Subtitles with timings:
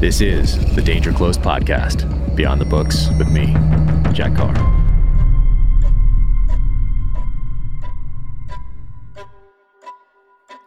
[0.00, 3.48] This is the Danger Close podcast, Beyond the Books with me,
[4.14, 4.54] Jack Carr.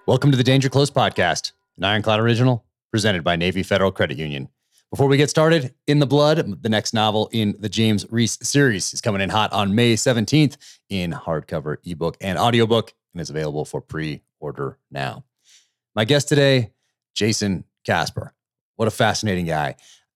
[0.05, 4.49] Welcome to the Danger Close podcast, an Ironclad original presented by Navy Federal Credit Union.
[4.91, 8.93] Before we get started, In the Blood, the next novel in the James Reese series,
[8.93, 10.57] is coming in hot on May 17th
[10.89, 15.23] in hardcover, ebook, and audiobook, and is available for pre order now.
[15.95, 16.73] My guest today,
[17.15, 18.35] Jason Kasper.
[18.75, 19.75] What a fascinating guy.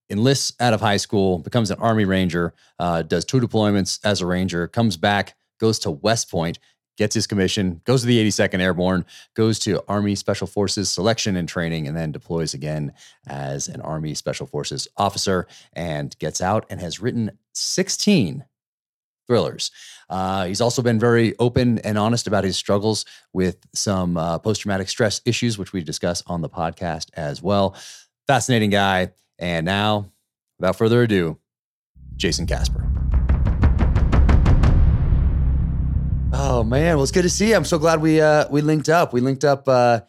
[0.09, 4.25] Enlists out of high school, becomes an Army Ranger, uh, does two deployments as a
[4.25, 6.59] Ranger, comes back, goes to West Point,
[6.97, 11.47] gets his commission, goes to the 82nd Airborne, goes to Army Special Forces selection and
[11.47, 12.93] training, and then deploys again
[13.27, 18.45] as an Army Special Forces officer and gets out and has written 16
[19.27, 19.71] thrillers.
[20.09, 24.61] Uh, he's also been very open and honest about his struggles with some uh, post
[24.61, 27.75] traumatic stress issues, which we discuss on the podcast as well.
[28.27, 29.11] Fascinating guy.
[29.39, 30.11] And now,
[30.59, 31.37] without further ado,
[32.17, 32.83] Jason Kasper.
[36.33, 37.55] Oh man, well it's good to see you.
[37.55, 39.13] I'm so glad we uh we linked up.
[39.13, 40.01] We linked up uh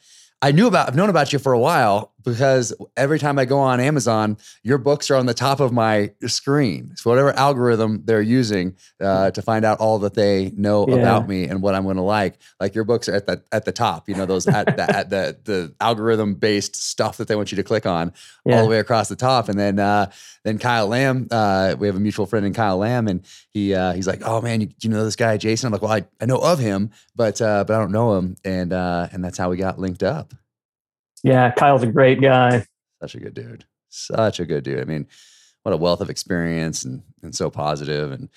[0.43, 3.59] I knew about I've known about you for a while because every time I go
[3.59, 6.93] on Amazon, your books are on the top of my screen.
[6.97, 10.97] So whatever algorithm they're using uh, to find out all that they know Yeah.
[10.97, 13.65] about me and what I'm going to like, like your books are at the at
[13.65, 14.09] the top.
[14.09, 17.57] You know those at the, at the the algorithm based stuff that they want you
[17.57, 18.13] to click on
[18.47, 19.49] all the way across the top.
[19.49, 20.11] And then uh,
[20.45, 23.93] then Kyle Lamb, uh, we have a mutual friend in Kyle Lamb, and he uh,
[23.93, 25.67] he's like, oh man, you, you know this guy Jason?
[25.67, 28.37] I'm like, well, I, I know of him, but uh, but I don't know him,
[28.45, 30.35] and uh, and that's how we got linked up.
[31.29, 32.65] Yeah, Kyle's a great guy.
[33.01, 33.65] Such a good dude.
[33.89, 34.81] Such a good dude.
[34.81, 35.07] I mean,
[35.63, 38.29] what a wealth of experience and and so positive and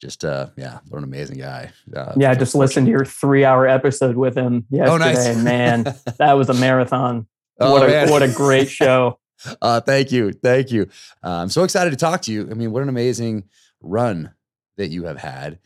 [0.00, 1.70] just uh yeah, what an amazing guy.
[1.94, 4.92] Uh, Yeah, I just listened to your three hour episode with him yesterday.
[4.92, 5.26] Oh, nice.
[5.26, 5.82] and man,
[6.18, 7.26] that was a marathon.
[7.58, 8.10] Oh, what a man.
[8.10, 9.18] what a great show.
[9.60, 10.88] Uh, thank you, thank you.
[11.22, 12.48] Uh, I'm so excited to talk to you.
[12.50, 13.44] I mean, what an amazing
[13.80, 14.32] run
[14.76, 15.58] that you have had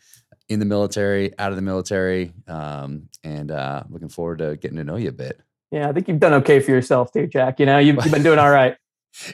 [0.49, 4.85] in the military, out of the military, um, and uh, looking forward to getting to
[4.85, 5.41] know you a bit.
[5.71, 7.61] Yeah, I think you've done okay for yourself too, Jack.
[7.61, 8.77] You know, you've, you've been doing all right.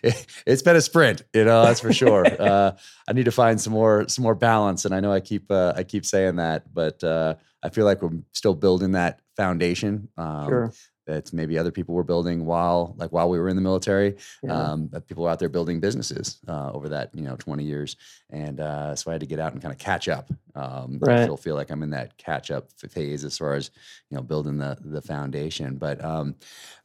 [0.02, 2.26] It, it's been a sprint, you know, that's for sure.
[2.40, 2.72] uh,
[3.08, 5.72] I need to find some more some more balance, and I know I keep uh,
[5.76, 10.08] I keep saying that, but uh, I feel like we're still building that foundation.
[10.16, 10.72] Um, Sure.
[11.06, 14.16] That maybe other people were building while, like while we were in the military.
[14.42, 14.52] Yeah.
[14.72, 17.96] um, that people were out there building businesses uh, over that you know 20 years
[18.30, 21.10] and uh, so i had to get out and kind of catch up um, i
[21.10, 21.22] Right.
[21.22, 23.70] still feel like i'm in that catch up phase as far as
[24.10, 26.34] you know building the the foundation but um,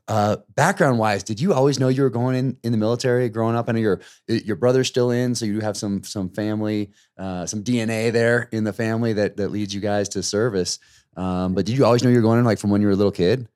[0.08, 3.56] uh, background wise did you always know you were going in in the military growing
[3.56, 6.92] up i know your your brother's still in so you do have some some family
[7.18, 10.80] uh, some dna there in the family that that leads you guys to service
[11.18, 12.94] um, but did you always know you were going in like from when you were
[12.94, 13.48] a little kid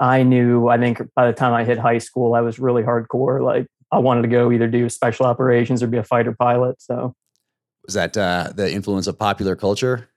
[0.00, 3.42] I knew, I think by the time I hit high school, I was really hardcore.
[3.42, 6.80] Like I wanted to go either do special operations or be a fighter pilot.
[6.80, 7.14] So,
[7.84, 10.08] was that uh, the influence of popular culture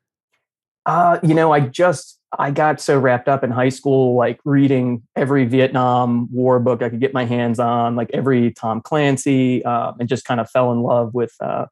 [0.86, 5.04] uh, you know, I just, I got so wrapped up in high school, like reading
[5.16, 9.96] every Vietnam War book I could get my hands on, like every Tom Clancy, um,
[10.00, 11.66] and just kind of fell in love with, uh,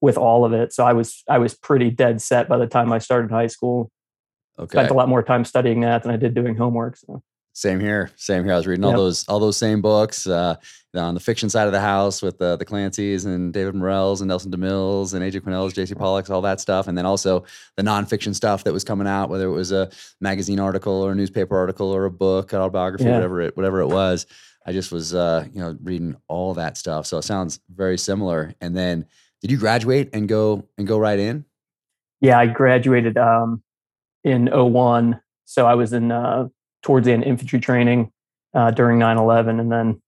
[0.00, 0.72] with all of it.
[0.72, 3.90] So I was, I was pretty dead set by the time I started high school.
[4.58, 6.96] okay Spent a lot more time studying that than I did doing homework.
[6.96, 7.22] So.
[7.58, 8.12] Same here.
[8.14, 8.52] Same here.
[8.52, 8.98] I was reading all Yep.
[8.98, 10.54] those all those same books uh,
[10.94, 14.28] on the fiction side of the house with uh, the Clancy's and David Morrell's and
[14.28, 15.92] Nelson DeMille's and AJ Quinnell's, J.C.
[15.96, 17.44] Pollock's, all that stuff, and then also
[17.76, 21.14] the nonfiction stuff that was coming out, whether it was a magazine article or a
[21.16, 23.14] newspaper article or a book, an autobiography, Yeah.
[23.14, 24.26] whatever it whatever it was.
[24.64, 27.06] I just was uh, you know reading all that stuff.
[27.06, 28.54] So it sounds very similar.
[28.60, 29.04] And then,
[29.42, 31.44] did you graduate and go and go right in?
[32.20, 33.64] Yeah, I graduated um,
[34.22, 35.20] in 01.
[35.44, 36.46] So I was in uh,
[36.82, 38.10] towards the end infantry training
[38.54, 40.00] uh, during 9 11, and then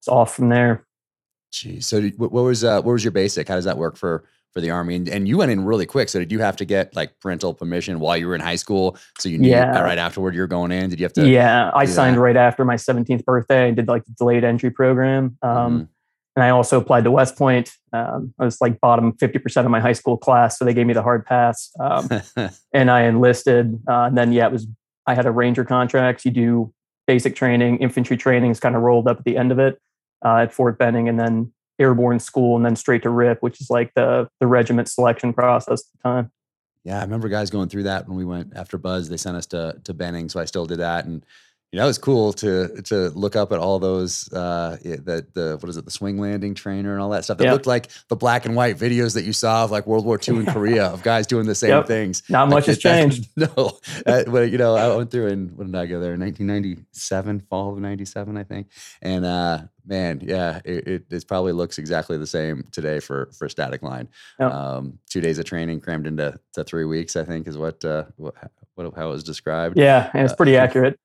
[0.00, 0.86] it's off from there.
[1.52, 1.86] Geez.
[1.86, 3.48] So did- what what was uh, what was your basic?
[3.48, 4.96] How does that work for for the army?
[4.96, 6.08] And, and you went in really quick.
[6.08, 8.96] So did you have to get like parental permission while you were in high school?
[9.18, 9.78] So you knew Yeah.
[9.80, 10.90] right afterward you were going in.
[10.90, 11.28] Did you have to?
[11.28, 12.20] yeah, I signed that.
[12.20, 13.68] right after my 17th birthday.
[13.68, 15.38] I did like the delayed entry program.
[15.42, 15.88] Um, Mhm.
[16.36, 17.72] And I also applied to West Point.
[17.92, 20.56] Um, I was like bottom 50% of my high school class.
[20.58, 21.70] So they gave me the hard pass.
[21.80, 22.08] Um,
[22.72, 23.80] and I enlisted.
[23.88, 24.66] Uh, and then, yeah, it was,
[25.06, 26.24] I had a ranger contract.
[26.24, 26.74] You do
[27.06, 29.80] basic training, infantry training is kind of rolled up at the end of it
[30.24, 33.70] uh, at Fort Benning, and then airborne school, and then straight to RIP, which is
[33.70, 36.30] like the the regiment selection process at the time.
[36.84, 39.08] yeah, I remember guys going through that when we went after BUD/S.
[39.08, 41.06] They sent us to to Benning, so I still did that.
[41.06, 41.24] And
[41.72, 45.56] You know, it was cool to to look up at all those uh the the
[45.60, 47.38] what is it the swing landing trainer and all that stuff.
[47.38, 47.52] That Yep.
[47.52, 50.38] looked like the black and white videos that you saw of like World War II
[50.38, 51.86] in Korea of guys doing the same Yep.
[51.86, 52.24] things.
[52.28, 53.28] Not much has changed.
[53.36, 56.16] No, uh, well, you know, I went through in when did I go there?
[56.16, 58.66] 1997, fall of 97, I think.
[59.00, 63.48] And uh, man, yeah, it, it, it probably looks exactly the same today for for
[63.48, 64.08] static line.
[64.40, 64.52] Yep.
[64.52, 68.04] Um, two days of training crammed into to three weeks, I think, is what uh,
[68.16, 68.34] what,
[68.74, 69.78] what how it was described.
[69.78, 70.98] Yeah, and it's Uh, pretty accurate.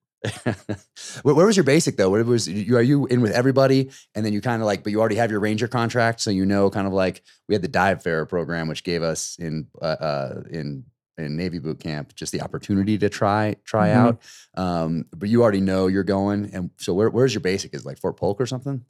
[1.23, 2.09] Where, where was your basic though?
[2.09, 2.75] What was you?
[2.77, 5.31] Are you in with everybody, and then you kind of like, but you already have
[5.31, 8.67] your ranger contract, so you know, kind of like we had the dive fair program,
[8.67, 10.85] which gave us in uh, uh, in
[11.17, 13.95] in Navy boot camp just the opportunity to try try Mhm.
[13.95, 14.21] out.
[14.55, 17.73] Um, but you already know you're going, and so where, where's your basic?
[17.73, 18.83] Is it like Fort Polk or something?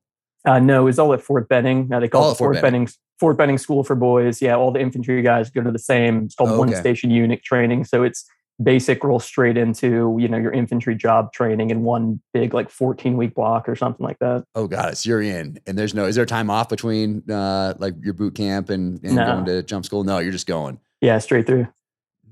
[0.43, 1.91] Uh, no, it's all at Fort Benning.
[1.91, 2.87] Uh, they call All it Fort Fort, Benning.
[3.19, 4.41] Fort Benning School for Boys.
[4.41, 6.25] Yeah, all the infantry guys go to the same.
[6.25, 6.79] It's called Oh, one okay.
[6.79, 7.85] station unit training.
[7.85, 8.25] So it's
[8.61, 13.17] basic roll straight into you know your infantry job training in one big like 14
[13.17, 14.45] week block or something like that.
[14.55, 14.97] Oh, it.
[14.97, 16.05] So you're in, and there's no.
[16.05, 19.25] Is there time off between uh, like your boot camp and, and No.
[19.25, 20.03] going to jump school?
[20.03, 20.79] No, you're just going.
[21.01, 21.67] Yeah, straight through.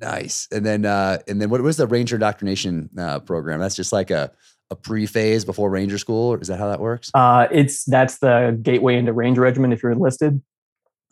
[0.01, 0.47] Nice.
[0.51, 3.59] And then uh and then what was the Ranger indoctrination uh program?
[3.59, 4.31] That's just like a
[4.69, 7.11] a pre-phase before Ranger school, or is that how that works?
[7.13, 10.41] Uh, it's that's the gateway into Ranger Regiment if you're enlisted,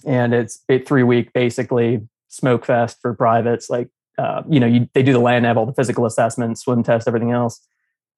[0.05, 3.69] and it's a three week basically smoke fest for privates.
[3.69, 6.83] Like uh, you know, you, they do the land nav, all the physical assessments, swim
[6.83, 7.59] tests, everything else.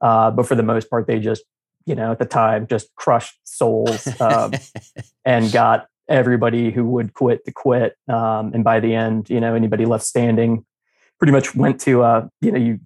[0.02, 1.44] Uh, but for the most part, they just
[1.86, 4.52] you know at the time just crushed souls um,
[5.26, 7.96] and got everybody who would quit to quit.
[8.08, 10.66] Um, and by the end, you know, anybody left standing
[11.20, 12.80] pretty much went to uh, you know you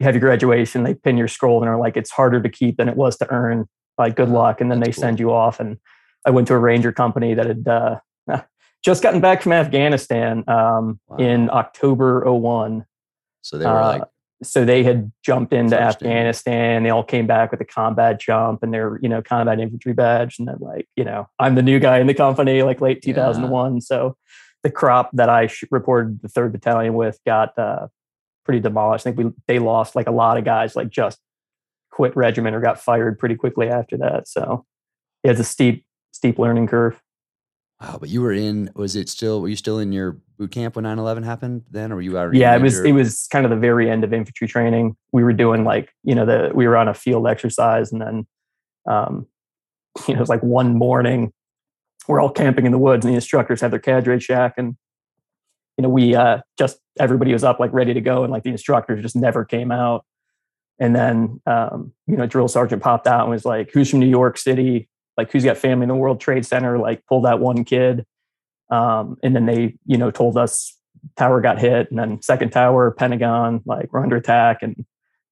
[0.00, 2.76] you have your graduation, they pin your scroll and are like, it's harder to keep
[2.76, 3.68] than it was to earn.
[3.96, 4.60] Like, good luck.
[4.60, 5.00] And then they cool.
[5.00, 5.60] send you off.
[5.60, 5.78] And
[6.26, 8.00] I went to a ranger company that had uh,
[8.84, 11.16] just gotten back from Afghanistan um, Wow.
[11.16, 12.84] in October 01.
[13.40, 14.02] so they were uh, like,
[14.42, 16.82] So they had jumped into Afghanistan.
[16.82, 20.38] They all came back with a combat jump and their, you know, combat infantry badge.
[20.38, 23.14] And then, like, you know, I'm the new guy in the company, like late Yeah.
[23.14, 23.80] 2001.
[23.80, 24.16] So
[24.62, 27.88] the crop that I sh- reported the third battalion with got uh,
[28.44, 29.06] pretty demolished.
[29.06, 31.18] I think we they lost like a lot of guys, like just
[31.90, 34.26] quit regiment or got fired pretty quickly after that.
[34.28, 34.64] So
[35.22, 37.00] yeah, it's a steep, steep learning curve.
[37.84, 40.76] Wow, but you were in was it still were you still in your boot camp
[40.76, 41.92] when 9-11 happened then?
[41.92, 44.04] Or were you already yeah, it was your- it was kind of the very end
[44.04, 44.96] of infantry training.
[45.12, 48.26] We were doing like you know the we were on a field exercise, and then
[48.86, 49.26] um,
[50.06, 51.32] you know it was like one morning
[52.06, 54.76] we're all camping in the woods, and the instructors have their cadre shack, and
[55.78, 58.50] you know we uh, just everybody was up like ready to go, and like the
[58.50, 60.04] instructors just never came out.
[60.80, 64.08] And then um, you know drill sergeant popped out and was like, "Who's from New
[64.08, 64.88] York City?
[65.16, 66.78] Like who's got family in the World Trade Center?
[66.78, 68.06] Like pull that one kid."
[68.70, 70.76] Um, and then they you know told us
[71.16, 74.84] tower got hit and then second tower pentagon like we're under attack and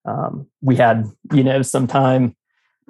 [0.04, 2.36] um, we had you know some time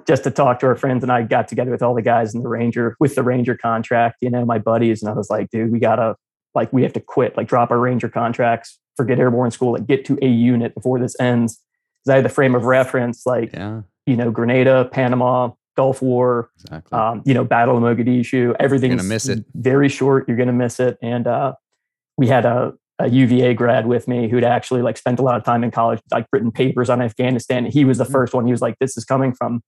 [0.07, 2.41] just to talk to our friends and i got together with all the guys in
[2.41, 5.71] the ranger with the ranger contract you know my buddies and i was like dude
[5.71, 6.15] we gotta
[6.55, 10.03] like we have to quit like drop our ranger contracts forget airborne school like get
[10.05, 11.61] to a unit before this ends
[12.03, 16.49] because i had the frame of reference like Yeah, you know grenada panama gulf war
[16.63, 16.97] exactly.
[16.97, 18.55] um, you know, Battle of Mogadishu.
[18.59, 19.43] Everything's miss it.
[19.55, 20.27] Very short.
[20.27, 20.97] You're gonna miss it.
[21.01, 21.53] And uh,
[22.17, 25.43] we had a, a UVA grad with me who'd actually like spent a lot of
[25.43, 27.65] time in college, like written papers on Afghanistan.
[27.65, 28.11] He was the Mm.
[28.11, 28.45] first one.
[28.45, 29.61] He was like, "This is coming from."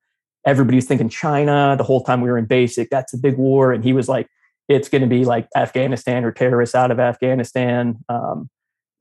[0.45, 2.89] Everybody's thinking China the whole time we were in basic.
[2.91, 4.27] That's a big war, and he was like,
[4.69, 8.47] "It's going to be like Afghanistan or terrorists out of Afghanistan." Um,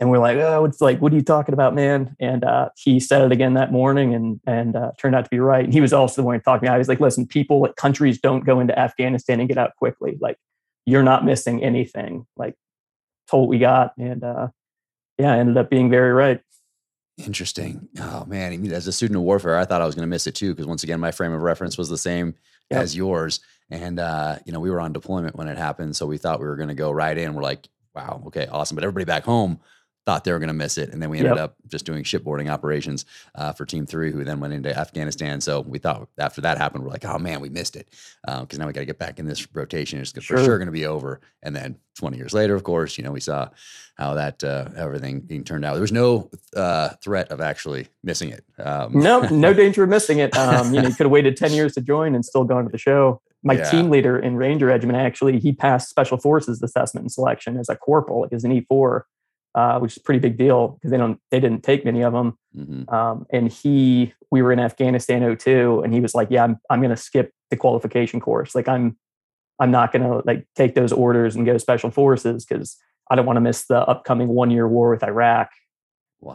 [0.01, 2.99] and we're like, "Oh, it's like, what are you talking about, man?" And uh, he
[2.99, 5.65] said it again that morning, and and uh, turned out to be right.
[5.65, 6.69] And he was also the one talking.
[6.69, 10.19] I was like, "Listen, people, like countries don't go into Afghanistan and get out quickly.
[10.21, 10.37] Like,
[10.87, 12.27] you're not missing anything.
[12.37, 12.55] Like,
[13.29, 14.49] told what we got, and uh,
[15.19, 16.41] yeah, ended up being very right.
[17.17, 17.89] Interesting.
[18.01, 20.09] Oh man, I mean, as a student of warfare, I thought I was going to
[20.11, 22.35] miss it too because once again, my frame of reference was the same
[22.71, 22.81] Yep.
[22.83, 26.17] as yours, and uh, you know, we were on deployment when it happened, so we
[26.17, 27.35] thought we were going to go right in.
[27.35, 28.75] We're like, wow, okay, awesome.
[28.75, 29.61] But everybody back home
[30.07, 31.43] thought they were going to miss it, and then we ended Yep.
[31.45, 35.41] up just doing shipboarding operations uh, for Team Three, who then went into Afghanistan.
[35.41, 37.89] So we thought after that happened, we're like, oh man, we missed it
[38.27, 40.01] because now we got to get back in this rotation.
[40.01, 40.39] It's for Sure.
[40.45, 41.21] sure going to be over.
[41.43, 43.49] And then 20 years later, of course, you know, we saw
[43.95, 45.73] how that uh, everything being turned out.
[45.75, 48.45] There was no uh, threat of actually missing it.
[48.59, 50.37] Um, No, no danger of missing it.
[50.37, 52.71] Um, you know, you could have waited ten years to join and still gone to
[52.71, 53.21] the show.
[53.43, 53.71] My Yeah.
[53.71, 57.77] team leader in Ranger Regiment actually he passed Special Forces assessment and selection as a
[57.77, 59.07] corporal, as an E four,
[59.55, 62.13] uh, which is a pretty big deal because they don't they didn't take many of
[62.13, 62.37] them.
[62.57, 62.93] mhm.
[62.93, 66.81] Um, and he, we were in Afghanistan 02 and he was like, yeah, I'm, I'm
[66.81, 68.55] going to skip the qualification course.
[68.55, 68.97] Like I'm,
[69.61, 72.77] I'm not going to like take those orders and go special forces because
[73.11, 75.51] I don't want to miss the upcoming one year war with Iraq.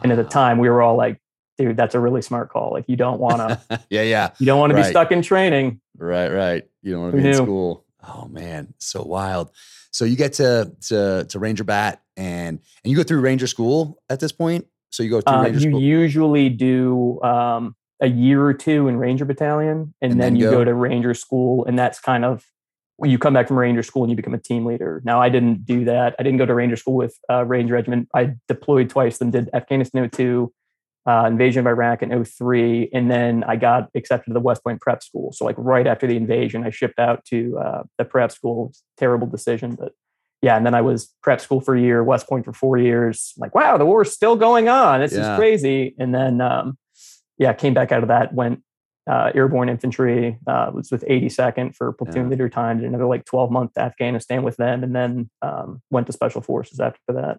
[0.02, 1.20] And at the time we were all like,
[1.58, 2.70] dude, that's a really smart call.
[2.72, 3.60] Like you don't want to,
[3.90, 4.30] yeah, yeah.
[4.38, 4.82] you don't want Right.
[4.82, 5.80] to be stuck in training.
[5.98, 6.64] Right, right.
[6.82, 7.84] You don't want to be in school.
[8.08, 9.50] Oh man, so wild.
[9.92, 14.00] So you get to to to Ranger Bat and and you go through Ranger School
[14.08, 14.66] at this point.
[14.90, 15.80] So you go through Uh, Ranger you School.
[15.80, 20.46] usually do um, a year or two in Ranger Battalion, and, And then, then you
[20.50, 22.44] go- go to Ranger School, and that's kind of
[22.96, 25.00] when you come back from Ranger School and you become a team leader.
[25.04, 26.14] Now, I didn't do that.
[26.18, 28.08] I didn't go to Ranger School with uh, Ranger Regiment.
[28.14, 29.18] I deployed twice.
[29.18, 30.52] Then did Afghanistan 02,
[31.10, 34.80] uh, invasion of Iraq in 03, and then I got accepted to the West Point
[34.80, 35.32] Prep School.
[35.32, 38.72] So like right after the invasion, I shipped out to uh, the prep school.
[38.96, 39.92] Terrible decision, but
[40.42, 43.32] yeah, and then I was prep school for a year, West Point for four years.
[43.36, 45.00] Like, wow, the war's still going on.
[45.00, 45.32] This Yeah.
[45.32, 45.94] is crazy.
[45.98, 46.78] And then, um,
[47.38, 48.62] yeah, came back out of that, went
[49.10, 52.30] uh, airborne infantry, uh, was with 82nd for platoon Yeah.
[52.30, 56.12] leader time, did another like 12 month Afghanistan with them, and then um, went to
[56.12, 57.38] special forces after that.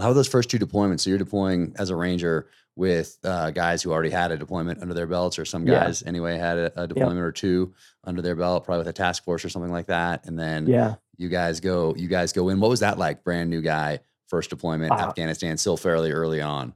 [0.00, 1.00] How are those first two deployments?
[1.00, 4.94] So you're deploying as a Ranger with uh, guys who already had a deployment under
[4.94, 5.84] their belts, or some Yeah.
[5.84, 7.72] guys anyway had a, a deployment or two
[8.02, 10.26] under their belt, probably with a task force or something like that.
[10.26, 10.96] And then Yeah.
[11.16, 12.58] you guys go, you guys go in.
[12.58, 13.22] What was that like?
[13.22, 16.74] Brand new guy, first deployment, Afghanistan, still fairly early on.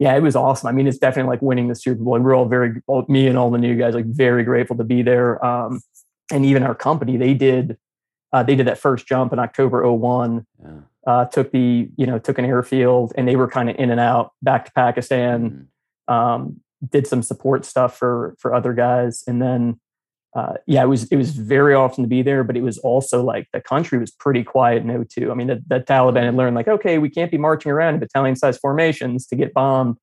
[0.00, 0.68] yeah, it was awesome.
[0.68, 2.14] I mean, it's definitely like winning the Super Bowl.
[2.14, 4.84] And we're all very, all, me and all the new guys, like very grateful to
[4.84, 5.44] be there.
[5.44, 5.80] Um,
[6.30, 7.78] and even our company, they did,
[8.32, 10.68] uh, they did that first jump in October 01, Yeah.
[11.06, 14.00] Uh, took the, you know, took an airfield and they were kind of in and
[14.00, 15.68] out back to Pakistan,
[16.08, 16.12] Mhm.
[16.12, 19.24] um, did some support stuff for, for other guys.
[19.26, 19.80] And then,
[20.36, 23.22] uh, yeah, it was, it was very often to be there, but it was also
[23.22, 25.30] like the country was pretty quiet in 02.
[25.30, 28.00] I mean, the, the Taliban had learned like, okay, we can't be marching around in
[28.00, 29.96] battalion sized formations to get bombed.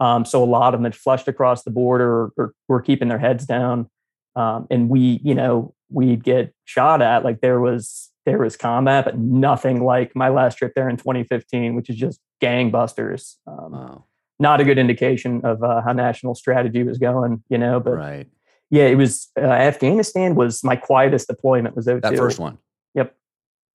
[0.00, 3.08] Um, so a lot of them had flushed across the border or, or were keeping
[3.08, 3.88] their heads down.
[4.34, 9.04] Um, and we, you know, we'd get shot at like there was there was combat,
[9.06, 13.36] but nothing like my last trip there in 2015, which is just gangbusters.
[13.46, 14.04] Um, Wow.
[14.38, 17.80] not a good indication of uh, how national strategy was going, you know.
[17.80, 18.26] But Right.
[18.70, 22.00] yeah, it was uh, Afghanistan was my quietest deployment was 02.
[22.00, 22.58] That first one.
[22.94, 23.14] Yep.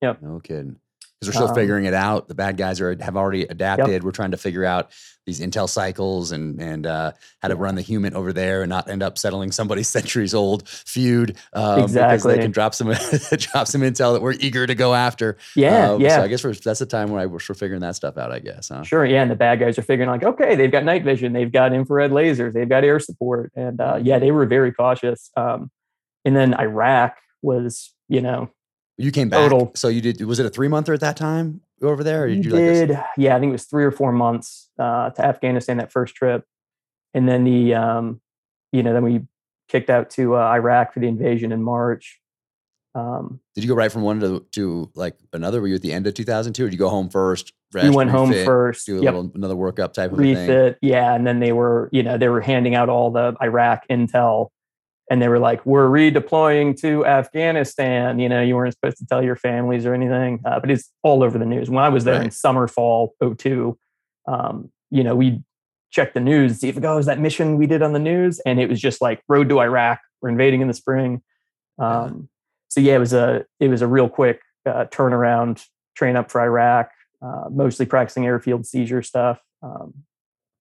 [0.01, 0.21] Yep.
[0.21, 0.77] No kidding.
[1.25, 2.27] Because we're still Um, figuring it out.
[2.27, 4.03] The bad guys are have already adapted.
[4.03, 4.91] We're trying to figure out
[5.25, 8.87] these intel cycles and and uh, how to run the human over there and not
[8.89, 11.35] end up settling somebody's centuries old feud.
[11.53, 12.87] Um, Because they can drop some
[13.37, 15.37] drop some intel that we're eager to go after.
[15.55, 16.17] Yeah, Um, yeah.
[16.17, 18.31] So I guess we're, that's the time where I, we're figuring that stuff out.
[18.31, 18.69] I guess.
[18.69, 18.83] Huh?
[18.83, 21.51] Sure, yeah, and the bad guys are figuring like, okay, they've got night vision, they've
[21.51, 25.31] got infrared lasers, they've got air support, and uh, yeah, they were very cautious.
[25.35, 25.71] Um,
[26.23, 28.49] and then Iraq was, you know,
[28.97, 29.49] You came back.
[29.49, 29.71] Total.
[29.75, 30.21] So you did.
[30.21, 32.23] Was it a three monther at that time over there?
[32.23, 34.69] Or did you do like did, yeah, I think it was three or four months
[34.79, 36.45] uh, to Afghanistan that first trip,
[37.13, 38.21] and then the, um,
[38.71, 39.21] you know, then we
[39.67, 42.19] kicked out to uh, Iraq for the invasion in March.
[42.93, 45.59] Um, Did you go right from one to to like another?
[45.59, 47.51] Were you at the end of 2002, or did you go home first?
[47.75, 50.35] rest, went home first, Do a yep, little another workup type of a thing.
[50.35, 53.85] refit, yeah, and then they were, you know, they were handing out all the Iraq
[53.89, 54.49] intel
[55.09, 59.23] and they were like, "We're redeploying to Afghanistan." You know, you weren't supposed to tell
[59.23, 61.69] your families or anything, uh, but it's all over the news.
[61.69, 63.77] When I was there in summer, fall 02,
[64.27, 65.43] um, you know, we
[65.91, 68.59] checked the news, see if it goes that mission we did on the news, and
[68.59, 69.99] it was just like road to Iraq.
[70.21, 71.21] We're invading in the spring.
[71.77, 72.29] Um,
[72.69, 75.63] So yeah, it was a it was a real quick uh, turnaround,
[75.95, 76.89] train up for Iraq,
[77.21, 79.93] uh, mostly practicing airfield seizure stuff, um,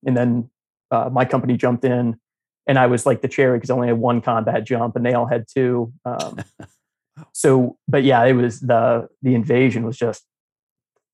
[0.06, 0.50] and then
[0.90, 2.20] uh, my company jumped in
[2.66, 5.14] and I was like the cherry because I only had one combat jump and they
[5.14, 5.92] all had two.
[6.04, 6.38] Um,
[7.32, 10.24] so, but yeah, it was the the invasion was just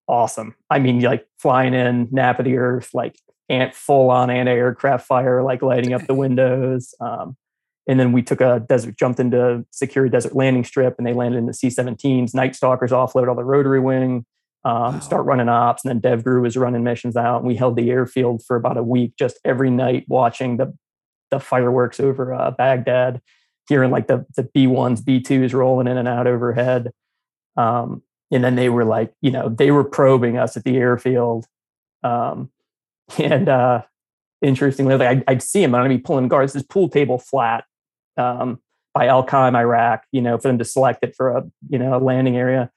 [0.09, 0.54] awesome.
[0.69, 3.16] I mean, like flying in, nap of the earth, like
[3.49, 6.95] ant full on anti aircraft fire, like lighting up the windows.
[7.00, 7.37] Um,
[7.87, 11.38] and then we took a desert, jumped into secure desert landing strip, and they landed
[11.38, 12.35] in the C-17s.
[12.35, 14.26] Night Stalkers offload all the rotary wing,
[14.64, 14.99] um, Wow.
[15.00, 17.38] start running ops, and then DevGru was running missions out.
[17.38, 20.76] And we held the airfield for about a week, just every night watching the
[21.30, 23.20] the fireworks over uh, Baghdad,
[23.68, 26.92] hearing like the the B ones, B twos rolling in and out overhead.
[27.56, 31.46] Um, and then they were like, you know, they were probing us at the airfield.
[32.02, 32.50] Um,
[33.18, 33.82] and uh,
[34.42, 36.52] interestingly, like I'd, I'd see them, and I'd be pulling guards.
[36.52, 37.64] This pool table flat
[38.16, 38.60] um,
[38.94, 41.94] by Al Qaim, Iraq, you know, for them to select it for a you know
[41.96, 42.70] a landing area.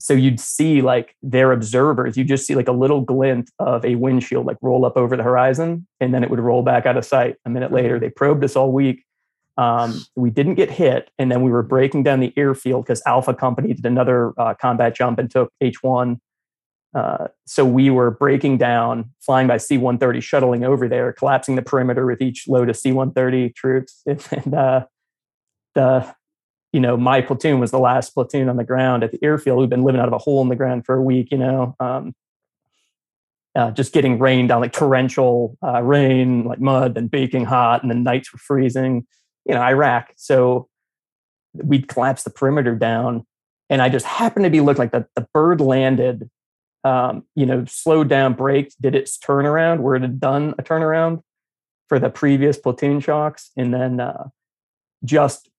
[0.00, 2.16] So you'd see like their observers.
[2.16, 5.22] You just see like a little glint of a windshield like roll up over the
[5.22, 7.36] horizon, and then it would roll back out of sight.
[7.44, 9.04] A minute later, they probed us all week.
[9.56, 13.34] Um, we didn't get hit, and then we were breaking down the airfield because Alpha
[13.34, 16.20] Company did another uh, combat jump and took H one.
[16.94, 22.04] Uh, so we were breaking down, flying by C-130, shuttling over there, collapsing the perimeter
[22.04, 24.86] with each load of C-130 troops, and uh,
[25.74, 26.14] the
[26.72, 29.58] you know my platoon was the last platoon on the ground at the airfield.
[29.58, 31.74] We've been living out of a hole in the ground for a week, you know.
[31.80, 32.14] Um,
[33.56, 37.90] uh, just getting rain down, like torrential uh, rain, like mud, and baking hot, and
[37.90, 39.06] the nights were freezing.
[39.44, 40.12] You know, Iraq.
[40.16, 40.68] So
[41.54, 43.26] we'd collapse the perimeter down,
[43.68, 46.30] and I just happened to be looking like the, the bird landed,
[46.84, 51.22] um, you know, slowed down, braked, did its turnaround where it had done a turnaround
[51.88, 54.28] for the previous platoon shocks, and then uh,
[55.04, 55.49] just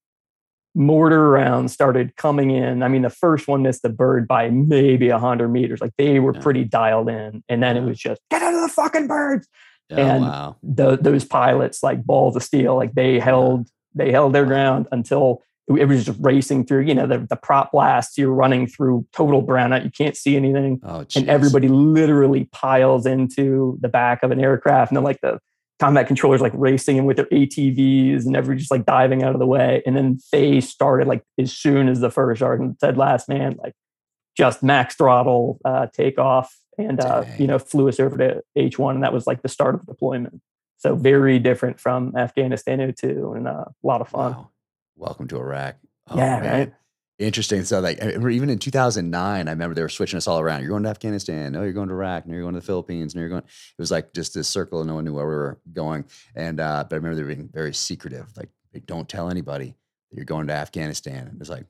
[0.73, 2.81] mortar rounds started coming in.
[2.83, 5.81] I mean, the first one missed the bird by maybe a hundred meters.
[5.81, 6.41] Like they were Yeah.
[6.41, 9.47] pretty dialed in, and then it was just get out of the fucking birds.
[9.91, 10.55] Oh, And- wow.
[10.63, 15.41] The, those pilots, like balls of steel, like they held they held their ground until
[15.67, 16.81] it, it was just racing through.
[16.83, 18.17] You know, the the prop blasts.
[18.17, 19.83] You're running through total brownout.
[19.83, 24.91] You can't see anything Oh, and everybody literally piles into the back of an aircraft
[24.91, 25.39] and then like the
[25.81, 29.39] combat controllers like racing in with their ATVs and everybody just like diving out of
[29.39, 29.81] the way.
[29.87, 33.73] And then they started like as soon as the first sergeant said last man, like
[34.37, 37.41] just max throttle uh, takeoff and uh, Dang.
[37.41, 40.39] you know flew us over to H1 and that was like the start of deployment.
[40.77, 44.33] So very different from Afghanistan 02 and uh, a lot of fun.
[44.33, 44.49] Wow.
[44.95, 45.77] Welcome to Iraq.
[46.11, 46.59] Oh, yeah, man.
[46.59, 46.73] right.
[47.21, 47.63] Interesting.
[47.65, 50.61] So, like, even in 2009, I remember they were switching us all around.
[50.61, 51.51] You're going to Afghanistan.
[51.51, 52.25] No, you're going to Iraq.
[52.25, 53.13] No, you're going to the Philippines.
[53.13, 53.43] No, you're going.
[53.43, 54.79] It was like just this circle.
[54.81, 56.05] and No one knew where we were going.
[56.35, 58.25] And uh, but I remember they were being very secretive.
[58.35, 58.49] Like,
[58.87, 59.75] don't tell anybody
[60.09, 61.27] that you're going to Afghanistan.
[61.27, 61.65] And it was like,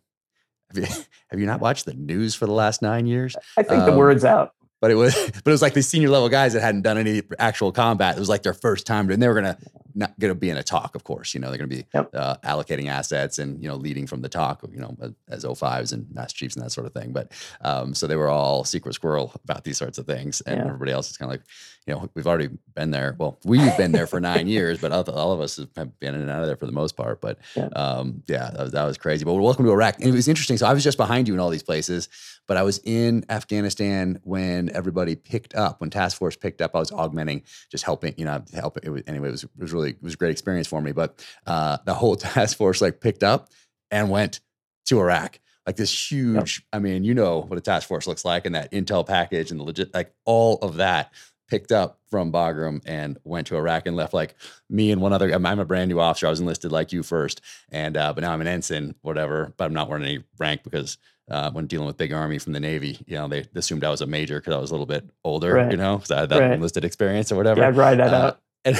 [0.74, 0.86] have you
[1.30, 3.36] have you not watched the news for the last nine years?
[3.58, 4.54] I think the Um, word's out.
[4.82, 7.22] But it was, but it was like these senior level guys that hadn't done any
[7.40, 8.18] actual combat.
[8.18, 9.58] It was like their first time, and they were gonna
[9.94, 10.96] not gonna be in a talk.
[10.96, 12.10] Of course, you know they're gonna be Yep.
[12.16, 14.64] uh, allocating assets and you know leading from the talk.
[14.72, 14.98] You know
[15.30, 17.12] as O5s and master chiefs and that sort of thing.
[17.14, 20.66] But um, so they were all secret squirrel about these sorts of things, and Yeah.
[20.66, 21.46] everybody else is kind of like,
[21.86, 23.16] you know, we've already been there.
[23.20, 26.22] Well, we've been there for nine years, but all, all of us have been in
[26.22, 27.22] and out of there for the most part.
[27.22, 27.68] But Yeah.
[27.76, 29.26] um, yeah, that was, that was crazy.
[29.26, 29.96] But welcome to Iraq.
[30.00, 30.58] And it was interesting.
[30.58, 32.08] So I was just behind you in all these places,
[32.48, 36.80] but I was in Afghanistan when everybody picked up, when task force picked up, I
[36.80, 38.84] was augmenting, just helping, you know, helping.
[38.84, 40.92] It was, anyway, it was, it was really, it was a great experience for me.
[40.92, 43.50] But uh, the whole task force like picked up
[43.90, 44.40] and went
[44.86, 45.40] to Iraq.
[45.66, 48.72] Like this huge, I mean, you know what a task force looks like and that
[48.72, 51.14] intel package and the legit, like all of that
[51.52, 54.36] picked up from Bagram and went to Iraq and left like
[54.70, 55.30] me and one other.
[55.30, 56.26] I'm, I'm a brand new officer.
[56.26, 59.54] I was enlisted like you first, and uh, but now I'm an ensign, whatever.
[59.58, 60.98] But I'm not wearing any rank because
[61.30, 64.02] uh, when dealing with big army from the Navy, you know, they assumed I was
[64.02, 65.72] a major because I was a little bit older, Right.
[65.72, 66.52] you know, because I had that Right.
[66.54, 67.62] enlisted experience or whatever.
[67.62, 68.40] Yeah, I'd ride that Uh, out.
[68.66, 68.78] and,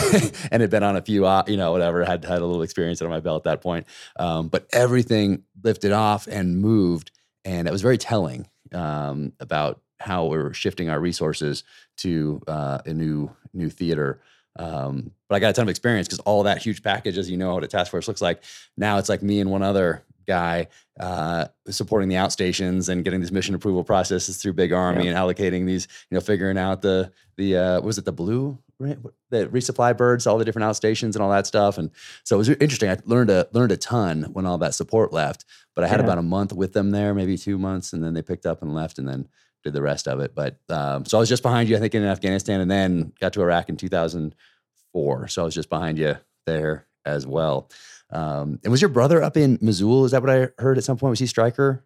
[0.52, 3.02] and had been on a few, uh, you know, whatever, had had a little experience
[3.02, 3.88] under my belt at that point.
[4.18, 7.10] Um, but everything lifted off and moved.
[7.46, 11.64] And it was very telling um, about how we were shifting our resources
[11.98, 14.20] to uh, a new new theater.
[14.60, 17.38] Um, but I got a ton of experience because all that huge package, as you
[17.38, 18.44] know, what a task force looks like.
[18.78, 20.04] Now it's like me and one other
[20.36, 20.68] guy
[21.00, 25.66] uh, supporting the outstations and getting these mission approval processes through Big Army and allocating
[25.66, 30.26] these, you know, figuring out the the uh, was it the blue the resupply birds,
[30.26, 31.78] all the different outstations and all that stuff.
[31.78, 31.92] And
[32.24, 32.90] so it was interesting.
[32.90, 35.46] I learned a learned a ton when all that support left.
[35.76, 36.06] But I had Yeah.
[36.08, 38.74] about a month with them there, maybe two months, and then they picked up and
[38.74, 39.28] left, and then
[39.64, 40.34] did the rest of it.
[40.34, 43.34] But um, so I was just behind you, I think, in Afghanistan, and then got
[43.34, 45.28] to Iraq in 2004.
[45.28, 46.16] So I was just behind you
[46.46, 47.70] there as well.
[48.12, 50.06] Um, and was your brother up in Mosul?
[50.06, 51.12] Is that what I heard at some point?
[51.12, 51.86] Was he Stryker?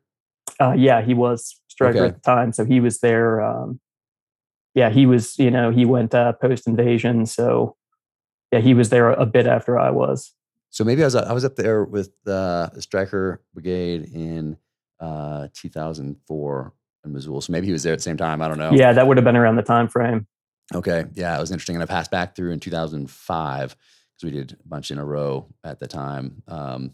[0.59, 2.07] Uh, yeah, he was Stryker Okay.
[2.07, 3.41] at the time, so he was there.
[3.41, 3.79] Um,
[4.73, 5.37] yeah, he was.
[5.39, 7.75] You know, he went uh, post invasion, so
[8.51, 10.33] yeah, he was there a bit after I was.
[10.69, 14.57] So maybe I was I was up there with uh, the Stryker brigade in
[14.99, 16.73] uh, 2004
[17.05, 17.41] in Mosul.
[17.41, 18.41] So maybe he was there at the same time.
[18.41, 18.71] I don't know.
[18.73, 20.27] Yeah, that would have been around the time frame.
[20.73, 21.05] Okay.
[21.13, 21.75] Yeah, it was interesting.
[21.75, 23.75] And I passed back through in 2005
[24.15, 26.41] because we did a bunch in a row at the time.
[26.47, 26.93] Um,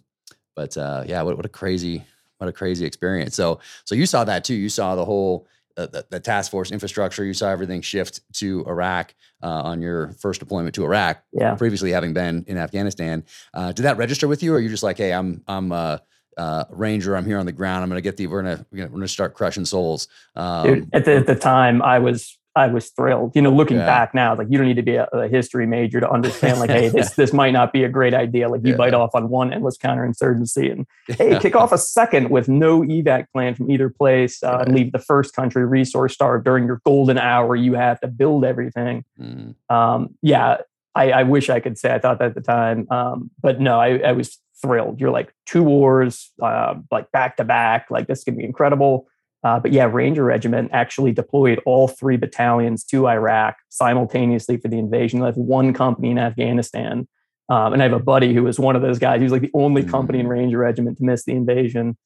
[0.56, 2.04] but uh, yeah, what, what a crazy,
[2.38, 3.36] what a crazy experience.
[3.36, 4.56] So, so you saw that too.
[4.56, 7.24] You saw the whole, uh, the, the task force infrastructure.
[7.24, 11.24] You saw everything shift to Iraq uh, on your first deployment to Iraq.
[11.32, 11.56] Yeah.
[11.56, 14.84] Previously having been in Afghanistan, uh, did that register with you, or are you just
[14.84, 16.02] like, hey, I'm, I'm a
[16.38, 17.16] uh, ranger.
[17.16, 17.84] I'm here on the ground.
[17.84, 18.28] I'm gonna get the.
[18.28, 20.08] We're gonna, we're gonna, we're gonna start crushing souls.
[20.36, 23.32] Um, Dude, at the at the time, I was I was thrilled.
[23.36, 23.86] You know, looking Yeah.
[23.86, 26.60] back now, like you don't need to be a, a history major to understand.
[26.60, 28.50] Like, hey, this this might not be a great idea.
[28.50, 28.78] Like, you Yeah.
[28.78, 30.86] bite off on one endless counterinsurgency, and
[31.18, 34.92] hey, kick off a second with no evac plan from either place, uh, and leave
[34.92, 37.56] the first country resource starved during your golden hour.
[37.56, 39.06] You have to build everything.
[39.20, 40.58] Mm, Um, yeah,
[40.94, 43.80] I, I wish I could say I thought that at the time, um, but no,
[43.80, 45.00] I, I was thrilled.
[45.00, 47.88] You're like two wars, uh, like back to back.
[47.90, 49.08] Like this could be incredible.
[49.44, 54.78] Uh, but yeah, Ranger Regiment actually deployed all three battalions to Iraq simultaneously for the
[54.78, 55.22] invasion.
[55.24, 57.08] I have one company in Afghanistan,
[57.50, 59.18] um, and I have a buddy who was one of those guys.
[59.20, 60.30] He was like the only company in Mm.
[60.30, 61.98] Ranger Regiment to miss the invasion.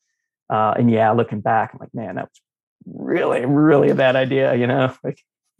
[0.49, 2.41] Uh, and yeah, looking back, I'm like, man, that was
[2.85, 4.55] really, really a bad idea.
[4.55, 5.19] You know, like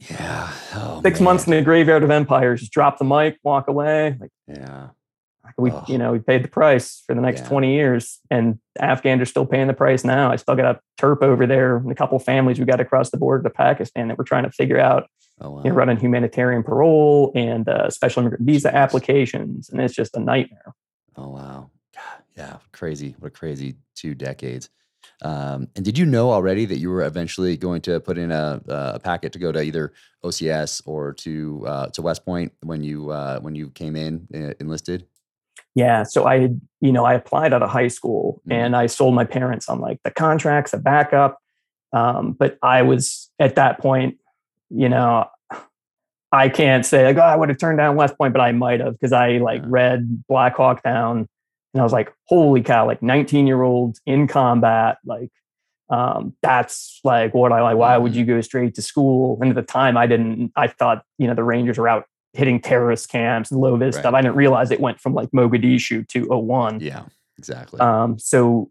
[0.10, 0.50] Yeah.
[0.76, 1.26] Oh, Six man.
[1.26, 4.16] months in the graveyard of empires, just drop the mic, walk away.
[4.20, 4.88] Like Yeah.
[5.58, 7.50] We, you know, we paid the price for the next Yeah.
[7.50, 10.32] 20 years and Afghans are still paying the price now.
[10.32, 13.18] I still got a terp over there and a couple families we got across the
[13.18, 15.08] border to Pakistan that we're trying to figure out,
[15.42, 15.64] Oh wow.
[15.64, 19.70] you know, running humanitarian parole and uh, special immigrant visa applications.
[19.70, 20.74] And it's just a nightmare.
[21.16, 21.70] Oh wow.
[22.36, 23.16] Yeah, crazy.
[23.20, 24.70] What a crazy two decades.
[25.22, 28.62] Um, and did you know already that you were eventually going to put in a,
[28.68, 29.94] a packet to go to either
[30.26, 34.54] OCS or to uh, to West Point when you uh, when you came in uh,
[34.60, 35.06] enlisted?
[35.76, 36.04] Yeah.
[36.04, 38.54] So I had, you know, I applied out of high school Mhm.
[38.54, 41.38] and I sold my parents on like the contracts, a backup.
[41.94, 44.18] Um, but I was at that point,
[44.70, 45.26] you know,
[46.32, 48.80] I can't say like, oh, I would have turned down West Point, but I might
[48.80, 49.68] have because I like Yeah.
[49.70, 51.28] read Black Hawk Down
[51.74, 55.30] and I was like, holy cow, like 19 year olds in combat, like
[55.92, 57.78] um, that's like what I like.
[57.78, 58.16] Why would Mhm.
[58.16, 59.38] you go straight to school?
[59.40, 60.52] And at the time, I didn't.
[60.56, 64.02] I thought you know the Rangers were out hitting terrorist camps and low vis Right.
[64.02, 64.14] stuff.
[64.14, 66.80] I didn't realize it went from like Mogadishu to 01.
[66.82, 67.04] Yeah,
[67.38, 67.80] exactly.
[67.80, 68.70] Um, so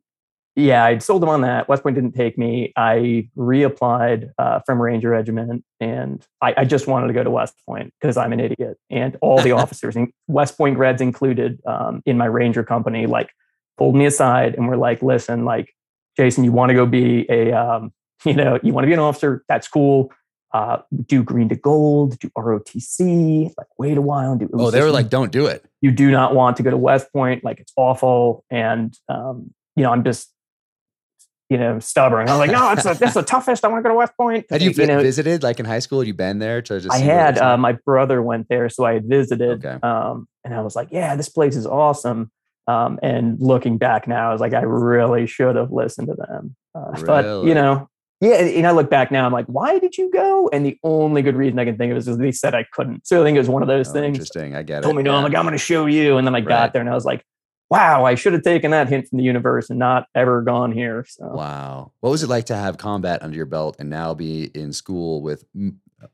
[0.56, 1.68] yeah, I'd sold them on that.
[1.68, 2.72] West Point didn't take me.
[2.76, 7.54] I reapplied uh, from Ranger Regiment, and I, I just wanted to go to West
[7.66, 8.78] Point because I'm an idiot.
[8.88, 13.30] And all the officers, in West Point grads included, um, in my Ranger company, like
[13.78, 15.74] pulled me aside and were like, "Listen, like
[16.16, 17.92] Jason, you want to go be a, um,
[18.24, 19.44] you know, you want to be an officer?
[19.48, 20.12] That's cool.
[20.54, 24.48] Uh, do green to gold, do ROTC, like wait a while and do.
[24.54, 27.12] oh, they were like, "Don't do it." you do not want to go to West
[27.12, 27.44] Point.
[27.44, 28.42] Like it's awful.
[28.48, 30.32] And, um, you know, I'm just,
[31.50, 32.26] you know, stubborn.
[32.30, 33.66] I'm like, no, it's a, that's the toughest.
[33.66, 34.46] I want to go to West Point.
[34.48, 35.98] Had you, you know, visited like in high school?
[36.00, 36.90] Had you been there to just?
[36.90, 38.70] I see what it had, uh, my brother went there.
[38.70, 39.78] So I had visited, Okay.
[39.86, 42.30] um, and I was like, yeah, this place is awesome.
[42.66, 46.56] Um, and looking back now, I was like, I really should have listened to them.
[46.74, 47.90] Uh, But, you know,
[48.24, 50.48] yeah, and I look back now, I'm like, why did you go?
[50.52, 53.06] And the only good reason I can think of is because they said I couldn't.
[53.06, 54.54] So I think it was one of those Oh, things Interesting.
[54.56, 54.82] I get it.
[54.82, 55.12] told me no.
[55.12, 55.18] yeah.
[55.18, 56.16] I'm like, I'm going to show you.
[56.18, 57.24] And then I got there and I was like,
[57.70, 61.04] wow, I should have taken that hint from the universe and not ever gone here.
[61.08, 61.92] So Wow.
[62.00, 65.22] What was it like to have combat under your belt and now be in school
[65.22, 65.44] with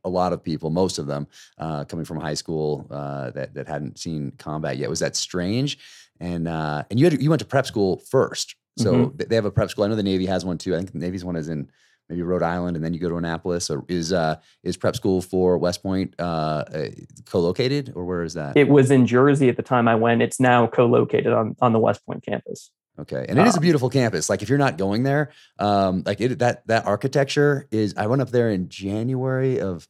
[0.04, 1.26] a lot of people, most of them
[1.58, 4.88] uh, coming from high school uh, that, that hadn't seen combat yet?
[4.88, 5.78] Was that strange?
[6.20, 9.16] And uh, and you had, you went to prep school first, so Mm-hmm.
[9.28, 9.84] they have a prep school.
[9.84, 10.74] I know the Navy has one too.
[10.74, 11.70] I think the Navy's one is in
[12.10, 13.64] maybe Rhode Island, and then you go to Annapolis.
[13.66, 16.88] So is uh, is prep school for West Point uh, uh,
[17.24, 18.56] co-located, or where is that?
[18.56, 20.20] it was in Jersey at the time I went.
[20.20, 22.70] It's now co-located on, on the West Point campus.
[22.98, 24.28] Okay, and it is a Um, beautiful campus.
[24.28, 27.94] Like if you're not going there, um, like it, that that architecture is.
[27.96, 29.88] I went up there in January of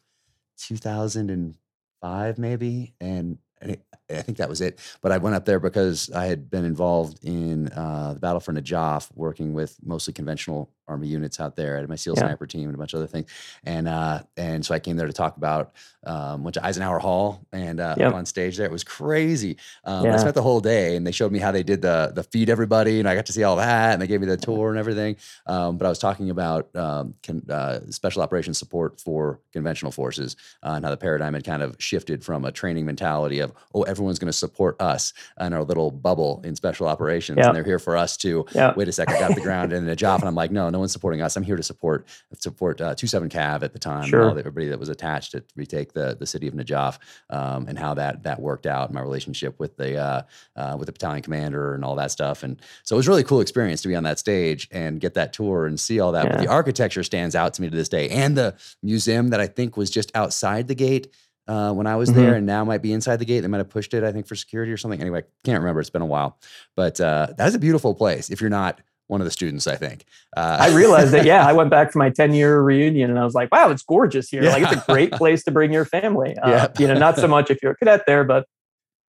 [0.58, 3.78] 2005, maybe, and I
[4.10, 4.78] I think that was it.
[5.02, 8.52] But I went up there because I had been involved in uh, the battle for
[8.52, 11.76] Najaf, working with mostly conventional army units out there.
[11.76, 12.24] I had my SEAL Yeah.
[12.26, 13.30] sniper team and a bunch of other things,
[13.64, 15.72] and uh, and so I came there to talk about
[16.04, 18.08] um, went to Eisenhower Hall and uh, Yep.
[18.08, 18.66] up on stage there.
[18.66, 19.56] It was crazy.
[19.84, 22.22] Um, I spent the whole day, and they showed me how they did the the
[22.22, 24.70] feed everybody, and I got to see all that, and they gave me the tour
[24.70, 25.16] and everything.
[25.46, 30.36] Um, but I was talking about um, con- uh, special operations support for conventional forces
[30.62, 33.82] uh, and how the paradigm had kind of shifted from a training mentality of oh
[33.82, 37.48] everyone's going to support us in our little bubble in special operations, Yeah.
[37.48, 38.72] and they're here for us to Yeah.
[38.76, 40.20] wait a second, got the ground and a job.
[40.20, 41.36] And I'm like, no, no one's supporting us.
[41.36, 42.06] I'm here to support
[42.38, 44.28] support uh, 27 Cav at the time, and Sure.
[44.28, 46.98] all the, everybody that was attached to retake the the city of Najaf,
[47.30, 48.92] um, and how that that worked out.
[48.92, 50.22] My relationship with the uh,
[50.56, 52.42] uh, with the battalion commander and all that stuff.
[52.42, 55.14] And so it was a really cool experience to be on that stage and get
[55.14, 56.28] that tour and see all that.
[56.30, 59.46] But the architecture stands out to me to this day, and the museum that I
[59.46, 61.14] think was just outside the gate.
[61.48, 62.36] Uh, when I was there, Mhm.
[62.36, 63.40] and now might be inside the gate.
[63.40, 65.00] They might have pushed it, I think, for security or something.
[65.00, 65.80] Anyway, can't remember.
[65.80, 66.38] It's been a while,
[66.76, 68.30] but uh, that is a beautiful place.
[68.30, 70.04] If you're not one of the students, I think.
[70.36, 73.24] Uh, I realized that, yeah, I went back for my 10 year reunion and I
[73.24, 74.42] was like, wow, it's gorgeous here.
[74.42, 76.36] Like it's a great place to bring your family.
[76.42, 76.68] Uh, Yeah.
[76.78, 78.46] You know, not so much if you're a cadet there, but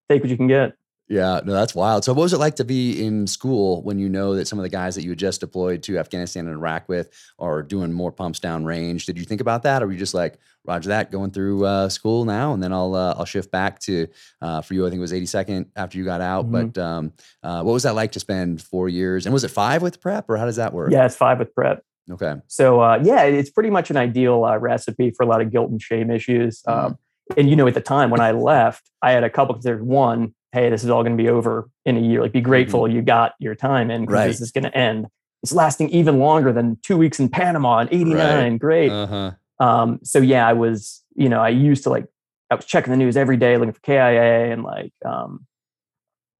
[0.09, 0.73] take what you can get.
[1.09, 2.03] Yeah, no, that's wild.
[2.05, 4.63] So, what was it like to be in school when you know that some of
[4.63, 8.11] the guys that you had just deployed to Afghanistan and Iraq with are doing more
[8.11, 9.07] pumps down range?
[9.07, 11.89] Did you think about that, or were you just like, Roger that, going through uh,
[11.89, 14.07] school now, and then I'll uh, I'll shift back to
[14.41, 14.85] uh, for you?
[14.85, 16.45] I think it was 82nd after you got out.
[16.45, 16.73] Mhm.
[16.73, 19.25] But um, uh, what was that like to spend four years?
[19.25, 20.91] And was it five with prep, or how does that work?
[20.91, 21.83] Yeah, it's five with prep.
[22.11, 22.35] Okay.
[22.47, 25.71] So uh, yeah, it's pretty much an ideal uh, recipe for a lot of guilt
[25.71, 26.61] and shame issues.
[26.67, 26.71] Mhm.
[26.71, 26.97] Um,
[27.35, 29.83] and you know, at the time when I left, I had a couple considered.
[29.83, 32.21] One, hey, this is all going to be over in a year.
[32.21, 34.27] Like, be grateful you got your time in because Right.
[34.27, 35.07] this is going to end.
[35.43, 38.57] It's lasting even longer than two weeks in Panama in '89.
[38.57, 38.91] Great.
[38.91, 39.31] Uh huh.
[39.59, 42.05] Um, so yeah, I was, you know, I used to like,
[42.49, 45.45] I was checking the news every day, looking for KIA and like, um,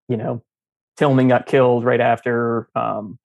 [0.08, 0.41] you know,
[0.98, 3.19] Tillman got killed right after, um,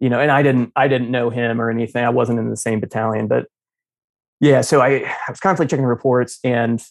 [0.00, 2.04] you know, and I didn't, I didn't know him or anything.
[2.04, 3.46] I wasn't in the same battalion, but
[4.40, 6.82] yeah, so I, I was constantly checking reports and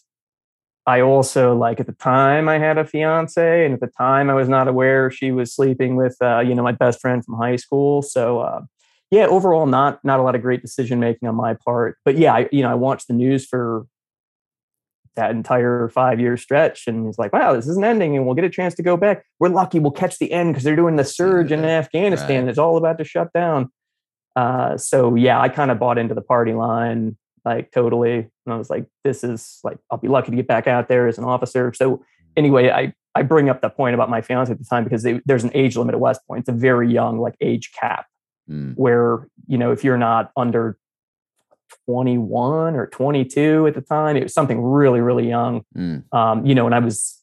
[0.86, 4.34] I also like at the time I had a fiance and at the time I
[4.34, 7.56] was not aware she was sleeping with uh, you know my best friend from high
[7.56, 8.02] school.
[8.02, 8.62] So uh,
[9.10, 11.98] yeah, overall not not a lot of great decision making on my part.
[12.04, 13.86] But yeah, I you know I watched the news for
[15.16, 18.44] that entire five year stretch and it's like wow this isn't ending and we'll get
[18.44, 21.04] a chance to go back we're lucky we'll catch the end because they're doing the
[21.04, 22.50] surge in afghanistan right.
[22.50, 23.72] it's all about to shut down
[24.36, 27.16] uh, so yeah i kind of bought into the party line
[27.46, 28.14] like totally.
[28.46, 31.08] And I was like, this is like, I'll be lucky to get back out there
[31.08, 31.74] as an officer.
[31.74, 32.04] So mm-hmm.
[32.38, 35.22] anyway, I, I bring up the point about my fiance at the time because they,
[35.26, 36.42] there's an age limit at West Point.
[36.42, 38.08] It's a very young, like age cap
[38.50, 38.74] mm.
[38.76, 40.78] where, you know, if you're not under
[41.86, 45.64] 21 or 22 at the time, it was something really, really young.
[45.78, 46.12] Mm.
[46.12, 47.20] Um, you know, and I was,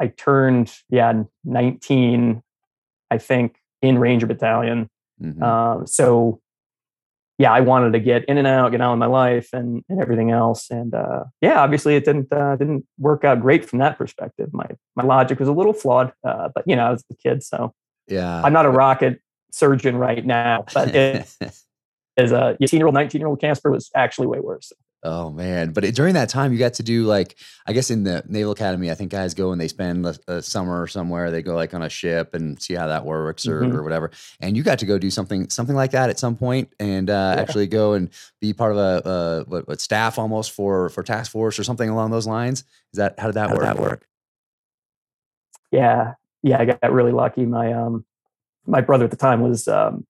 [0.00, 2.42] I turned, yeah, 19,
[3.10, 4.88] I think in Ranger Battalion.
[5.20, 5.42] Mm-hmm.
[5.42, 6.40] Um, so
[7.38, 10.00] yeah, I wanted to get in and out, get out of my life and, and
[10.02, 10.70] everything else.
[10.70, 14.50] And uh, yeah, obviously it didn't uh, didn't work out great from that perspective.
[14.52, 17.44] My my logic was a little flawed, uh, but you know, I was a kid,
[17.44, 17.72] so
[18.08, 19.20] yeah, I'm not a rocket
[19.52, 21.32] surgeon right now, but it,
[22.16, 24.72] as a 18 year old, 19 year old Kasper was actually way worse.
[25.04, 25.70] Oh man!
[25.72, 28.50] But it, during that time, you got to do like I guess in the Naval
[28.50, 31.30] Academy, I think guys go and they spend a, a summer somewhere.
[31.30, 33.76] They go like on a ship and see how that works or, mm-hmm.
[33.76, 34.10] or whatever.
[34.40, 37.34] And you got to go do something something like that at some point, and uh,
[37.36, 37.40] yeah.
[37.40, 41.30] actually go and be part of a, a what, what, staff almost for for task
[41.30, 42.64] force or something along those lines.
[42.92, 43.60] Is that how did that how work?
[43.60, 44.08] Did that work?
[45.70, 47.46] Yeah, yeah, I got really lucky.
[47.46, 48.04] My um,
[48.66, 50.06] my brother at the time was um,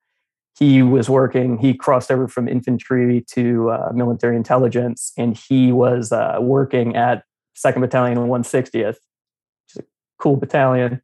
[0.59, 6.11] he was working, he crossed over from infantry to uh, military intelligence, and he was
[6.11, 7.23] uh, working at
[7.57, 8.97] 2nd Battalion 160th, which
[9.71, 9.85] is a
[10.19, 11.01] cool battalion.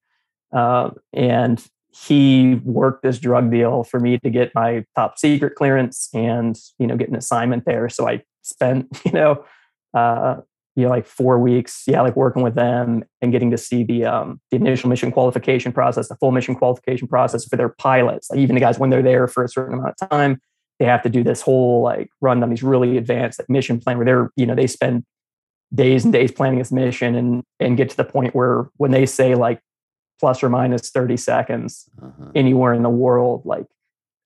[0.53, 6.09] Uh, and he worked this drug deal for me to get my top secret clearance
[6.13, 7.89] and, you know, get an assignment there.
[7.89, 9.45] So I spent, you know,
[9.95, 10.41] uh,
[10.77, 14.05] you know like four weeks yeah like working with them and getting to see the
[14.05, 18.39] um the initial mission qualification process the full mission qualification process for their pilots like
[18.39, 20.41] even the guys when they're there for a certain amount of time
[20.79, 23.97] they have to do this whole like run on these really advanced like, mission plan
[23.97, 25.05] where they're you know they spend
[25.75, 29.07] days and days planning this mission and and get to the point where when they
[29.07, 29.61] say like
[30.21, 32.31] plus or minus 30 seconds uh-huh.
[32.35, 33.67] anywhere in the world like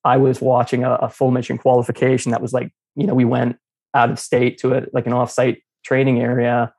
[0.04, 3.56] i was watching a, a full mission qualification that was like you know we went
[3.94, 6.72] out of state to a like an offsite training area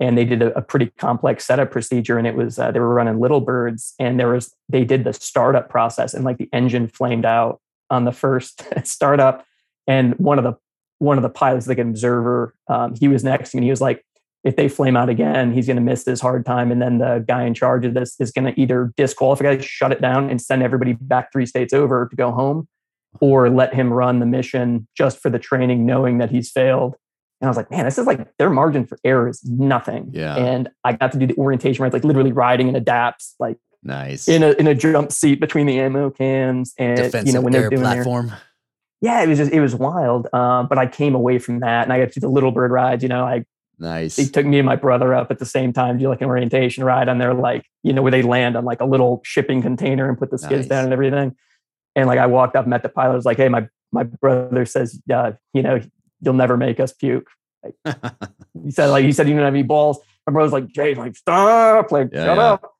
[0.00, 2.94] and they did a, a, pretty complex setup procedure and it was uh, they were
[2.94, 6.88] running little birds and there was they did the startup process and like the engine
[6.88, 9.44] flamed out on the first startup
[9.86, 10.54] and one of the
[10.98, 13.70] one of the pilots like an observer um, he was next to me and he
[13.70, 14.04] was like
[14.44, 17.24] if they flame out again he's going to miss this hard time and then the
[17.26, 20.62] guy in charge of this is going to either disqualify shut it down and send
[20.62, 22.68] everybody back three states over to go home
[23.20, 26.94] or let him run the mission just for the training knowing that he's failed
[27.40, 30.10] and I was like, man, this is like their margin for error is nothing.
[30.12, 30.36] Yeah.
[30.36, 34.26] And I got to do the orientation right, like literally riding in adapts, like nice
[34.26, 37.52] in a in a jump seat between the ammo cans and Defensive you know when
[37.52, 38.28] they're doing platform.
[38.28, 38.38] Their,
[39.00, 40.32] yeah, it was just it was wild.
[40.34, 42.72] Um, but I came away from that and I got to do the little bird
[42.72, 43.04] rides.
[43.04, 43.44] You know, I
[43.78, 44.16] nice.
[44.16, 46.82] He took me and my brother up at the same time, do like an orientation
[46.82, 50.08] ride on their like you know where they land on like a little shipping container
[50.08, 50.68] and put the skids nice.
[50.68, 51.36] down and everything.
[51.94, 54.64] And like I walked up, met the pilot, I was like, hey, my my brother
[54.64, 55.80] says, uh, you know,
[56.20, 57.28] you'll never make us puke.
[57.62, 57.74] Like,
[58.64, 59.98] he said, like he said, you don't have any balls.
[60.26, 62.52] My brother's like, Jay, like stop, like yeah, shut yeah.
[62.52, 62.74] up.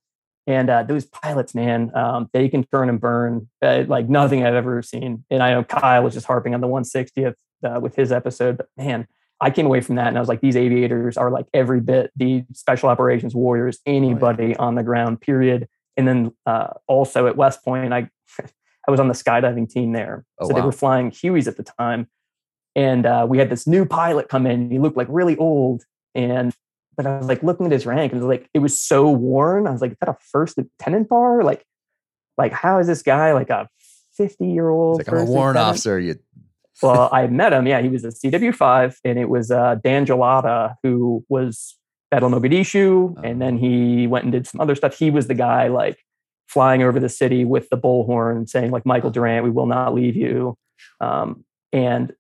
[0.47, 4.55] And uh, those pilots, man, um, they can turn and burn uh, like nothing I've
[4.55, 5.25] ever seen.
[5.31, 8.69] And I know Kyle was just harping on the 160th uh, with his episode, but
[8.77, 9.07] man,
[9.41, 12.11] I came away from that and I was like, these aviators are like every bit
[12.17, 14.57] the special operations warriors, anybody oh, yeah.
[14.59, 15.69] on the ground, period.
[15.97, 18.11] And then uh, also at West Point, I
[18.87, 20.61] I was on the skydiving team there, oh, so wow.
[20.61, 22.09] they were flying Hueys at the time,
[22.75, 24.71] and uh, we had this new pilot come in.
[24.71, 25.85] He looked like really old.
[26.15, 26.55] And
[26.97, 29.09] but I was like looking at his rank and it was like it was so
[29.09, 29.67] worn.
[29.67, 31.43] I was like, is that a first lieutenant bar?
[31.43, 31.65] Like,
[32.37, 33.69] like how is this guy like a
[34.17, 34.99] 50 year old?
[34.99, 35.99] Like I'm a warrant officer.
[35.99, 36.17] You
[36.83, 37.67] well, I met him.
[37.67, 41.77] Yeah, he was a CW5, and it was uh, Dan Jollota who was
[42.11, 43.21] Battle Mogadishu, oh.
[43.23, 44.97] and then he went and did some other stuff.
[44.97, 45.99] He was the guy like
[46.49, 50.17] flying over the city with the bullhorn, saying like Michael Durant, we will not leave
[50.17, 50.57] you.
[51.01, 52.13] Um, and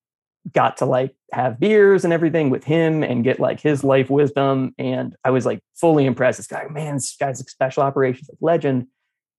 [0.52, 3.88] got to like have beers and everything with him and get like his mm-hmm.
[3.88, 4.74] life wisdom.
[4.78, 6.38] And I was like fully impressed.
[6.38, 8.87] This guy, man, this guy's a special operations like legend.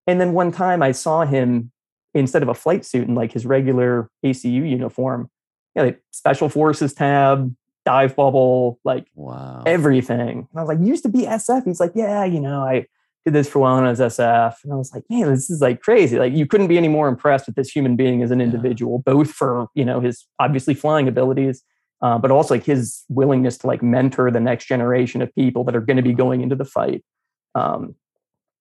[0.08, 1.72] And then one time I saw him
[2.14, 5.30] instead of a flight suit and like his regular ACU uniform,
[5.76, 9.64] you know, like special forces tab, dive bubble, like wow.
[9.66, 10.48] everything.
[10.52, 11.66] And I was like, used to be SF.
[11.66, 12.88] He's like, yeah, you know, I
[13.26, 14.56] did this for a while when I was SF.
[14.64, 16.18] And I was like, man, this is like crazy.
[16.18, 19.14] Like you couldn't be any more impressed with this human being as an individual, yeah.
[19.14, 21.64] both for, you know, his obviously flying abilities
[22.02, 25.76] uh, but also like his willingness to like mentor the next generation of people that
[25.76, 27.04] are going to be going into the fight.
[27.56, 27.96] Um,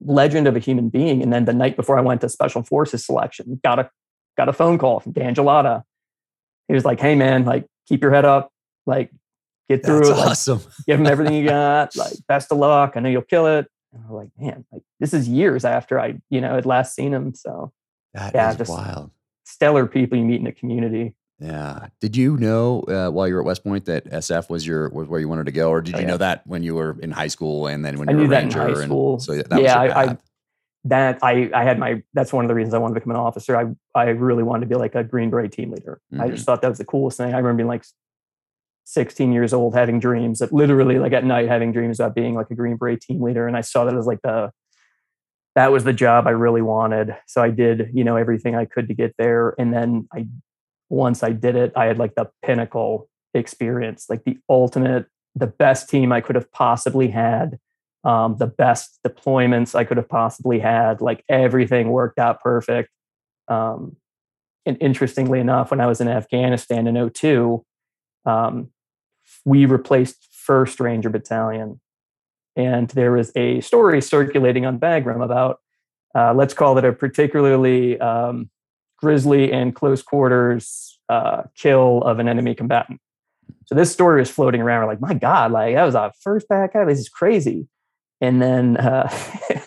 [0.00, 1.22] legend of a human being.
[1.22, 3.90] And then the night before I went to Special Forces selection, got a
[4.36, 5.82] got a phone call from Dan Jollota.
[6.68, 8.50] He was like, "Hey man, like keep your head up,
[8.86, 9.10] like
[9.68, 10.60] get through That's it, like, awesome.
[10.86, 12.92] give him everything you got, like best of luck.
[12.96, 13.66] I know you'll kill it."
[13.98, 17.12] And I'm like, "Man, like this is years after I, you know, had last seen
[17.12, 17.72] him." So
[18.14, 19.10] That is Yeah, just- wild.
[19.44, 21.14] stellar people you meet in the community.
[21.40, 21.86] Yeah.
[22.00, 25.06] Did you know uh, while you were at West Point that SF was your was
[25.08, 26.10] where you wanted to go, or did Oh, you yeah.
[26.10, 28.42] know that when you were in high school and then when I you were that
[28.42, 28.60] in ranger?
[28.74, 30.16] high and so that was Yeah, I- I-
[30.84, 33.16] that I I had my that's one of the reasons I wanted to become an
[33.18, 33.56] officer.
[33.56, 36.00] I I really wanted to be like a Green Beret team leader.
[36.12, 36.30] I Mhm.
[36.32, 37.34] just thought that was the coolest thing.
[37.34, 37.84] I remember being like
[38.88, 42.50] 16 years old having dreams that literally like at night having dreams about being like
[42.50, 43.46] a Green Beret team leader.
[43.46, 44.50] And I saw that as like the
[45.54, 47.14] that was the job I really wanted.
[47.26, 49.54] So I did, you know, everything I could to get there.
[49.58, 50.26] And then I
[50.88, 55.90] once I did it, I had like the pinnacle experience, like the ultimate, the best
[55.90, 57.58] team I could have possibly had
[58.04, 61.02] um, the best deployments I could have possibly had.
[61.02, 62.88] Like everything worked out perfect.
[63.48, 63.96] Um,
[64.64, 67.64] and interestingly enough, when I was in Afghanistan in 02,
[68.24, 68.70] um,
[69.44, 71.80] we replaced 1st Ranger Battalion.
[72.56, 75.60] And there was a story circulating on Bagram about,
[76.14, 78.50] uh, let's call it a particularly um,
[78.98, 83.00] grisly and close quarters uh, kill of an enemy combatant.
[83.66, 84.82] So this story was floating around.
[84.82, 86.88] We're like, my God, like that was our first back out.
[86.88, 87.68] This is crazy.
[88.20, 89.08] And then uh,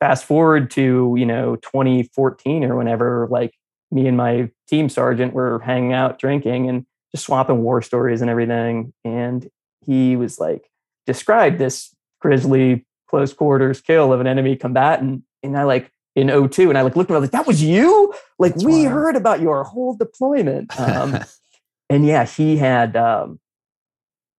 [0.00, 3.54] fast forward to you know 2014 or whenever, like
[3.90, 8.30] me and my team sergeant were hanging out, drinking, and just swapping war stories and
[8.30, 8.92] everything.
[9.04, 9.48] And
[9.86, 10.68] he was like,
[11.06, 16.68] described this grisly close quarters kill of an enemy combatant, and I like in 02
[16.68, 18.14] and I like looked at him, I was like, that was you?
[18.38, 18.92] Like That's we wild.
[18.92, 20.78] heard about your whole deployment.
[20.78, 21.18] Um,
[21.90, 23.38] and yeah, he had um,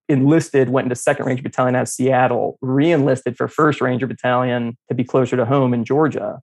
[0.08, 4.94] enlisted, went into Second Ranger Battalion out of Seattle, re-enlisted for First Ranger Battalion to
[4.94, 6.40] be closer to home in Georgia.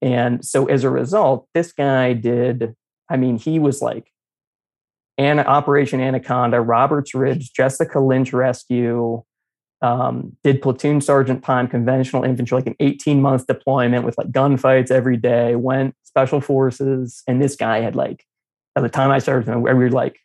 [0.00, 2.74] And so as a result, this guy did.
[3.08, 4.11] I mean, he was like
[5.18, 9.22] an Operation Anaconda, Roberts Ridge, Jessica Lynch Rescue.
[9.80, 14.92] Um, did platoon sergeant time conventional infantry like an 18 month deployment with like gunfights
[14.92, 18.24] every day went special forces and this guy had like
[18.76, 20.20] by the time i started we were like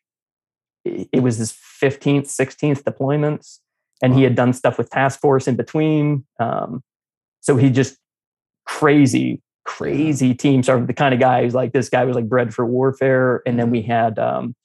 [0.86, 3.58] it was his 15th 16th deployments
[4.04, 6.84] and he had done stuff with task force in between um,
[7.42, 7.98] so he just
[8.68, 12.54] crazy crazy team sergeant the kind of guy who's like this guy was like bred
[12.54, 14.56] for warfare and then we had um,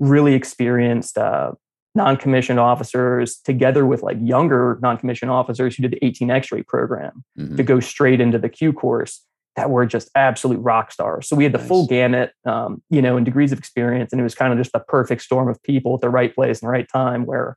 [0.00, 1.52] really experienced uh,
[1.94, 7.56] non-commissioned officers together with like younger non-commissioned officers who did the 18 x-ray program Mhm.
[7.56, 9.24] to go straight into the q course
[9.56, 11.26] that were just absolute rock stars.
[11.28, 14.24] So we had the full gamut um, you know and degrees of experience and it
[14.24, 16.72] was kind of just the perfect storm of people at the right place and the
[16.72, 17.56] right time where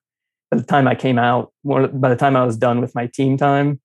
[0.51, 3.37] by the time i came out by the time i was done with my team
[3.37, 3.79] time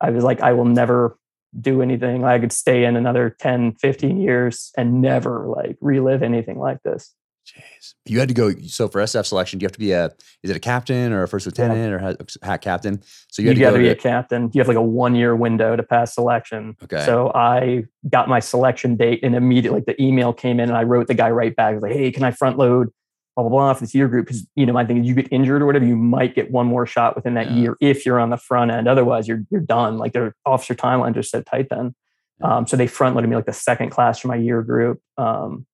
[0.00, 1.16] i was like i will never
[1.60, 2.24] do anything.
[2.24, 7.14] I could stay in another 10 15 years and never like relive anything like this
[7.46, 7.94] Jeez.
[8.06, 8.52] You had to go.
[8.68, 10.06] So for SF selection, do you have to be a?
[10.42, 13.02] Is it a captain or a first lieutenant or ha- hat captain?
[13.28, 13.90] So you you, had to got to be to.
[13.90, 14.50] a captain.
[14.54, 16.76] You have like a one year window to pass selection.
[16.84, 17.04] Okay.
[17.04, 20.84] So I got my selection date and immediately like the email came in and I
[20.84, 21.72] wrote the guy right back.
[21.72, 22.88] I was like, hey, can I front load?
[23.34, 25.26] Blah blah blah for this year group because you know my thing is you get
[25.32, 27.56] injured or whatever you might get one more shot within that Yeah.
[27.56, 31.16] year if you're on the front end otherwise you're you're done like their officer timelines
[31.16, 31.94] are so tight then
[32.42, 35.64] um, so they front loaded me like the second class for my year group um,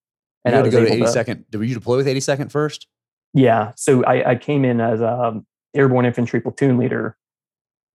[0.49, 1.45] and I had to go to able 82nd.
[1.51, 2.87] Did you deploy with 82nd first?
[3.35, 3.73] yeah.
[3.77, 5.41] So I, I came in as a
[5.75, 7.17] airborne infantry platoon leader,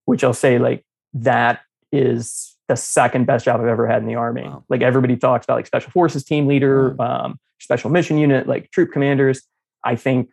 [0.04, 1.60] which I'll say like that
[1.92, 4.42] is the second best job I've ever had in the army.
[4.44, 4.64] Wow.
[4.68, 8.92] Like everybody talks about like special forces team leader, um, special mission unit, like troop
[8.92, 9.42] commanders.
[9.84, 10.30] I think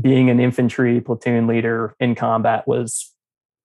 [0.00, 3.12] being an infantry platoon leader in combat was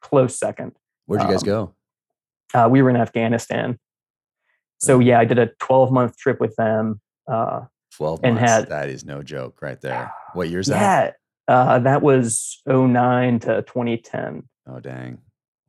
[0.02, 0.74] close second.
[1.06, 1.74] Where'd you guys Um, go?
[2.54, 3.80] Uh, we were in Afghanistan.
[4.80, 7.00] So yeah, I did a 12 month trip with them.
[7.28, 7.62] Uh,
[7.98, 8.52] 12 and months.
[8.52, 10.12] had- that is no joke right there.
[10.34, 11.16] What year's that?
[11.48, 14.44] yeah, uh, that was 09 to 2010.
[14.68, 15.20] Oh, dang.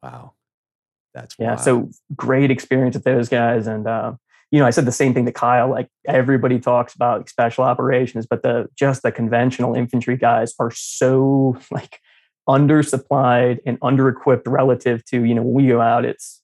[0.02, 0.32] Wow.
[1.14, 1.48] That's Yeah.
[1.54, 1.60] wild.
[1.60, 3.66] So great experience with those guys.
[3.66, 4.14] And, uh,
[4.50, 5.68] you know, I said the same thing to Kyle.
[5.68, 10.70] Like everybody talks about like, special operations, but the just the conventional infantry guys are
[10.70, 11.98] so like
[12.48, 16.04] undersupplied and under-equipped relative to you know when we go out.
[16.04, 16.40] It's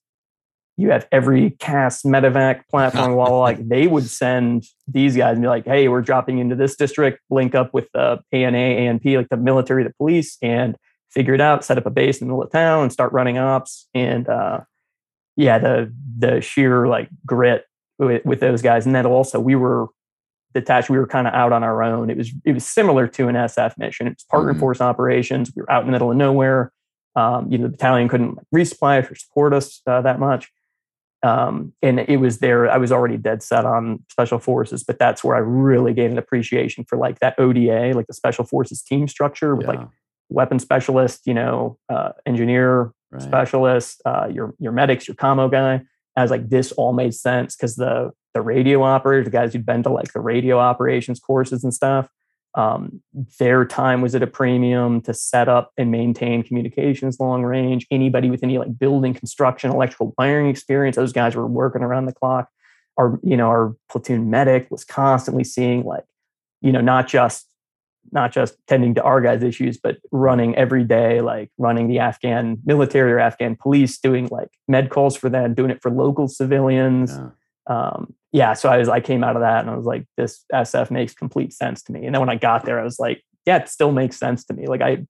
[0.80, 3.14] you have every cast medevac platform.
[3.14, 6.76] while like they would send these guys and be like, "Hey, we're dropping into this
[6.76, 7.20] district.
[7.30, 10.76] Link up with the ANA, ANP, like the military, the police, and
[11.10, 11.64] figure it out.
[11.64, 14.60] Set up a base in the middle of town and start running ops." And uh,
[15.36, 17.64] yeah, the the sheer like grit
[17.98, 19.88] with, with those guys, and then also we were
[20.54, 20.90] detached.
[20.90, 22.10] We were kind of out on our own.
[22.10, 24.06] It was it was similar to an SF mission.
[24.06, 24.60] It's partner Mhm.
[24.60, 25.52] force operations.
[25.54, 26.72] We were out in the middle of nowhere.
[27.16, 30.48] Um, you know, the battalion couldn't resupply us or support us uh, that much.
[31.22, 32.70] Um, and it was there.
[32.70, 36.18] I was already dead set on special forces, but that's where I really gained an
[36.18, 39.80] appreciation for like that ODA, like the special forces team structure with like
[40.30, 43.22] weapon specialist, you know, uh, engineer, right.
[43.22, 45.82] specialist, uh, your your medics, your commo guy.
[46.16, 49.66] I was like, this all made sense because the the radio operators, the guys who'd
[49.66, 52.08] been to like the radio operations courses and stuff,
[52.54, 53.00] um,
[53.38, 57.86] their time was at a premium to set up and maintain communications long range.
[57.90, 62.12] Anybody with any like building, construction, electrical wiring experience, those guys were working around the
[62.12, 62.48] clock.
[62.96, 66.04] Our you know our platoon medic was constantly seeing like
[66.60, 67.46] you know not just
[68.12, 72.58] not just tending to our guys' issues, but running every day, like running the Afghan
[72.64, 77.12] military or Afghan police, doing like med calls for them, doing it for local civilians.
[77.12, 77.30] Yeah.
[77.70, 80.44] Um, yeah, so I was I came out of that and I was like, this
[80.52, 82.04] SF makes complete sense to me.
[82.04, 84.54] And then when I got there, I was like, yeah, it still makes sense to
[84.54, 84.66] me.
[84.66, 85.06] Like I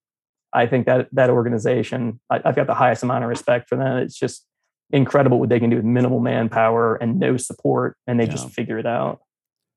[0.53, 3.97] I think that that organization, I, I've got the highest amount of respect for them.
[3.99, 4.47] It's just
[4.91, 8.33] incredible what they can do with minimal manpower and no support, and they Yeah.
[8.33, 9.21] just figure it out.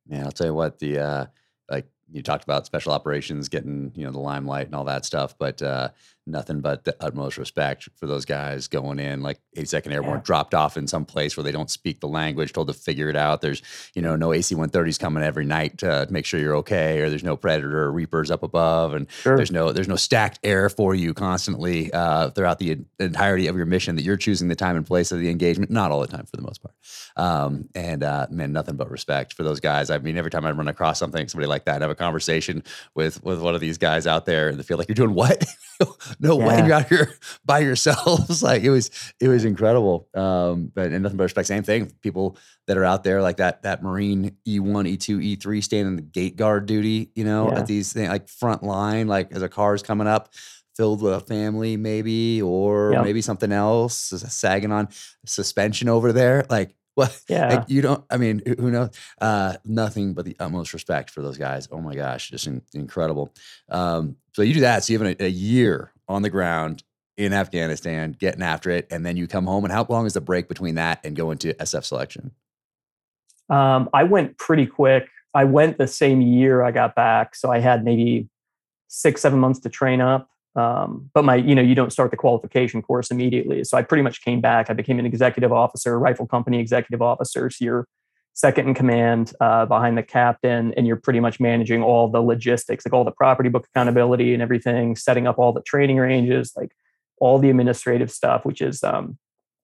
[0.08, 1.26] Man, I'll tell you what, the uh
[1.72, 5.38] like you talked about special operations getting, you know, the limelight and all that stuff,
[5.38, 5.90] but uh
[6.26, 10.22] nothing but the utmost respect for those guys going in like 82nd Airborne Yeah.
[10.24, 13.16] dropped off in some place where they don't speak the language, told to figure it
[13.16, 13.42] out.
[13.42, 13.62] There's,
[13.94, 17.24] you know, no AC 130s coming every night to make sure you're okay, or there's
[17.24, 19.36] no predator or reapers up above and Sure.
[19.36, 23.66] there's no there's no stacked air for you constantly uh, throughout the entirety of your
[23.66, 25.72] mission that you're choosing the time and place of the engagement.
[25.72, 26.76] Not all the time, for the most part.
[27.18, 29.90] Um, and uh, man, nothing but respect for those guys.
[29.90, 32.64] I mean, every time I run across something, somebody like that, and have a conversation
[32.96, 35.44] with with one of these guys out there in the field, like you're doing what?
[36.20, 37.14] no way, you're out here
[37.46, 38.42] by yourselves.
[38.50, 38.90] like it was
[39.20, 40.08] it was incredible.
[40.14, 41.48] Um, but and nothing but respect.
[41.48, 41.92] Same thing.
[42.02, 42.38] People
[42.68, 45.96] that are out there like that that Marine E one, E two, E three standing
[45.96, 47.10] the gate guard duty.
[47.16, 47.60] You know, Yeah.
[47.60, 50.34] at these things like front line, like as a car is coming up,
[50.76, 53.04] filled with a family, maybe, or Yep.
[53.04, 54.88] maybe something else, sagging on
[55.26, 56.46] suspension over there.
[56.50, 57.20] Like what?
[57.28, 57.50] Yeah.
[57.56, 58.04] Like you don't.
[58.10, 58.92] I mean, who- knows?
[59.20, 61.68] Uh, nothing but the utmost respect for those guys.
[61.72, 63.34] Oh my gosh, just in, incredible.
[63.70, 64.84] Um, so you do that.
[64.84, 66.84] So you have a, a year on the ground
[67.18, 69.64] in Afghanistan, getting after it, and then you come home.
[69.64, 72.32] And how long is the break between that and going to SF selection?
[73.50, 75.08] Um, I went pretty quick.
[75.34, 78.30] I went the same year I got back, so I had maybe
[78.88, 80.30] six, seven months to train up.
[80.56, 83.64] Um, but my, you know, you don't start the qualification course immediately.
[83.64, 84.70] So I pretty much came back.
[84.70, 87.50] I became an executive officer, rifle company executive officer.
[87.50, 87.88] So you're
[88.34, 92.86] second in command uh, behind the captain, and you're pretty much managing all the logistics,
[92.86, 96.72] like all the property book accountability and everything, setting up all the training ranges, like
[97.20, 99.18] all the administrative stuff, which is, um,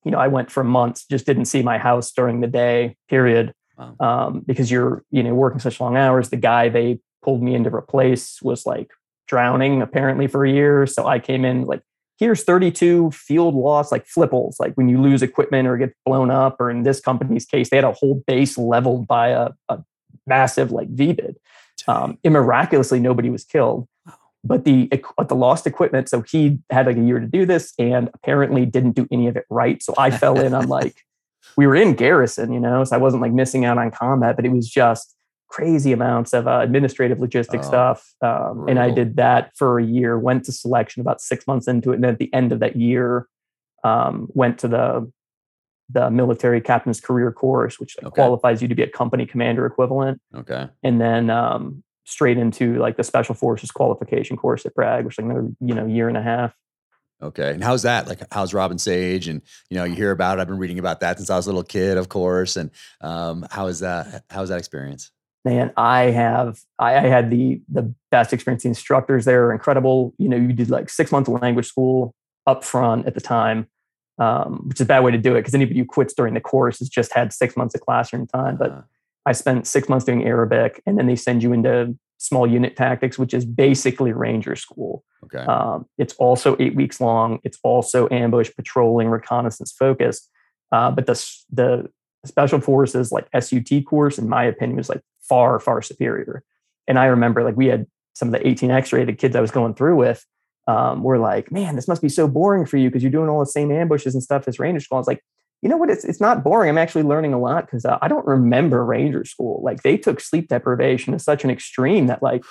[0.05, 3.53] you know, I went for months, just didn't see my house during the day, period
[3.77, 3.95] Wow.
[4.01, 6.29] um, because you're you know working such long hours.
[6.29, 8.91] The guy they pulled me in to replace was like
[9.27, 10.85] drowning apparently for a year.
[10.85, 11.81] So I came in like
[12.19, 16.59] here's 32 field loss like FLIPLs like when you lose equipment or get blown up
[16.59, 19.79] or in this company's case they had a whole base leveled by a, a
[20.29, 21.35] massive like VBIED.
[21.87, 23.87] Um, and miraculously nobody was killed.
[24.41, 27.73] But the but the lost equipment, so he had like a year to do this,
[27.77, 29.83] and apparently didn't do any of it right.
[29.83, 31.03] So I fell in on like
[31.57, 34.45] we were in garrison, you know, so I wasn't like missing out on combat, but
[34.45, 35.13] it was just
[35.49, 38.13] crazy amounts of uh, administrative logistic Oh, stuff.
[38.21, 41.91] Um, and I did that for a year, went to selection about six months into
[41.91, 41.95] it.
[41.95, 43.27] And then at the end of that year,
[43.83, 45.11] um, went to the
[45.91, 48.21] the military captain's career course, which like, Okay.
[48.21, 50.21] qualifies you to be a company commander equivalent.
[50.35, 50.67] Okay.
[50.83, 55.17] And then um, straight into like the special forces qualification course at Bragg, which is
[55.17, 56.53] like another, you know, year and a half.
[57.23, 57.51] Okay.
[57.53, 58.07] And how's that?
[58.07, 59.27] Like, how's Robin Sage?
[59.27, 59.41] And
[59.71, 60.41] you know, you hear about it.
[60.41, 62.55] I've been reading about that since I was a little kid, of course.
[62.55, 62.69] And
[63.01, 64.25] um, how is that?
[64.29, 65.09] How is that experience?
[65.45, 70.13] Man i have I, I had the the best experience the instructors there are incredible
[70.17, 72.13] you know you did like six months of language school
[72.47, 73.67] up front at the time
[74.17, 76.41] um, which is a bad way to do it because anybody who quits during the
[76.41, 78.81] course has just had six months of classroom time but Uh,
[79.25, 83.17] i spent six months doing arabic and then they send you into small unit tactics
[83.17, 85.39] which is basically ranger school okay.
[85.39, 87.39] um, it's also eight weeks long.
[87.43, 90.29] It's also ambush, patrolling, reconnaissance focused.
[90.71, 91.13] Uh, but the
[91.51, 91.89] the
[92.25, 96.43] special forces like SUT course, in my opinion, was like far far superior.
[96.87, 99.73] And I remember like we had some of the 18 X-rated kids I was going
[99.75, 100.25] through with.
[100.67, 103.39] Um, were like, man, this must be so boring for you because you're doing all
[103.39, 104.97] the same ambushes and stuff as Ranger School.
[104.97, 105.23] I was like,
[105.63, 105.89] you know what?
[105.89, 106.69] It's it's not boring.
[106.69, 109.61] I'm actually learning a lot because uh, I don't remember Ranger School.
[109.63, 112.43] Like they took sleep deprivation to such an extreme that like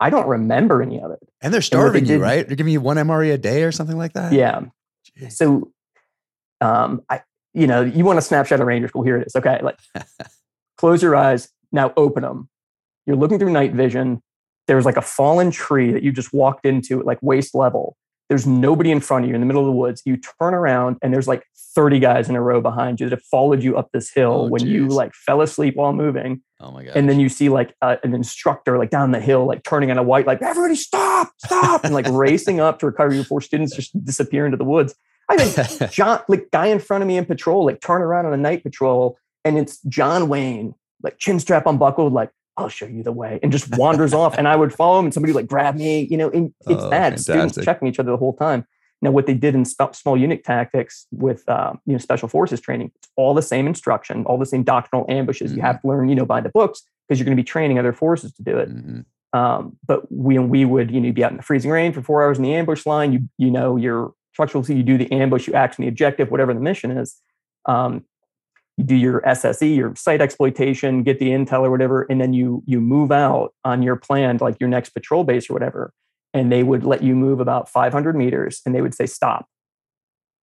[0.00, 1.18] I don't remember any of it.
[1.40, 2.46] and they're what they starving you, did- right?
[2.46, 4.34] They're giving you one MRE a day or something like that.
[4.34, 4.60] Yeah.
[5.18, 5.32] Jeez.
[5.32, 5.72] So,
[6.60, 7.22] um, I,
[7.56, 9.02] you know, you want a snapshot of Ranger School.
[9.02, 9.34] Here it is.
[9.34, 9.60] Okay.
[9.62, 9.78] Like,
[10.78, 11.48] close your eyes.
[11.72, 12.48] Now open them.
[13.06, 14.22] you're looking through night vision.
[14.66, 17.96] There's like a fallen tree that you just walked into at like waist level.
[18.28, 20.02] There's nobody in front of you in the middle of the woods.
[20.04, 21.44] You turn around and there's like
[21.76, 24.48] 30 guys in a row behind you that have followed you up this hill Oh,
[24.48, 26.42] when you like fell asleep while moving.
[26.60, 26.96] Oh my god.
[26.96, 29.98] And then you see like uh, an instructor like down the hill, like turning on
[29.98, 33.76] a white, like everybody stop, stop, and like racing up to recover you before students
[33.76, 34.94] just disappear into the woods.
[35.28, 38.32] I think John, like guy in front of me in patrol, like turn around on
[38.32, 43.02] a night patrol, and it's John Wayne, like chin strap unbuckled, like I'll show you
[43.02, 44.36] the way, and just wanders off.
[44.38, 46.30] And I would follow him, and somebody would like grab me, you know.
[46.30, 48.66] And it's Oh, that students checking each other the whole time.
[49.02, 52.60] Now, what they did in sp- small unit tactics with uh, you know special forces
[52.60, 55.52] training, it's all the same instruction, all the same doctrinal ambushes.
[55.52, 55.62] You Mhm.
[55.66, 57.92] have to learn, you know, by the books because you're going to be training other
[57.92, 58.70] forces to do it.
[58.74, 59.04] Mhm.
[59.32, 62.22] Um, but when we would, you know, be out in the freezing rain for four
[62.24, 65.46] hours in the ambush line, you you know, your structural, so you do the ambush,
[65.46, 67.16] you act on the objective, whatever the mission is.
[67.64, 68.04] Um,
[68.76, 72.62] you do your SSE, your site exploitation, get the intel or whatever, and then you
[72.66, 75.94] you move out on your plan, to, like your next patrol base or whatever.
[76.34, 79.46] And they would let you move about 500 meters, and they would say stop,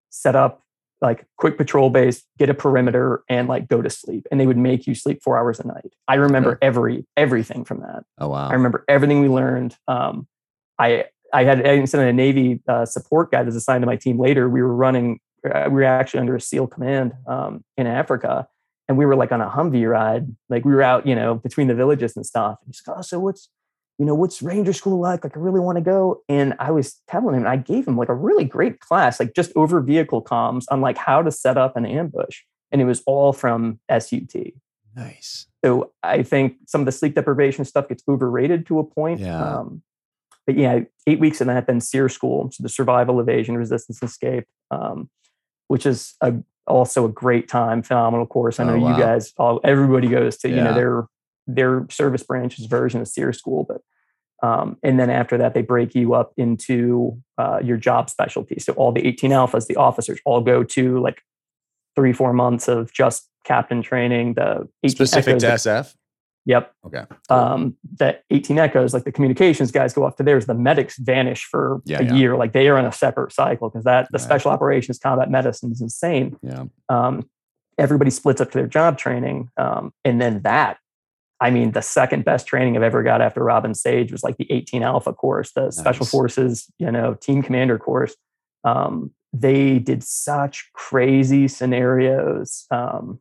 [0.09, 0.63] set up
[0.99, 4.25] like quick patrol base, get a perimeter, and like go to sleep.
[4.31, 5.93] And they would make you sleep four hours a night.
[6.07, 8.05] I remember every everything from that.
[8.17, 8.47] Oh wow.
[8.47, 9.77] I remember everything we learned.
[9.87, 10.27] Um,
[10.79, 14.19] I I had instead of a Navy uh, support guy that's assigned to my team
[14.19, 14.47] later.
[14.47, 15.19] We were running.
[15.43, 18.47] Uh, we were actually under a SEAL command um, in Africa,
[18.87, 20.27] and we were like on a Humvee ride.
[20.47, 22.59] Like we were out, you know, between the villages and stuff.
[22.61, 23.49] And he's like, "Oh, so what's,
[23.97, 25.23] you know, what's Ranger School like?
[25.23, 27.97] Like, I really want to go." And I was telling him, and I gave him
[27.97, 31.57] like a really great class, like just over vehicle comms on like how to set
[31.57, 34.35] up an ambush, and it was all from SUT.
[34.95, 35.47] nice.
[35.65, 39.21] So I think some of the sleep deprivation stuff gets overrated to a point.
[39.21, 39.41] Yeah.
[39.41, 39.81] Um,
[40.45, 44.09] but yeah, eight weeks in that, then SERE school, so the survival, evasion, resistance, and
[44.09, 45.09] escape, um,
[45.67, 46.33] which is a,
[46.67, 48.59] also a great time, phenomenal course.
[48.59, 48.97] I know Oh, wow.
[48.97, 51.05] you guys, all everybody goes to, you know, their
[51.45, 53.81] their service branch's version of SERE school, but
[54.43, 58.59] um, and then after that, they break you up into uh, your job specialty.
[58.59, 61.21] So all the 18 alphas, the officers, all go to like
[61.95, 64.33] three, four months of just captain training.
[64.33, 65.95] The 18 Specific echoes, to SF.
[66.45, 66.73] Yep.
[66.85, 67.03] Okay.
[67.29, 70.45] Um, that 18 echoes, like the communications guys go off to theirs.
[70.45, 72.13] The medics vanish for Yeah, a yeah.
[72.13, 72.35] year.
[72.35, 74.21] Like they are on a separate cycle because that the Right.
[74.25, 76.37] special operations combat medicine is insane.
[76.41, 76.65] Yeah.
[76.89, 77.29] Um,
[77.77, 79.49] everybody splits up to their job training.
[79.57, 80.77] Um, and then that,
[81.39, 84.49] I mean, the second best training I've ever got after Robin Sage was like the
[84.51, 88.15] 18 Alpha course, the Special Forces, you know, team commander course.
[88.63, 93.19] Um, they did such crazy scenarios um,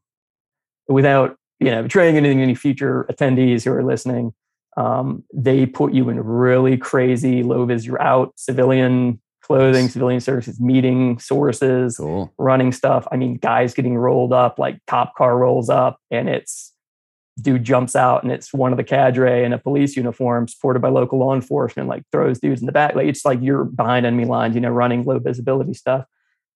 [0.88, 4.34] without, you know, betraying anything to any future attendees who are listening.
[4.76, 7.84] Um, they put you in really crazy low vis.
[7.84, 12.32] You're out, civilian clothing, civilian services, meeting sources Cool.
[12.38, 13.06] running stuff.
[13.12, 16.72] I mean, guys getting rolled up, like cop car rolls up and it's
[17.40, 20.88] dude jumps out and it's one of the cadre in a police uniform supported by
[20.88, 22.94] local law enforcement, like throws dudes in the back.
[22.94, 26.04] Like it's like you're behind enemy lines, you know, running low visibility stuff.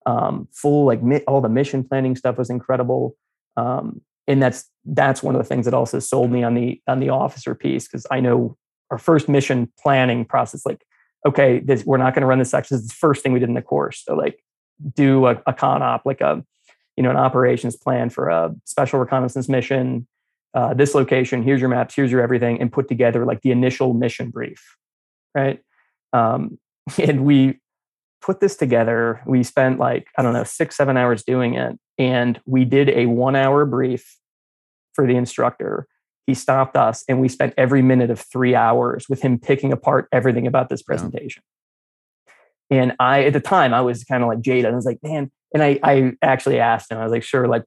[0.06, 3.16] Um, full like mi- all the mission planning stuff was incredible.
[3.56, 7.00] Um, and that's that's one of the things that also sold me on the on
[7.00, 8.56] the officer piece because I know
[8.90, 10.84] our first mission planning process, like,
[11.26, 12.76] okay, this, we're not going to run this section.
[12.76, 14.02] This is the first thing we did in the course.
[14.04, 14.42] So like
[14.94, 16.44] do a, a con op, like a,
[16.96, 20.06] you know, an operations plan for a special reconnaissance mission.
[20.54, 23.92] Uh, this location, here's your maps, here's your everything, and put together like the initial
[23.92, 24.76] mission brief,
[25.34, 25.60] right?
[26.12, 26.58] Um,
[27.02, 27.58] and we
[28.22, 29.20] put this together.
[29.26, 33.06] We spent like I don't know six, seven hours doing it, and we did a
[33.06, 34.18] one-hour brief
[34.94, 35.86] for the instructor.
[36.26, 40.08] He stopped us, and we spent every minute of three hours with him picking apart
[40.12, 40.86] everything about this Yeah.
[40.86, 41.42] presentation.
[42.70, 44.72] And I, at the time, I was kind of like jaded.
[44.72, 47.62] I was like, man, and I, I actually asked him, I was like, sure, like,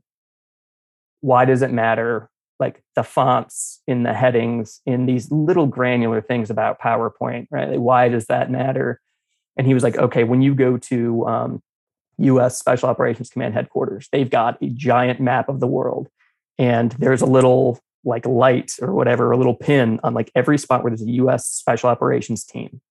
[1.21, 2.29] why does it matter?
[2.59, 7.69] Like the fonts in the headings, in these little granular things about PowerPoint, right?
[7.69, 8.99] Like, why does that matter?
[9.55, 11.63] And he was like, okay, when you go to um,
[12.19, 16.09] US Special Operations Command headquarters, they've got a giant map of the world.
[16.57, 20.83] And there's a little like light or whatever, a little pin on like every spot
[20.83, 22.81] where there's a US Special Operations team,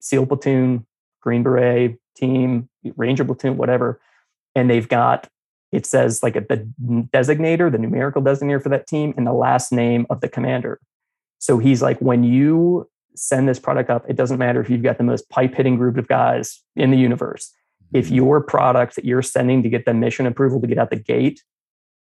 [0.00, 0.86] SEAL platoon,
[1.20, 4.00] Green Beret team, Ranger platoon, whatever.
[4.54, 5.28] And they've got,
[5.72, 6.68] it says like a, the
[7.12, 10.80] designator, the numerical designator for that team, and the last name of the commander.
[11.38, 14.98] So he's like, when you send this product up, it doesn't matter if you've got
[14.98, 17.52] the most pipe hitting group of guys in the universe.
[17.92, 20.96] If your products that you're sending to get the mission approval to get out the
[20.96, 21.42] gate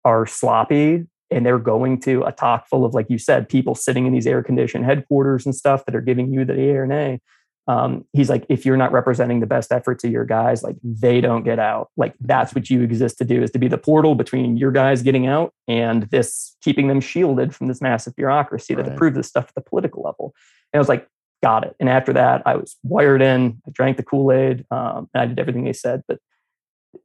[0.04, 4.06] are sloppy and they're going to a TOC full of, like you said, people sitting
[4.06, 7.20] in these air conditioned headquarters and stuff that are giving you the A or nay,
[7.68, 11.20] um, he's like, if you're not representing the best efforts of your guys, like they
[11.20, 11.90] don't get out.
[11.98, 15.02] Like that's what you exist to do is to be the portal between your guys
[15.02, 18.86] getting out and this keeping them shielded from this massive bureaucracy right.
[18.86, 20.34] that approves this stuff at the political level.
[20.72, 21.08] And I was like,
[21.44, 21.76] got it.
[21.80, 23.62] And after that, I was wired in.
[23.68, 24.66] I drank the Kool Aid.
[24.72, 26.04] Um, and I did everything they said.
[26.08, 26.20] But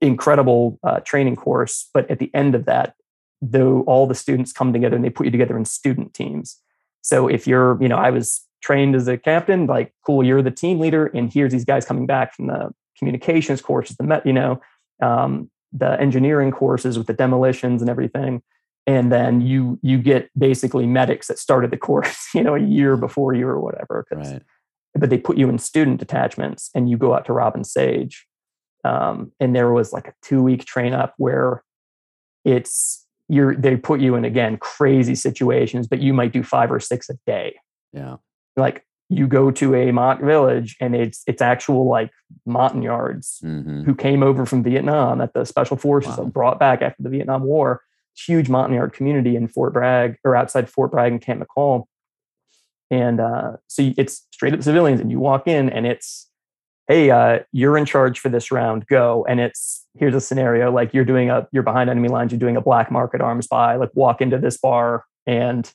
[0.00, 1.88] incredible uh, training course.
[1.92, 2.94] But at the end of that,
[3.40, 6.58] though, all the students come together and they put you together in student teams.
[7.02, 10.50] So if you're, you know, I was trained as a captain, like, cool, you're the
[10.50, 14.32] team leader, and here's these guys coming back from the communications courses, the met, you
[14.32, 14.60] know,
[15.02, 18.42] um, the engineering courses with the demolitions and everything.
[18.86, 22.96] And then you you get basically medics that started the course, you know, a year
[22.96, 24.06] before you or whatever.
[24.10, 24.42] Right.
[24.94, 28.26] But they put you in student detachments, and you go out to Robin Sage,
[28.84, 31.62] um, and there was like a two week train up where
[32.44, 36.80] it's you're they put you in again crazy situations, but you might do five or
[36.80, 37.56] six a day.
[37.92, 38.16] Yeah
[38.56, 42.10] like you go to a mock village and it's it's actual like
[42.46, 43.82] Montagnards mm-hmm.
[43.82, 46.24] who came over from Vietnam that the special forces wow.
[46.24, 47.82] brought back after the Vietnam War.
[48.16, 51.84] Huge Montagnard community in Fort Bragg or outside Fort Bragg and Camp McCall.
[52.90, 56.28] And uh, so it's straight up civilians, and you walk in and it's,
[56.88, 59.24] hey, uh, you're in charge for this round, go.
[59.26, 62.56] And it's here's a scenario like you're doing a you're behind enemy lines, you're doing
[62.56, 65.72] a black market arms buy, like walk into this bar and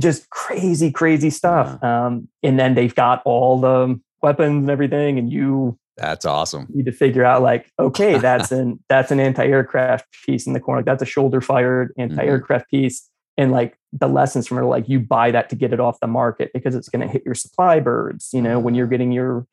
[0.00, 1.78] just crazy, crazy stuff.
[1.82, 2.06] Yeah.
[2.06, 6.66] Um, and then they've got all the weapons and everything, and you that's awesome.
[6.70, 10.60] You need to figure out like, okay, that's an that's an anti-aircraft piece in the
[10.60, 10.82] corner.
[10.82, 12.12] That's a shoulder-fired mm-hmm.
[12.12, 12.82] anti-aircraft mm-hmm.
[12.82, 13.08] piece.
[13.38, 16.00] And like the lessons from it are like you buy that to get it off
[16.00, 18.92] the market because it's going to hit your supply birds, you know, when you're mm-hmm.
[18.92, 19.46] getting your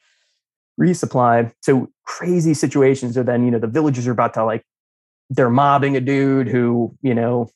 [0.80, 1.54] resupply.
[1.62, 4.64] So crazy situations are then, you know, the villagers are about to like
[5.30, 7.50] they're mobbing a dude who, you know,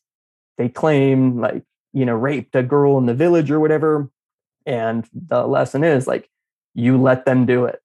[0.58, 1.64] they claim like
[1.94, 4.10] you know, raped a girl in the village or whatever.
[4.66, 6.28] And the lesson is like,
[6.74, 7.83] you let them do it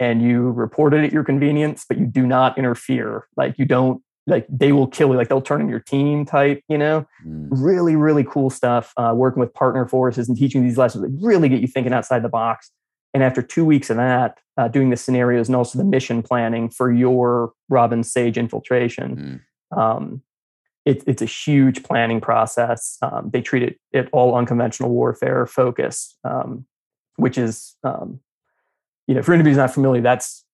[0.00, 3.26] and you report it at your convenience, but you do not interfere.
[3.36, 5.16] Like, you don't, like, they will kill you.
[5.16, 7.06] Like, they'll turn on your team type, you know?
[7.26, 7.48] Mm.
[7.50, 8.92] Really, really cool stuff.
[8.96, 12.22] Uh, working with partner forces and teaching these lessons that really get you thinking outside
[12.22, 12.70] the box.
[13.14, 16.68] And after two weeks of that, uh, doing the scenarios and also the mission planning
[16.68, 19.42] for your Robin Sage infiltration,
[19.72, 19.78] mm.
[19.78, 20.22] um,
[20.84, 22.98] it, it's a huge planning process.
[23.02, 26.66] Um, they treat it, it all unconventional warfare focus, um,
[27.16, 28.20] which is, um,
[29.08, 30.44] you know, for anybody who's not familiar, that's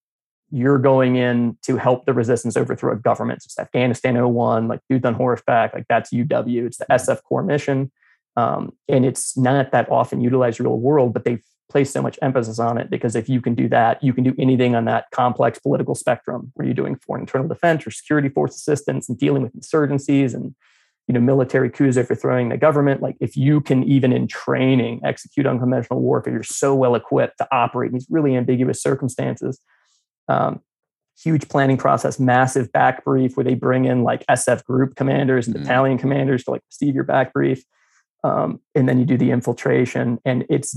[0.51, 3.43] you're going in to help the resistance overthrow a government.
[3.43, 6.67] So it's Afghanistan 01, like dudes on horseback, like that's UW.
[6.67, 7.93] It's the SF core mission.
[8.37, 12.59] Um, and it's not that often utilized real world, but they've place so much emphasis
[12.59, 15.59] on it because if you can do that, you can do anything on that complex
[15.59, 19.53] political spectrum where you're doing foreign internal defense or security force assistance and dealing with
[19.57, 20.55] insurgencies and
[21.07, 23.03] you know military coups overthrowing the government.
[23.03, 27.49] Like if you can even in training execute unconventional warfare, you're so well equipped to
[27.53, 29.61] operate in these really ambiguous circumstances.
[30.29, 30.61] Um,
[31.23, 35.55] huge planning process, massive back brief where they bring in like SF group commanders and
[35.55, 35.65] mm-hmm.
[35.65, 37.63] battalion commanders to like receive your back brief.
[38.25, 40.77] Um, and then you do the infiltration and it's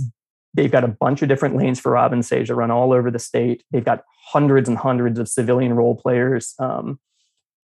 [0.58, 3.20] They've got a bunch of different lanes for Robin Sage that run all over the
[3.20, 3.64] state.
[3.72, 6.56] They've got hundreds and hundreds of civilian role players.
[6.58, 7.00] Um,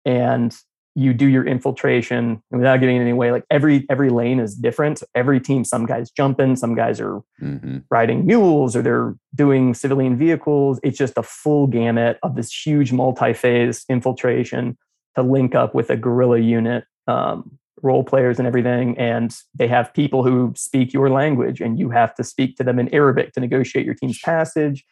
[0.07, 0.57] and
[0.95, 5.03] you do your infiltration and without giving it way Like every every lane is different.
[5.15, 7.79] Every team, some guys jumping, some guys are mm-hmm.
[7.91, 10.81] riding mules, or they're doing civilian vehicles.
[10.83, 14.77] It's just a full gamut of this huge multi-phase infiltration
[15.15, 19.95] to link up with a guerrilla unit um, role players and everything and they have
[19.95, 23.41] people who speak your language and you have to speak to them in arabic to
[23.41, 24.85] negotiate your team's passage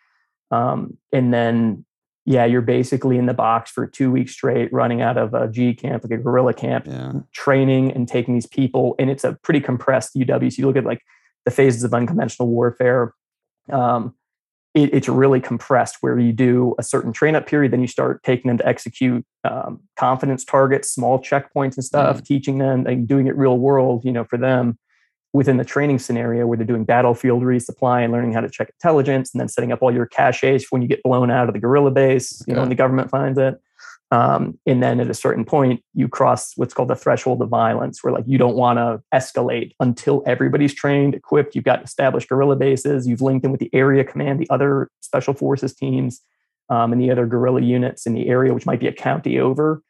[0.53, 1.85] um, and then
[2.27, 5.73] yeah you're basically in the box for two weeks straight running out of a g
[5.73, 7.13] camp like a guerrilla camp yeah.
[7.33, 10.85] training and taking these people and it's a pretty compressed uw so you look at
[10.85, 11.03] like
[11.47, 13.15] the phases of unconventional warfare
[13.73, 14.15] um,
[14.77, 18.23] it, it's really compressed where you do a certain train up period, then you start
[18.23, 23.07] taking them to execute um, confidence targets, small checkpoints and stuff, mm teaching them and
[23.09, 24.79] doing it real world, you know, for them
[25.37, 29.35] within the training scenario where they're doing battlefield resupply and learning how to check intelligence
[29.35, 31.91] and then setting up all your caches when you get blown out of the guerrilla
[31.91, 33.61] base, you know, when the government finds it.
[34.11, 38.03] Um, and then at a certain point, you cross what's called the threshold of violence,
[38.03, 41.55] where like you don't want to escalate until everybody's trained, equipped.
[41.55, 43.07] You've got established guerrilla bases.
[43.07, 46.23] You've linked in with the area command, the other special forces teams,
[46.71, 49.83] um, and the other guerrilla units in the area, which might be a county over.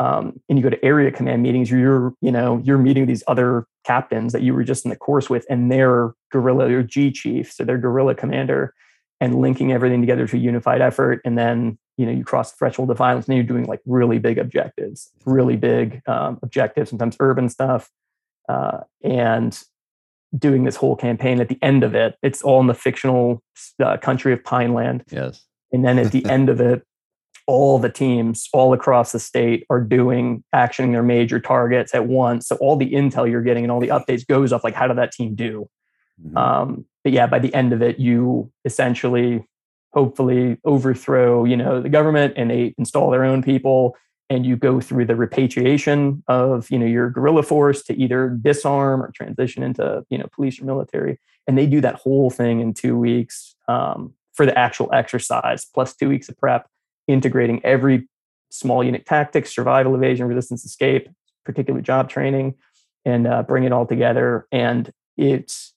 [0.00, 1.70] Um, and you go to area command meetings.
[1.70, 5.30] You're you know you're meeting these other captains that you were just in the course
[5.30, 8.74] with, and they're guerrilla or G chief, so they're guerrilla commander,
[9.20, 12.56] and linking everything together to a unified effort, and then you know you cross the
[12.58, 17.16] threshold of violence and you're doing like really big objectives really big um, objectives sometimes
[17.18, 17.90] urban stuff
[18.48, 19.64] uh, and
[20.36, 21.40] doing this whole campaign.
[21.40, 23.42] At the end of it, it's all in the fictional
[23.82, 25.04] uh, country of Pineland.
[25.10, 25.44] Yes.
[25.72, 26.84] And then at the end of it,
[27.48, 32.46] all the teams all across the state are doing actioning their major targets at once.
[32.46, 34.98] So all the intel you're getting and all the updates goes up like how did
[34.98, 35.68] that team do?
[36.22, 36.36] Mm-hmm.
[36.36, 39.46] Um, but yeah, by the end of it, you essentially
[39.94, 43.96] hopefully overthrow, you know, the government and they install their own people
[44.28, 49.02] and you go through the repatriation of, you know, your guerrilla force to either disarm
[49.02, 51.18] or transition into, you know, police or military.
[51.46, 55.96] And they do that whole thing in two weeks um, for the actual exercise, plus
[55.96, 56.68] two weeks of prep
[57.08, 58.08] integrating every
[58.50, 61.08] small unit tactics, survival, evasion, resistance, escape,
[61.44, 62.54] particular job training,
[63.04, 64.46] and uh, bring it all together.
[64.52, 65.74] And it's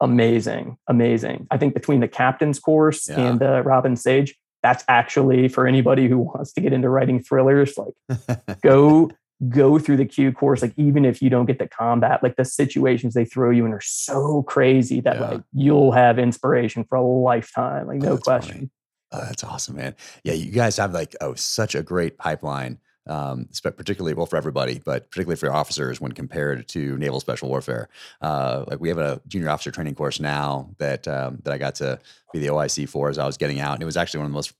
[0.00, 1.46] amazing, amazing.
[1.50, 3.20] I think between the captain's course yeah.
[3.20, 7.78] and uh, Robin Sage, that's actually for anybody who wants to get into writing thrillers.
[7.78, 9.10] Like, go
[9.48, 10.60] go through the Q course.
[10.60, 13.72] Like, even if you don't get the combat, like the situations they throw you in
[13.72, 15.30] are so crazy that yeah.
[15.30, 17.86] like you'll have inspiration for a lifetime.
[17.86, 18.54] Like, no question.
[18.54, 18.70] Funny.
[19.12, 19.96] Oh, that's awesome, man.
[20.22, 24.80] Yeah, you guys have like oh such a great pipeline, um, particularly well for everybody,
[24.84, 27.88] but particularly for officers when compared to naval special warfare.
[28.20, 31.74] Uh, like we have a junior officer training course now that um, that I got
[31.76, 31.98] to
[32.32, 34.32] be the OIC for as I was getting out, and it was actually one of
[34.32, 34.52] the most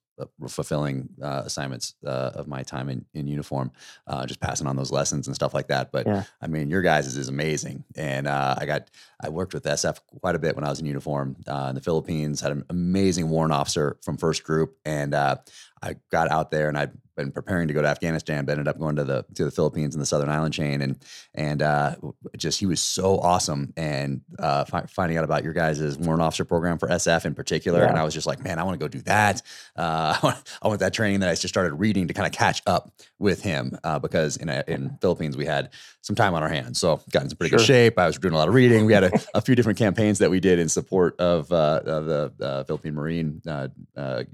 [0.48, 3.70] fulfilling uh, assignments uh, of my time in, in uniform,
[4.06, 5.92] uh, just passing on those lessons and stuff like that.
[5.92, 6.24] But yeah.
[6.40, 7.84] I mean, your guys is, is amazing.
[7.96, 8.90] And uh, I got,
[9.22, 11.80] I worked with SF quite a bit when I was in uniform uh, in the
[11.80, 14.76] Philippines, had an amazing warrant officer from first group.
[14.84, 16.88] And I got out there and I
[17.20, 19.94] been preparing to go to Afghanistan, but ended up going to the to the Philippines
[19.94, 20.96] and the Southern Island chain, and
[21.34, 21.96] and uh,
[22.36, 23.72] just he was so awesome.
[23.76, 27.80] And uh, fi- finding out about your guys' warrant officer program for SF in particular,
[27.80, 27.88] yeah.
[27.88, 29.42] and I was just like, man, I want to go do that.
[29.76, 32.92] Uh, I want that training that I just started reading to kind of catch up
[33.18, 35.70] with him uh, because in a, in Philippines we had
[36.02, 37.58] some time on our hands, so got into pretty sure.
[37.58, 37.98] good shape.
[37.98, 38.86] I was doing a lot of reading.
[38.86, 42.06] We had a, a few different campaigns that we did in support of, uh, of
[42.06, 43.42] the uh, Philippine Marine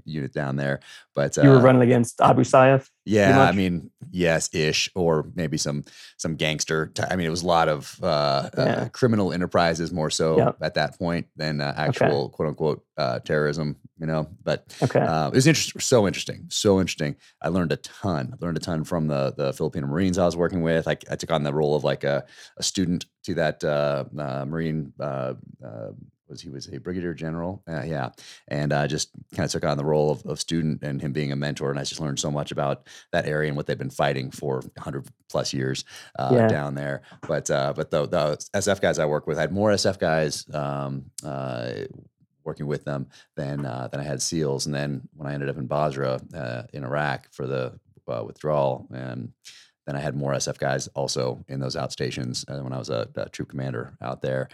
[0.05, 0.79] unit down there.
[1.13, 2.76] But you were running against Abu Sayyaf.
[3.05, 5.83] Yeah, I mean, yes, ish, or maybe some
[6.17, 6.87] some gangster.
[6.87, 8.63] T- I mean, it was a lot of uh, uh yeah.
[8.63, 10.57] uh, criminal enterprises more so yep.
[10.61, 12.33] at that point than uh, actual okay.
[12.33, 13.77] quote unquote uh, terrorism.
[13.99, 14.99] You know, but okay.
[14.99, 17.15] Uh, it was interesting, so interesting, so interesting.
[17.41, 18.33] I learned a ton.
[18.33, 20.87] I learned a ton from the the Filipino Marines I was working with.
[20.87, 22.25] I, I took on the role of like a,
[22.57, 23.63] a student to that
[24.47, 24.93] Marine
[26.29, 27.63] was he was a brigadier general.
[27.67, 28.09] Uh, yeah,
[28.47, 31.13] and I uh, just kind of took on the role of, of, student and him
[31.13, 33.77] being a mentor, and I just learned so much about that area and what they've
[33.77, 35.85] been fighting for 100 plus years
[36.17, 36.47] uh, yeah.
[36.47, 37.01] down there.
[37.27, 40.45] But uh, but the, the SF guys I work with, I had more SF guys.
[40.53, 41.71] Um, uh,
[42.43, 45.57] working with them than uh, than I had SEALs, and then when I ended up
[45.57, 46.21] in Basra
[46.71, 47.77] in Iraq for the
[48.25, 49.33] withdrawal, and
[49.87, 53.29] then I had more SF guys also in those outstations when I was a, a
[53.29, 54.49] troop commander out there.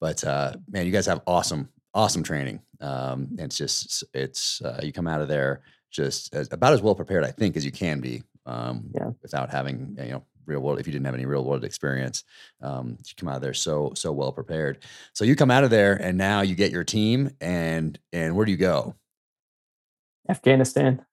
[0.00, 2.60] But uh, man, you guys have awesome, awesome training.
[2.80, 6.94] Um, it's just it's uh, you come out of there just as, about as well
[6.94, 9.10] prepared, I think, as you can be um, yeah.
[9.22, 10.80] without having you know real world.
[10.80, 12.24] If you didn't have any real world experience,
[12.62, 14.84] um, you come out of there so so well prepared.
[15.12, 18.46] So you come out of there, and now you get your team, and and where
[18.46, 18.94] do you go?
[20.28, 21.04] Afghanistan.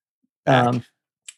[0.48, 0.84] Um,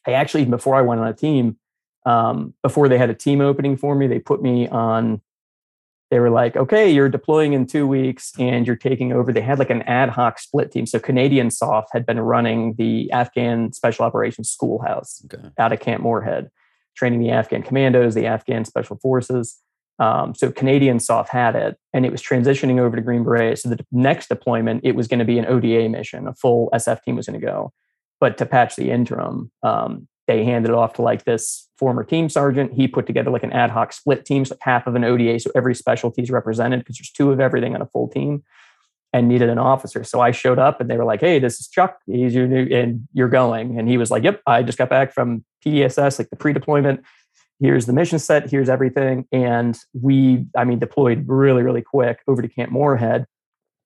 [0.06, 1.58] I actually before I went on a team,
[2.06, 5.22] um, before they had a team opening for me, they put me on
[6.10, 9.34] they were like, okay, you're deploying in two weeks and you're taking over.
[9.34, 10.86] They had like an ad hoc split team.
[10.86, 15.49] So Canadian SOF had been running the Afghan Special Operations Schoolhouse okay.
[15.58, 16.49] out of Camp Morehead,
[16.95, 19.60] training the Afghan commandos, the Afghan Special Forces.
[19.99, 23.60] Um, so Canadian SOF had it, and it was transitioning over to Green Beret.
[23.60, 26.28] So the next deployment, it was going to be an ODA mission.
[26.28, 27.74] A full SF team was going to go,
[28.20, 32.30] but to patch the interim, um, they handed it off to like this former team
[32.30, 32.73] sergeant.
[32.73, 35.51] He put together like an ad hoc split team, so half of an ODA, so
[35.55, 38.43] every specialty is represented because there's two of everything on a full team,
[39.13, 40.03] and needed an officer.
[40.03, 41.99] So I showed up, and they were like, "Hey, this is Chuck.
[42.05, 45.13] He's your new, and you're going." And he was like, "Yep, I just got back
[45.13, 47.01] from PDSS, like the pre-deployment.
[47.59, 48.49] Here's the mission set.
[48.51, 53.25] Here's everything." And we, I mean, deployed really, really quick over to Camp Morehead.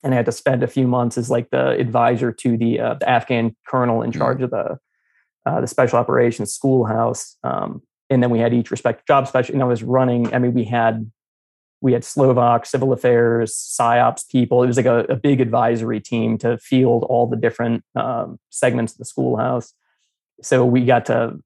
[0.03, 2.93] And I had to spend a few months as like the advisor to the uh,
[2.95, 4.19] the Afghan colonel in mm-hmm.
[4.19, 4.79] charge of the
[5.45, 7.37] uh, the special operations schoolhouse.
[7.43, 9.55] Um, and then we had each respective job special.
[9.55, 11.09] And I was running, I mean, we had
[11.81, 14.61] we had Slovak civil affairs, psyops people.
[14.63, 18.93] It was like a, a big advisory team to field all the different um, segments
[18.93, 19.73] of the schoolhouse.
[20.43, 21.39] So we got to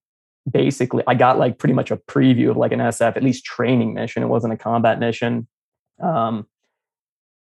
[0.49, 3.93] basically, I got like pretty much a preview of like an SF, at least training
[3.93, 4.23] mission.
[4.23, 5.47] It wasn't a combat mission.
[6.03, 6.47] Um,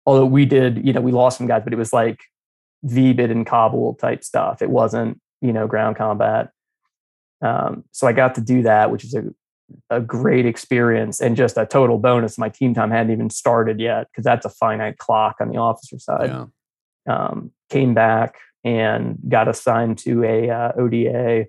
[0.05, 2.20] although we did, you know, we lost some guys, but it was like
[2.84, 4.62] VBIED and Kabul type stuff.
[4.62, 6.51] It wasn't you know, ground combat.
[7.43, 9.24] Um, so I got to do that, which is a
[9.88, 12.38] a great experience and just a total bonus.
[12.38, 15.99] My team time hadn't even started yet because that's a finite clock on the officer
[15.99, 16.30] side.
[16.30, 16.47] Yeah.
[17.09, 21.47] Um, came back and got assigned to a uh, ODA.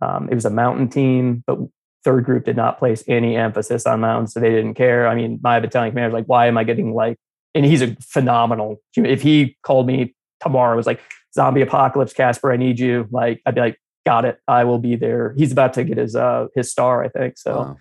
[0.00, 1.58] Um, it was a mountain team, but
[2.04, 5.06] third group did not place any emphasis on mountains, so they didn't care.
[5.06, 7.16] I mean, my battalion commander was like, "Why am I getting like?"
[7.54, 8.82] And he's a phenomenal.
[8.96, 11.00] If he called me tomorrow, was like
[11.34, 13.08] zombie apocalypse, Kasper, I need you.
[13.10, 14.38] Like, I'd be like, got it.
[14.48, 15.34] I will be there.
[15.36, 17.38] He's about to get his uh his star, I think.
[17.38, 17.76] So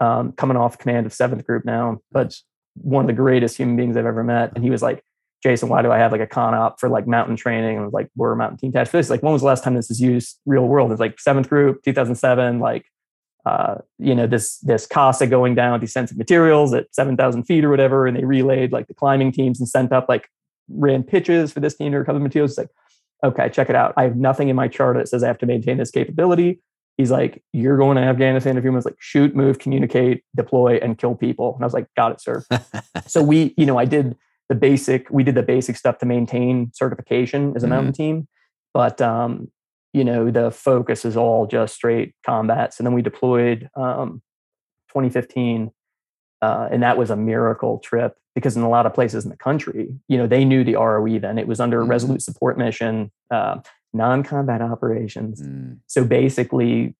[0.00, 0.18] wow.
[0.20, 2.36] um coming off command of seventh group now, but
[2.74, 4.52] one of the greatest human beings I've ever met.
[4.54, 5.02] And he was like,
[5.42, 7.76] Jason, why do I have like a con op for like mountain training?
[7.76, 9.10] And I was like, we're a mountain team task this.
[9.10, 10.90] Like, when was the last time this is used real world?
[10.90, 12.86] It's like seventh group, 2007, like
[13.46, 17.64] uh, you know, this this CASA going down with these sensitive materials at 7,000 feet
[17.64, 20.28] or whatever, and they relayed like the climbing teams and sent up like
[20.68, 22.52] ran pitches for this team to recover materials.
[22.52, 22.70] It's like,
[23.24, 23.94] okay, check it out.
[23.96, 26.60] I have nothing in my chart that says I have to maintain this capability.
[26.96, 30.78] He's like, you're going to Afghanistan in a few months, like shoot, move, communicate, deploy,
[30.82, 31.54] and kill people.
[31.54, 32.44] And I was like, got it, sir.
[33.06, 34.16] so we, you know, I did
[34.48, 37.74] the basic, we did the basic stuff to maintain certification as a mm-hmm.
[37.74, 38.28] mountain team.
[38.74, 39.50] But um,
[39.92, 42.78] you know, the focus is all just straight combats.
[42.78, 44.22] And then we deployed um
[44.88, 45.70] 2015
[46.42, 49.36] uh, and that was a miracle trip because in a lot of places in the
[49.36, 51.38] country, you know, they knew the ROE then.
[51.38, 51.88] It was under mm.
[51.88, 53.60] resolute support mission, uh,
[53.92, 55.42] non-combat operations.
[55.42, 55.78] Mm.
[55.88, 56.94] So basically,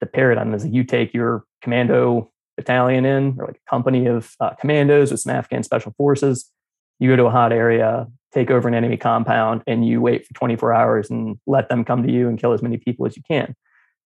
[0.00, 4.34] the paradigm is that you take your commando battalion in, or like a company of
[4.40, 6.50] uh, commandos with some Afghan special forces.
[6.98, 10.34] You go to a hot area, take over an enemy compound, and you wait for
[10.34, 13.22] 24 hours and let them come to you and kill as many people as you
[13.28, 13.56] can.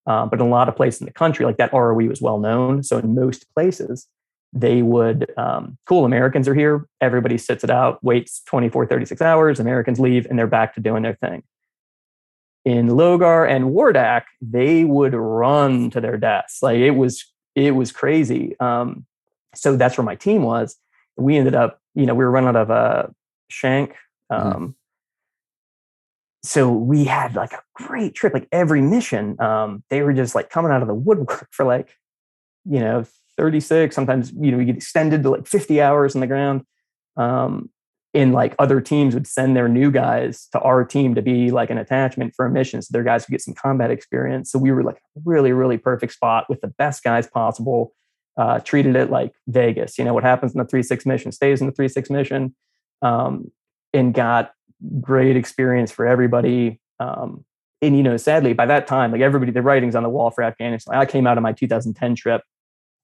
[0.07, 2.39] Um, but in a lot of places in the country, like that ROE was well
[2.39, 2.83] known.
[2.83, 4.07] So in most places,
[4.55, 6.87] they would, um, cool, Americans are here.
[7.01, 9.59] Everybody sits it out, waits 24, 36 hours.
[9.59, 11.43] Americans leave and they're back to doing their thing.
[12.65, 16.63] In Logar and Wardak, they would run to their deaths.
[16.63, 17.25] Like it was,
[17.55, 18.59] it was crazy.
[18.61, 19.05] Um,
[19.55, 20.77] so that's where my team was.
[21.17, 23.07] We ended up, you know, we were running out of uh,
[23.49, 23.91] Shank.
[24.31, 24.47] Mm-hmm.
[24.47, 24.75] Um, mm
[26.47, 30.51] so we had like a great trip like every mission um, they were just like
[30.51, 31.97] coming out of the woodwork for like
[32.67, 33.05] you know
[33.37, 36.63] 36 sometimes you know we get extended to like 50 hours on the ground
[37.17, 37.71] um,
[38.13, 41.71] and like other teams would send their new guys to our team to be like
[41.71, 44.71] an attachment for a mission so their guys could get some combat experience so we
[44.71, 47.93] were like really really perfect spot with the best guys possible
[48.37, 51.67] uh, treated it like vegas you know what happens in the 3-6 mission stays in
[51.69, 52.55] the 3-6 mission
[53.03, 53.51] um,
[53.93, 54.53] and got
[55.01, 56.81] great experience for everybody.
[57.01, 57.45] Um,
[57.83, 60.43] and you know, sadly, by that time, like everybody, the writing's on the wall for
[60.43, 60.97] Afghanistan.
[60.97, 62.43] I came out of my 2010 trip.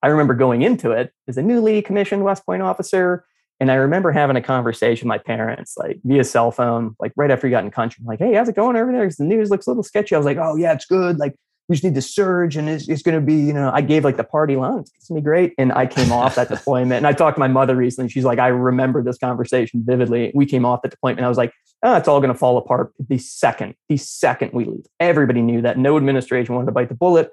[0.03, 3.25] I remember going into it as a newly commissioned West Point officer,
[3.61, 7.31] and I remember having a conversation with my parents, like via cell phone, like right
[7.31, 8.01] after we got in country.
[8.01, 9.03] I'm like, hey, how's it going over there?
[9.03, 10.15] Because the news looks a little sketchy.
[10.15, 11.19] I was like, oh yeah, it's good.
[11.19, 11.35] Like
[11.69, 14.03] we just need to surge and it's, it's going to be, you know, I gave
[14.03, 14.81] like the party line.
[14.81, 15.55] It's going to be great.
[15.59, 18.09] And I came off that deployment and I talked to my mother recently.
[18.09, 20.33] She's like, I remember this conversation vividly.
[20.35, 21.25] We came off the deployment.
[21.25, 24.65] I was like, oh, it's all going to fall apart the second, the second we
[24.65, 24.87] leave.
[24.99, 25.79] Everybody knew that.
[25.79, 27.31] No administration wanted to bite the bullet.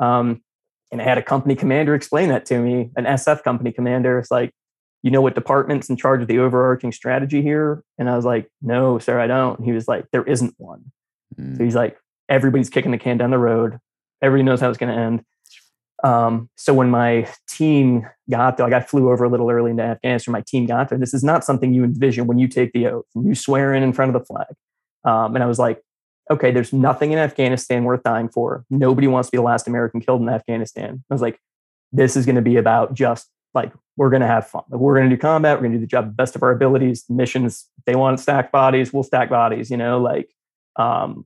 [0.00, 0.42] Um,
[0.90, 4.18] and I had a company commander explain that to me, an SF company commander.
[4.18, 4.52] It's like,
[5.02, 7.84] you know what department's in charge of the overarching strategy here?
[7.98, 9.58] And I was like, no, sir, I don't.
[9.58, 10.90] And he was like, there isn't one.
[11.38, 11.56] Mm.
[11.56, 13.78] So he's like, everybody's kicking the can down the road.
[14.22, 15.24] Everybody knows how it's going to end.
[16.04, 19.82] Um, so when my team got there, like I flew over a little early into
[19.82, 20.32] Afghanistan.
[20.32, 20.98] My team got there.
[20.98, 23.82] This is not something you envision when you take the oath and you swear in
[23.82, 24.46] in front of the flag.
[25.04, 25.82] Um, and I was like,
[26.30, 28.64] okay, there's nothing in Afghanistan worth dying for.
[28.70, 31.02] Nobody wants to be the last American killed in Afghanistan.
[31.10, 31.40] I was like,
[31.92, 34.62] this is going to be about just like we're going to have fun.
[34.70, 35.56] Like, we're going to do combat.
[35.56, 37.04] We're going to do the job best of our abilities.
[37.08, 37.66] Missions.
[37.86, 38.92] They want to stack bodies.
[38.92, 39.70] We'll stack bodies.
[39.70, 40.30] You know, like
[40.76, 41.24] um,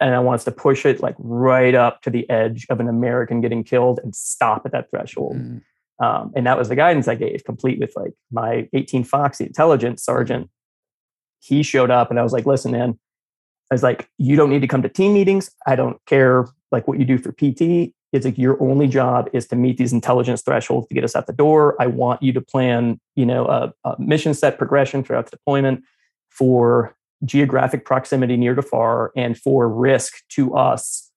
[0.00, 2.88] and I want us to push it like right up to the edge of an
[2.88, 5.36] American getting killed and stop at that threshold.
[5.36, 5.62] Mm.
[6.02, 10.04] Um, and that was the guidance I gave, complete with like my 18 Foxy intelligence
[10.04, 10.50] sergeant.
[11.40, 12.98] He showed up and I was like, listen, man,
[13.70, 15.50] I was like, you don't need to come to team meetings.
[15.66, 17.94] I don't care like what you do for PT.
[18.12, 21.26] It's like your only job is to meet these intelligence thresholds to get us out
[21.26, 21.74] the door.
[21.80, 25.82] I want you to plan, you know, a, a mission set progression throughout the deployment
[26.30, 26.94] for
[27.24, 31.10] geographic proximity near to far and for risk to us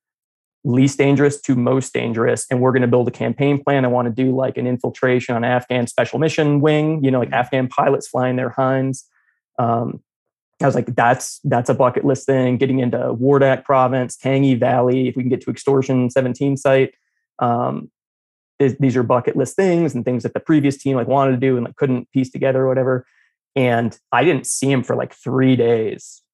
[0.63, 4.05] least dangerous to most dangerous and we're going to build a campaign plan i want
[4.05, 8.07] to do like an infiltration on afghan special mission wing you know like afghan pilots
[8.07, 9.05] flying their hinds
[9.59, 10.01] um,
[10.61, 15.07] i was like that's that's a bucket list thing getting into wardak province tangi valley
[15.07, 16.95] if we can get to extortion 17 site
[17.39, 17.91] um,
[18.59, 21.57] these are bucket list things and things that the previous team like wanted to do
[21.57, 23.05] and like couldn't piece together or whatever
[23.57, 26.21] and I didn't see him for like three days.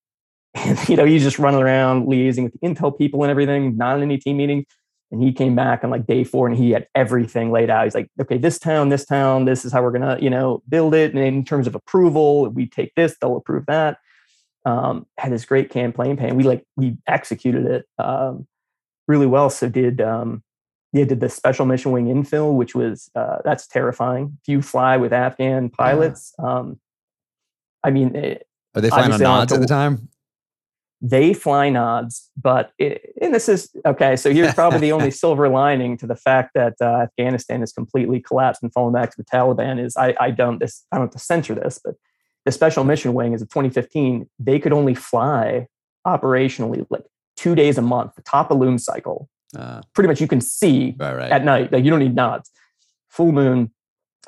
[0.55, 3.97] And, you know, he's just running around liaising with the intel people and everything, not
[3.97, 4.67] in any team meeting.
[5.11, 7.85] And he came back on like day four and he had everything laid out.
[7.85, 10.93] He's like, okay, this town, this town, this is how we're gonna, you know, build
[10.93, 11.11] it.
[11.15, 13.97] And in terms of approval, we take this, they'll approve that.
[14.65, 16.35] Um, had this great campaign plan.
[16.35, 18.47] We like we executed it um,
[19.07, 19.49] really well.
[19.49, 20.43] So did um,
[20.93, 24.37] yeah, did the special mission wing infill, which was uh, that's terrifying.
[24.41, 26.59] If you fly with Afghan pilots, yeah.
[26.59, 26.79] um,
[27.83, 30.07] I mean, it, are they flying on nods at the time?
[31.05, 34.15] they fly nods, but it, and this is okay.
[34.15, 38.21] So here's probably the only silver lining to the fact that uh, Afghanistan has completely
[38.21, 41.11] collapsed and fallen back to the Taliban is I, I don't this I don't have
[41.11, 41.95] to censor this, but
[42.45, 44.29] the Special Mission Wing is of 2015.
[44.39, 45.67] They could only fly
[46.05, 47.05] operationally like
[47.37, 49.29] two days a month, the top of loom cycle.
[49.57, 51.31] Uh, Pretty much you can see right, right.
[51.31, 51.71] at night.
[51.71, 52.51] Like you don't need nods,
[53.09, 53.71] full moon,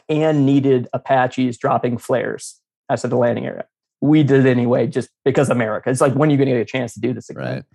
[0.07, 3.65] and needed Apaches dropping flares as to the landing area
[4.05, 5.89] we did it anyway just because America.
[5.89, 7.65] It's like when are you going to get a chance to do this again?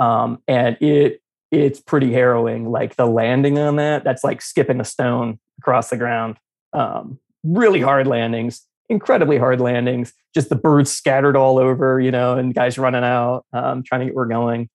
[0.00, 0.22] Right.
[0.22, 1.20] Um, and it
[1.50, 2.70] it's pretty harrowing.
[2.70, 6.38] Like the landing on that, that's like skipping a stone across the ground.
[6.72, 10.12] Um, really hard landings, incredibly hard landings.
[10.34, 14.06] Just the birds scattered all over, you know, and guys running out, um, trying to
[14.06, 14.68] get where we're going.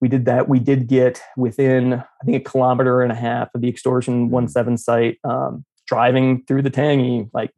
[0.00, 0.48] We did that.
[0.48, 4.48] We did get within, I think, a kilometer and a half of the extortion one
[4.48, 5.18] seven site.
[5.24, 7.50] Um, driving through the Tangi, like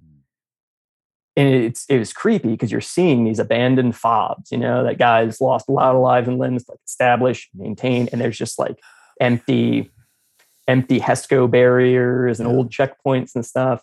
[1.36, 5.40] and it's it was creepy because you're seeing these abandoned fobs, you know, that guys
[5.40, 8.78] lost a lot of lives and limbs, like established, maintained, and there's just like
[9.20, 9.90] empty,
[10.68, 12.54] empty HESCO barriers and yeah.
[12.54, 13.82] old checkpoints and stuff.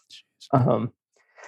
[0.53, 0.93] Um,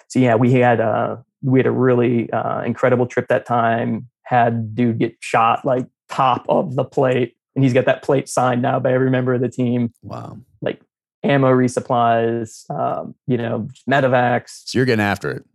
[0.08, 4.08] so yeah, we had uh we had a really uh, incredible trip that time.
[4.24, 8.62] Had dude get shot like top of the plate, and he's got that plate signed
[8.62, 9.94] now by every member of the team.
[10.02, 10.38] Wow!
[10.62, 10.82] Like
[11.24, 14.64] ammo resupplies, um, you know, medevacs.
[14.66, 15.46] So you're getting after it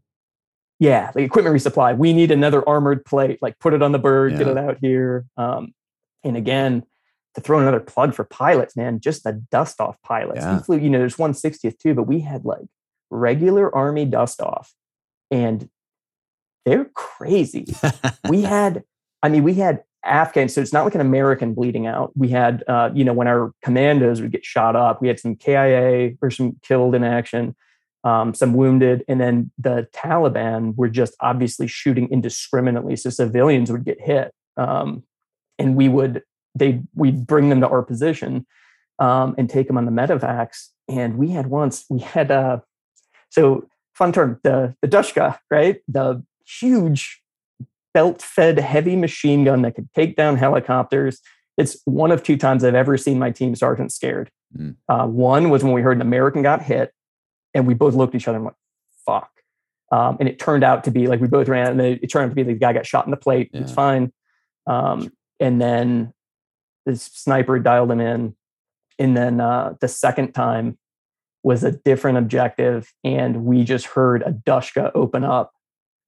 [0.79, 1.97] yeah, like equipment resupply.
[1.97, 3.41] We need another armored plate.
[3.43, 4.39] Like put it on the bird, yeah.
[4.39, 5.27] get it out here.
[5.37, 5.75] Um,
[6.23, 6.85] and again,
[7.35, 10.41] to throw another plug for pilots, man, just the dust off pilots.
[10.41, 10.57] Yeah.
[10.57, 12.67] We flew, you know, there's 160th too, but we had like
[13.11, 14.73] regular army dust off,
[15.31, 15.69] and
[16.65, 17.67] they're crazy.
[18.29, 18.85] we had,
[19.23, 22.13] I mean, we had Afghans, so it's not like an American bleeding out.
[22.17, 25.37] We had, uh, you know, when our commandos would get shot up, we had some
[25.37, 27.55] KIA or some killed in action
[28.05, 33.85] um, some wounded, and then the Taliban were just obviously shooting indiscriminately, so civilians would
[33.85, 35.03] get hit, um,
[35.59, 36.23] and we would
[36.55, 38.47] they we'd bring them to our position
[38.99, 40.69] um, and take them on the medevacs.
[40.89, 42.59] And we had once we had uh,
[43.31, 47.23] so fun term the the Dushka right the huge
[47.95, 51.21] belt fed heavy machine gun that could take down helicopters.
[51.57, 54.31] It's one of two times I've ever seen my team sergeant scared.
[54.57, 54.77] Mm.
[54.89, 56.93] Uh, one was when we heard an American got hit,
[57.55, 58.57] and we both looked at each other and went,
[59.05, 59.31] fuck.
[59.91, 62.29] Um, and it turned out to be like we both ran, and it turned out
[62.29, 63.51] to be the guy got shot in the plate.
[63.53, 63.63] Yeah.
[63.63, 64.13] It's fine.
[64.67, 65.11] Um,
[65.41, 66.13] and then
[66.87, 68.37] the sniper dialed him in.
[68.99, 70.79] And then uh, the second time
[71.49, 75.53] was a different objective, and we just heard a Dushka open up.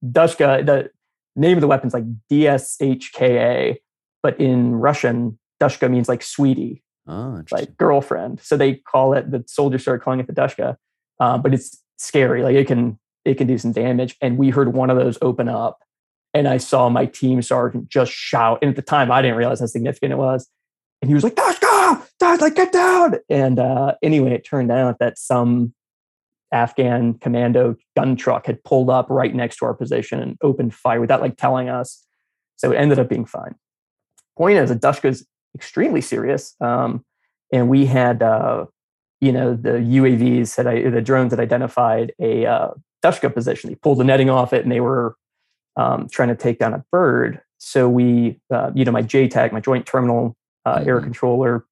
[0.05, 0.91] Dushka, the
[1.35, 3.77] name of the weapon's like DSHKA,
[4.21, 8.39] but in Russian, Dushka means like sweetie, oh, like girlfriend.
[8.39, 10.77] So they call it, the soldiers started calling it the Dushka
[11.21, 12.41] uh, but it's scary.
[12.43, 14.17] Like it can it can do some damage.
[14.21, 15.79] And we heard one of those open up,
[16.33, 18.59] and I saw my team sergeant just shout.
[18.61, 20.49] And at the time, I didn't realize how significant it was.
[21.01, 21.59] And he was like, "Dash,
[22.19, 25.73] Dash, like get down!" And uh, anyway, it turned out that some
[26.51, 31.01] Afghan commando gun truck had pulled up right next to our position and opened fire
[31.01, 32.05] without like telling us.
[32.57, 33.55] So it ended up being fine.
[34.37, 35.25] Point is, a Dushka is
[35.55, 36.55] extremely serious.
[36.61, 37.03] Um,
[37.51, 38.65] and we had uh,
[39.21, 42.69] you know, the UAVs had the drones had identified a uh,
[43.03, 43.69] Dushka position.
[43.69, 45.15] They pulled the netting off it, and they were
[45.77, 47.39] um, trying to take down a bird.
[47.59, 50.35] So we, uh, you know, my JTAC, my Joint Terminal
[50.65, 50.89] uh, mm-hmm.
[50.89, 51.65] Air Controller,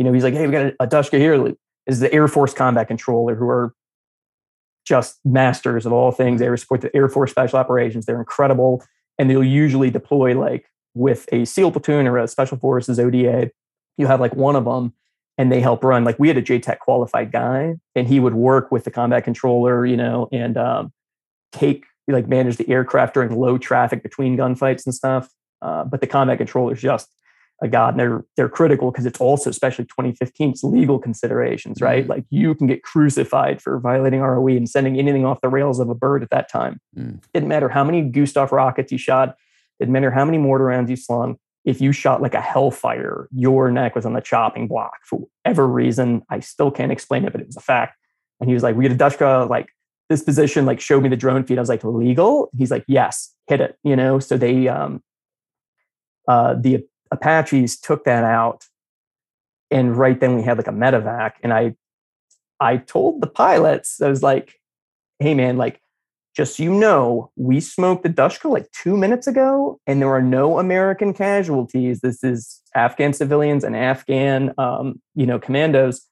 [0.00, 1.54] you know, he's like, "Hey, we got a, a Dushka here."
[1.86, 3.74] Is the Air Force Combat Controller, who are
[4.86, 6.40] just masters of all things.
[6.40, 8.06] They support the Air Force Special Operations.
[8.06, 8.82] They're incredible,
[9.18, 13.50] and they'll usually deploy like with a SEAL platoon or a Special Forces ODA.
[13.98, 14.94] You have like one of them
[15.36, 16.04] and they help run.
[16.04, 19.84] Like we had a JTAC qualified guy, and he would work with the combat controller,
[19.84, 20.94] you know, and um,
[21.52, 25.28] take like manage the aircraft during low traffic between gunfights and stuff.
[25.60, 27.14] Uh, but the combat controller is just
[27.62, 32.06] a god, and they're they're critical because it's also, especially 2015, it's legal considerations, right?
[32.06, 32.08] Mm.
[32.08, 35.88] Like you can get crucified for violating ROE and sending anything off the rails of
[35.88, 36.80] a bird at that time.
[36.96, 37.22] Mm.
[37.34, 39.36] Didn't matter how many Gustaf rockets you shot.
[39.78, 43.70] Didn't matter how many mortar rounds you slung if you shot like a hellfire, your
[43.70, 46.22] neck was on the chopping block for whatever reason.
[46.30, 47.96] I still can't explain it, but it was a fact.
[48.40, 49.68] And he was like, we get a Dushka, like
[50.08, 51.58] this position, like showed me the drone feed.
[51.58, 52.50] I was like, legal?
[52.56, 54.18] He's like, yes, hit it, you know?
[54.18, 55.02] So they, um,
[56.26, 58.66] uh, the Apaches took that out
[59.70, 61.74] and right then we had like a medevac and i
[62.60, 64.60] i told the pilots i was like
[65.18, 65.80] hey man like
[66.36, 70.22] just so you know we smoked the dushka like two minutes ago and there are
[70.22, 72.00] no american casualties.
[72.00, 76.06] This is afghan civilians and afghan um, you know commandos.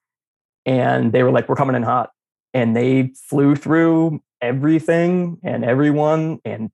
[0.66, 2.10] And they were like we're coming in hot.
[2.52, 6.70] And they flew through everything and everyone and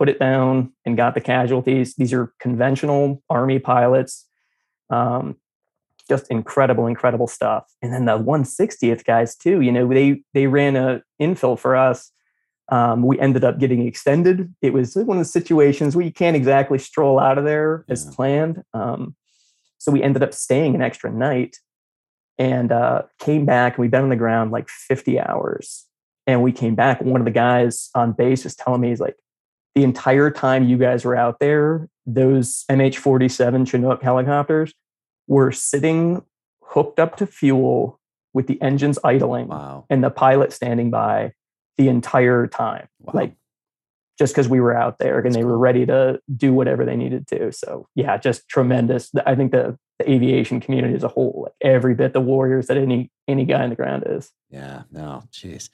[0.00, 4.26] put it down and got the casualties these are conventional army pilots
[4.90, 5.36] um,
[6.10, 7.72] just incredible, incredible stuff.
[7.80, 9.60] And then the 160th guys too.
[9.60, 12.10] You know, they they ran a infill for us.
[12.68, 14.52] Um, we ended up getting extended.
[14.60, 17.92] It was one of the situations where you can't exactly stroll out of there yeah.
[17.92, 18.62] as planned.
[18.74, 19.14] Um,
[19.78, 21.56] so we ended up staying an extra night
[22.38, 23.74] and uh, came back.
[23.74, 25.86] And we've been on the ground like 50 hours.
[26.26, 27.00] And we came back.
[27.00, 29.16] One of the guys on base was telling me, he's like,
[29.74, 34.74] the entire time you guys were out there, those MH 47 Chinook helicopters
[35.26, 36.22] were sitting
[36.62, 38.00] hooked up to fuel
[38.32, 39.84] with the engines idling wow.
[39.90, 41.32] and the pilot standing by
[41.78, 42.88] the entire time.
[43.00, 43.12] Wow.
[43.14, 43.34] Like
[44.18, 45.52] just because we were out there and That's they cool.
[45.52, 47.52] were ready to do whatever they needed to.
[47.52, 49.10] So yeah, just tremendous.
[49.24, 52.76] I think the, the aviation community as a whole, like every bit the warriors that
[52.76, 54.30] any any guy in the ground is.
[54.50, 55.70] Yeah, no, jeez.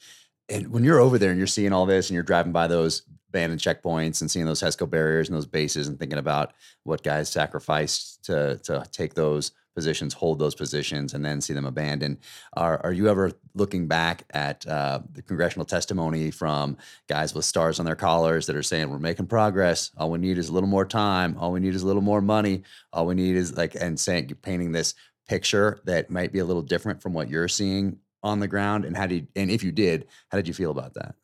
[0.48, 3.02] And when you're over there and you're seeing all this and you're driving by those
[3.28, 6.52] abandoned checkpoints and seeing those HESCO barriers and those bases and thinking about
[6.84, 11.66] what guys sacrificed to to take those positions, hold those positions, and then see them
[11.66, 12.16] abandoned.
[12.54, 16.78] Are are you ever looking back at uh, the congressional testimony from
[17.08, 19.90] guys with stars on their collars that are saying we're making progress?
[19.98, 21.36] All we need is a little more time.
[21.38, 22.62] All we need is a little more money.
[22.92, 24.94] All we need is like and saying painting this
[25.28, 28.84] picture that might be a little different from what you're seeing on the ground.
[28.84, 31.14] And how did and if you did, how did you feel about that?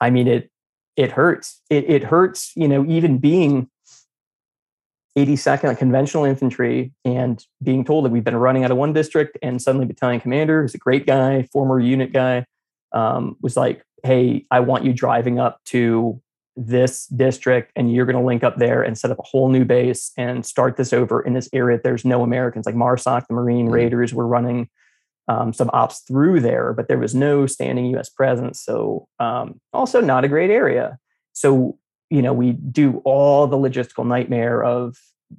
[0.00, 0.50] I mean, it
[0.96, 1.60] it hurts.
[1.68, 2.52] It it hurts.
[2.56, 3.68] You know, even being
[5.16, 9.36] 82nd like conventional infantry and being told that we've been running out of one district
[9.42, 12.44] and suddenly battalion commander who's a great guy former unit guy
[12.92, 16.20] um, was like hey i want you driving up to
[16.56, 19.64] this district and you're going to link up there and set up a whole new
[19.64, 23.66] base and start this over in this area there's no americans like marsoc the marine
[23.66, 23.74] mm-hmm.
[23.74, 24.68] raiders were running
[25.28, 28.08] um, some ops through there, but there was no standing U.S.
[28.08, 28.60] presence.
[28.62, 30.98] So um, also not a great area.
[31.32, 31.78] So
[32.10, 34.96] you know we do all the logistical nightmare of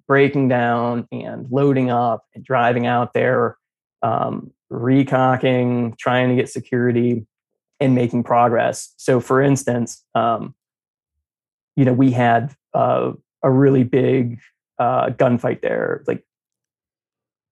[0.08, 3.58] breaking down and loading up and driving out there,
[4.04, 7.26] um, recocking, trying to get security,
[7.80, 8.94] and making progress.
[8.98, 10.54] So for instance, um,
[11.76, 14.40] you know we had uh, a really big
[14.78, 16.24] uh, gunfight there, like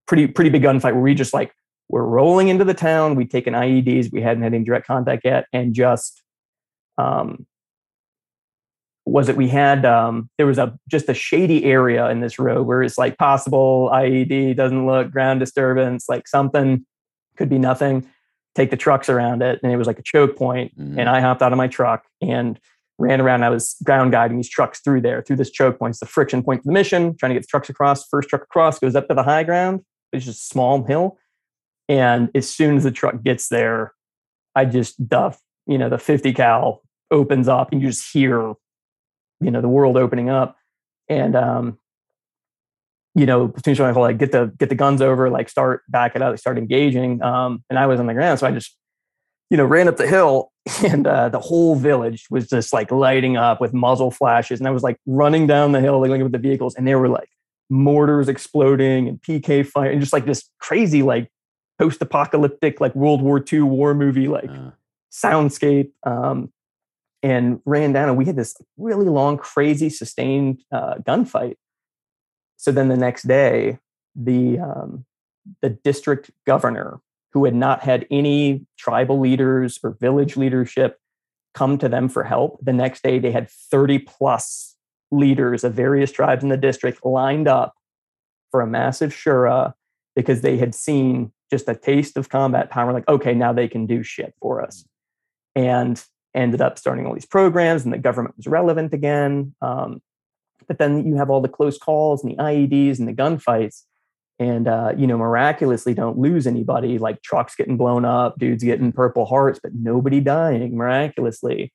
[0.05, 1.51] pretty pretty big gunfight where we just like
[1.89, 3.15] we're rolling into the town.
[3.15, 4.11] We'd taken IEDs.
[4.11, 5.45] We hadn't had any direct contact yet.
[5.53, 6.21] And just,
[6.97, 7.45] um,
[9.05, 12.67] was it we had, um, there was a just a shady area in this road
[12.67, 16.85] where it's like possible IED doesn't look, ground disturbance, like something
[17.37, 18.05] could be nothing.
[18.53, 19.59] Take the trucks around it.
[19.63, 20.77] And it was like a choke point.
[20.77, 20.99] Mm-hmm.
[20.99, 22.59] And I hopped out of my truck and
[22.97, 23.43] ran around.
[23.43, 25.91] I was ground guiding these trucks through there, through this choke point.
[25.91, 28.05] It's the friction point for the mission, trying to get the trucks across.
[28.07, 29.85] First truck across goes up to the high ground.
[30.11, 31.17] It's just a small hill
[31.87, 33.93] and as soon as the truck gets there,
[34.55, 36.81] I just duff, you know, the 50 cal
[37.11, 38.53] opens up and you just hear,
[39.39, 40.57] you know, the world opening up.
[41.09, 41.79] And um,
[43.15, 46.21] you know, soon as like get the get the guns over, like start back it
[46.21, 47.21] up, start engaging.
[47.21, 48.39] Um, and I was on the ground.
[48.39, 48.77] So I just,
[49.49, 50.51] you know, ran up the hill
[50.85, 54.59] and uh, the whole village was just like lighting up with muzzle flashes.
[54.59, 56.95] And I was like running down the hill, like looking at the vehicles, and they
[56.95, 57.29] were like
[57.69, 61.29] mortars exploding and PK fire and just like this crazy like
[61.79, 64.71] post-apocalyptic like World War II war movie like uh.
[65.11, 65.91] soundscape.
[66.03, 66.51] Um,
[67.23, 71.55] and ran down, and we had this really long, crazy, sustained uh, gunfight.
[72.57, 73.79] So then the next day,
[74.15, 75.05] the um,
[75.61, 77.01] the district governor,
[77.31, 80.99] who had not had any tribal leaders or village leadership
[81.53, 84.75] come to them for help, the next day they had 30 plus
[85.11, 87.75] leaders of various tribes in the district lined up
[88.51, 89.73] for a massive shura
[90.17, 93.85] because they had seen just a taste of combat power like okay now they can
[93.85, 94.83] do shit for us.
[95.55, 96.03] And
[96.33, 100.01] ended up starting all these programs and the government was relevant again um,
[100.67, 103.83] but then you have all the close calls and the ieds and the gunfights
[104.39, 108.91] and uh, you know miraculously don't lose anybody like trucks getting blown up dudes getting
[108.91, 111.71] purple hearts but nobody dying miraculously.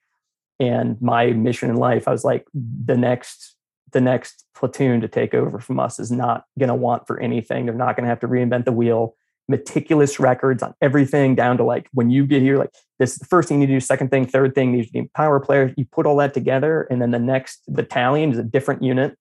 [0.61, 3.57] And my mission in life i was like the next
[3.93, 7.67] the next platoon to take over from us is not going to want for anything
[7.67, 9.15] they're not going to have to reinvent the wheel
[9.49, 13.27] meticulous records on everything down to like when you get here, like this is the
[13.27, 15.73] first thing you need to do, second thing, third thing, these the power players.
[15.77, 19.17] You put all that together, and then the next battalion is a different unit.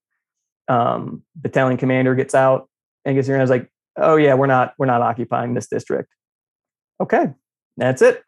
[0.68, 2.70] Um, battalion commander gets out,
[3.06, 5.68] And gets here and I was like, oh yeah, we're not we're not occupying this
[5.68, 6.10] district.
[7.00, 7.34] Okay,
[7.78, 8.24] that's it.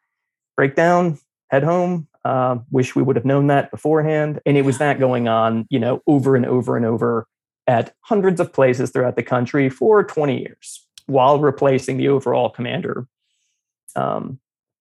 [0.58, 2.08] Breakdown, head home.
[2.26, 4.40] Uh, wish we would have known that beforehand.
[4.46, 7.28] And it was that going on, you know, over and over and over
[7.68, 13.08] at hundreds of places throughout the country for 20 years while replacing the overall commander,
[13.96, 14.40] um,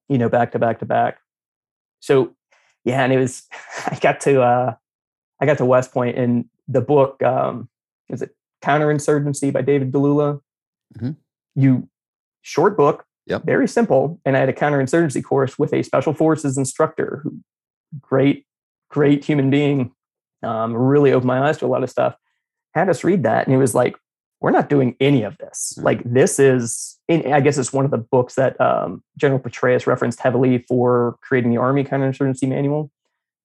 [0.09, 1.19] you know, back to back to back.
[2.01, 2.35] So,
[2.85, 3.44] yeah, and it was,
[3.86, 4.74] I got to, uh,
[5.40, 7.69] I got to West Point and the book, um,
[8.09, 10.40] is it Counterinsurgency by David Galula?
[10.97, 11.10] Mm-hmm.
[11.55, 11.89] You,
[12.43, 13.44] short book, Yep.
[13.44, 14.20] Very simple.
[14.24, 17.38] And I had a counterinsurgency course with a special forces instructor who
[18.00, 18.46] great,
[18.90, 19.92] great human being.
[20.42, 22.16] Um, really opened my eyes to a lot of stuff.
[22.74, 23.96] Had us read that, and he was like,
[24.40, 25.74] "We're not doing any of this.
[25.76, 25.84] Mm-hmm.
[25.84, 29.86] Like this is." In, I guess it's one of the books that um, General Petraeus
[29.86, 32.90] referenced heavily for creating the Army counterinsurgency manual.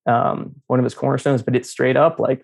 [0.08, 2.44] Um, one of his cornerstones, but it's straight up like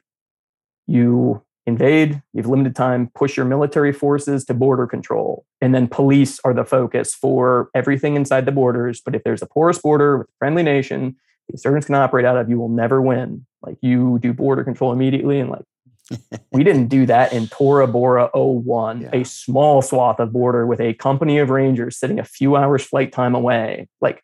[0.85, 5.45] you invade, you have limited time, push your military forces to border control.
[5.61, 9.01] And then police are the focus for everything inside the borders.
[9.03, 11.15] But if there's a porous border with a friendly nation,
[11.47, 13.45] the insurgents can operate out of, you will never win.
[13.61, 15.39] Like you do border control immediately.
[15.39, 15.63] And like
[16.51, 19.09] we didn't do that in Tora Bora 01, yeah.
[19.13, 23.13] a small swath of border with a company of rangers sitting a few hours flight
[23.13, 23.87] time away.
[24.01, 24.21] Like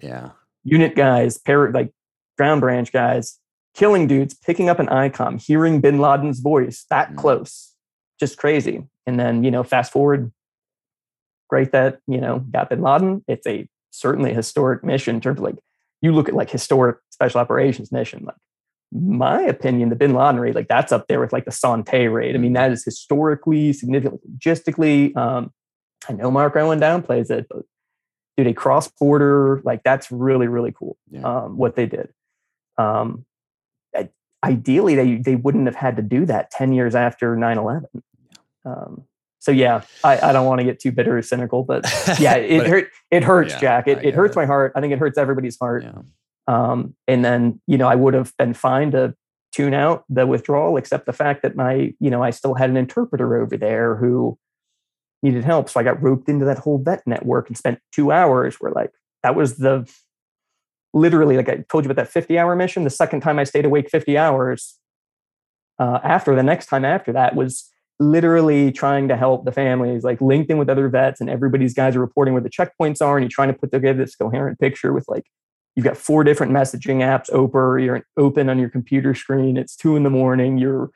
[0.00, 0.30] yeah,
[0.64, 1.92] unit guys, pair like
[2.36, 3.38] ground branch guys
[3.74, 7.16] killing dudes, picking up an icon, hearing bin Laden's voice that mm.
[7.16, 7.74] close,
[8.20, 8.86] just crazy.
[9.06, 10.32] And then, you know, fast forward,
[11.48, 13.24] great that, you know, got bin Laden.
[13.26, 15.56] It's a certainly historic mission in terms of like,
[16.00, 18.36] you look at like historic special operations mission, like
[18.92, 22.08] my opinion, the bin Laden raid, like that's up there with like the Son Tay
[22.08, 22.34] raid.
[22.34, 22.56] I mean, mm.
[22.56, 25.16] that is historically significant, logistically.
[25.16, 25.52] Um,
[26.08, 27.62] I know Mark Owen downplays it, but
[28.36, 30.96] dude, a cross border, like that's really, really cool.
[31.10, 31.22] Yeah.
[31.22, 32.10] Um, what they did.
[32.76, 33.24] Um,
[34.44, 37.84] ideally they they wouldn't have had to do that 10 years after 9-11
[38.64, 39.04] um,
[39.38, 41.84] so yeah i, I don't want to get too bitter or cynical but
[42.18, 43.88] yeah it but hurt it hurts yeah, jack.
[43.88, 44.72] It, it hurts my heart.
[44.74, 45.84] I think it hurts everybody's heart.
[45.84, 46.02] Yeah.
[46.48, 49.14] um, and then you know i would have been fine to
[49.52, 52.76] tune out the withdrawal except the fact that my you know i still had an
[52.76, 54.38] interpreter over there who
[55.22, 55.68] needed help.
[55.68, 58.90] So i got roped into that whole vet network and spent two hours where like
[59.22, 59.88] that was the
[60.94, 63.64] literally, like I told you about that 50 hour mission, the second time I stayed
[63.64, 64.78] awake 50 hours
[65.78, 70.20] uh, after the next time after that was literally trying to help the families, like
[70.20, 73.24] linked in with other vets, and everybody's guys are reporting where the checkpoints are, and
[73.24, 75.24] you're trying to put together this coherent picture with like
[75.76, 79.56] you've got four different messaging apps open, you're open on your computer screen.
[79.56, 80.58] It's two in the morning.
[80.58, 80.90] You're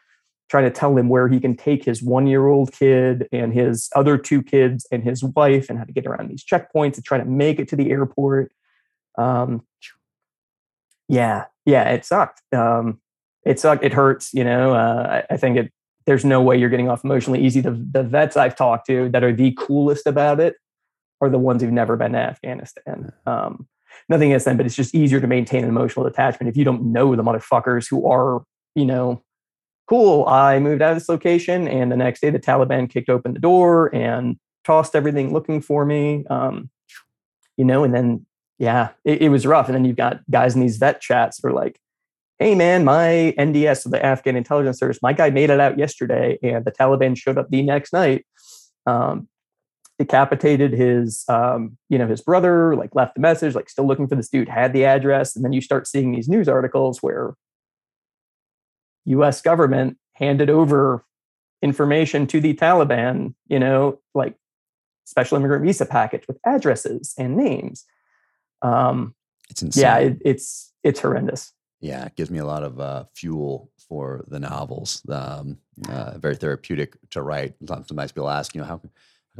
[0.48, 3.88] trying to tell him where he can take his one year old kid and his
[3.96, 7.18] other two kids and his wife and how to get around these checkpoints and try
[7.18, 8.52] to make it to the airport.
[9.18, 9.64] Um,
[11.08, 12.42] yeah, yeah, it sucked.
[12.52, 13.00] Um,
[13.44, 13.84] it sucked.
[13.84, 14.32] It hurts.
[14.34, 15.72] You know, uh, I, I, think it.
[16.06, 17.60] There's no way you're getting off emotionally easy.
[17.60, 20.56] The the vets I've talked to that are the coolest about it
[21.20, 23.12] are the ones who've never been to Afghanistan.
[23.26, 23.66] Um,
[24.08, 26.92] nothing against them, but it's just easier to maintain an emotional attachment if you don't
[26.92, 29.22] know the motherfuckers who are, you know,
[29.88, 30.26] cool.
[30.26, 33.40] I moved out of this location, and the next day the Taliban kicked open the
[33.40, 36.24] door and tossed everything looking for me.
[36.28, 36.70] Um,
[37.56, 38.26] you know, and then
[38.58, 39.66] yeah, it, it, was rough.
[39.66, 41.78] And then you've got guys in these vet chats who are like,
[42.38, 46.38] hey man, my NDS, so the Afghan intelligence service, my guy made it out yesterday
[46.42, 48.26] and the Taliban showed up the next night,
[48.86, 49.28] um,
[49.98, 54.16] decapitated his, um, you know, his brother, like left the message, like still looking for
[54.16, 55.34] this dude, had the address.
[55.34, 57.34] And then you start seeing these news articles where
[59.06, 61.04] US government handed over
[61.62, 64.34] information to the Taliban, you know, like
[65.04, 67.86] special immigrant visa package with addresses and names
[68.62, 69.14] um,
[69.50, 69.82] it's insane.
[69.82, 71.52] Yeah, it, it's it's horrendous.
[71.80, 75.02] Yeah, it gives me a lot of uh, fuel for the novels.
[75.08, 75.58] Um,
[75.88, 77.54] uh, very therapeutic to write.
[77.66, 78.80] Sometimes people ask, you know, how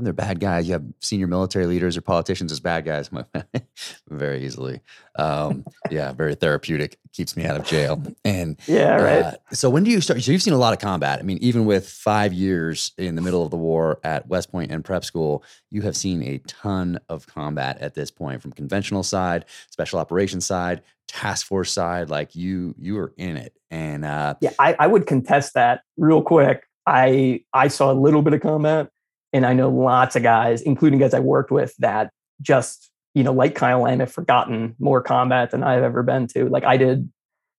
[0.05, 0.67] they're bad guys?
[0.67, 3.11] You have senior military leaders or politicians as bad guys.
[4.09, 4.81] very easily.
[5.19, 6.99] Um, yeah, very therapeutic.
[7.13, 8.03] Keeps me out of jail.
[8.25, 9.25] And yeah, right.
[9.25, 10.23] Uh, so when do you start?
[10.23, 11.19] So you've seen a lot of combat.
[11.19, 14.71] I mean, even with five years in the middle of the war at West Point
[14.71, 19.03] and prep school, you have seen a ton of combat at this point, from conventional
[19.03, 22.11] side, special operations side, task force side.
[22.11, 23.55] Like you, you are in it.
[23.71, 26.67] And uh, yeah, I, I would contest that real quick.
[26.87, 28.91] I I saw a little bit of combat
[29.37, 32.11] and I know lots of guys, including guys I worked with, that
[32.41, 36.49] just, you know, like Kyle Lamb have forgotten more combat than I've ever been to.
[36.49, 37.11] Like I did,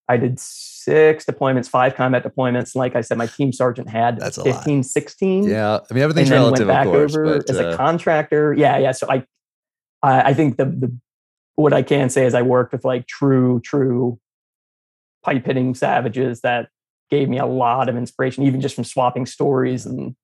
[0.09, 2.75] I did six deployments, five combat deployments.
[2.75, 5.43] Like I said, my team sergeant had That's 15, 16.
[5.43, 5.75] Yeah.
[5.75, 8.55] I mean, everything's and then relative, went back course, over but, as a uh, contractor.
[8.57, 8.79] Yeah.
[8.79, 8.91] Yeah.
[8.91, 9.23] So I,
[10.01, 10.97] I, I think the, the,
[11.57, 14.19] what I can say is I worked with like true, true
[15.23, 16.69] pipe hitting savages that
[17.11, 20.15] gave me a lot of inspiration, even just from swapping stories and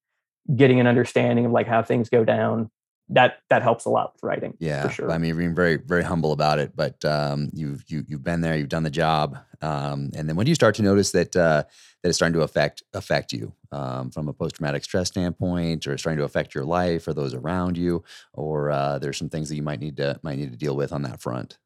[0.56, 2.70] getting an understanding of like how things go down
[3.10, 4.56] that that helps a lot with writing.
[4.60, 5.11] Yeah, sure.
[5.11, 8.56] I mean, being very very humble about it, but um, you've you, you've been there,
[8.56, 11.64] you've done the job, um, and then when do you start to notice that uh,
[12.02, 15.94] that it's starting to affect affect you um, from a post traumatic stress standpoint, or
[15.94, 18.03] it's starting to affect your life or those around you,
[18.34, 20.94] or uh, there's some things that you might need to might need to deal with
[20.94, 21.57] on that front.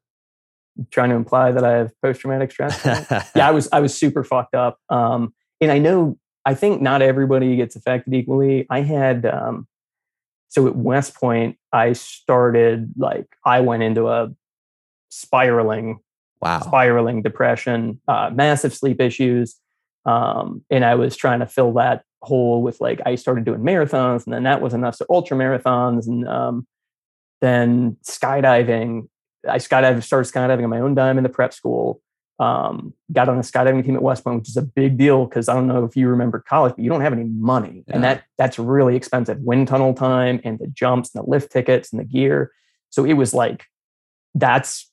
[0.90, 2.84] trying to imply that I have post traumatic stress.
[3.34, 6.18] yeah, I was I was super fucked up, um, and I know
[6.48, 8.66] I think not everybody gets affected equally.
[8.70, 9.68] I had um,
[10.48, 14.30] so at West Point, I started like I went into a
[15.10, 15.98] spiraling,
[16.40, 19.56] wow, spiraling depression, uh, massive sleep issues,
[20.06, 24.24] um, and I was trying to fill that hole with like I started doing marathons,
[24.24, 24.94] and then that was enough.
[24.94, 26.66] So ultra marathons, and um,
[27.42, 29.06] then skydiving.
[29.46, 32.00] I skydived, started skydiving on my own dime in the prep school
[32.38, 35.48] um, got on a skydiving team at West Point, which is a big deal because
[35.48, 37.94] I don't know if you remember college, but you don't have any money, yeah.
[37.94, 39.38] and that that's really expensive.
[39.40, 42.52] Wind tunnel time and the jumps and the lift tickets and the gear.
[42.90, 43.64] So it was like
[44.34, 44.90] that's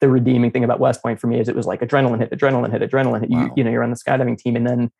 [0.00, 2.70] the redeeming thing about West Point for me is it was like adrenaline hit, adrenaline
[2.70, 3.30] hit, adrenaline hit.
[3.30, 3.44] Wow.
[3.44, 4.90] You you know you're on the skydiving team, and then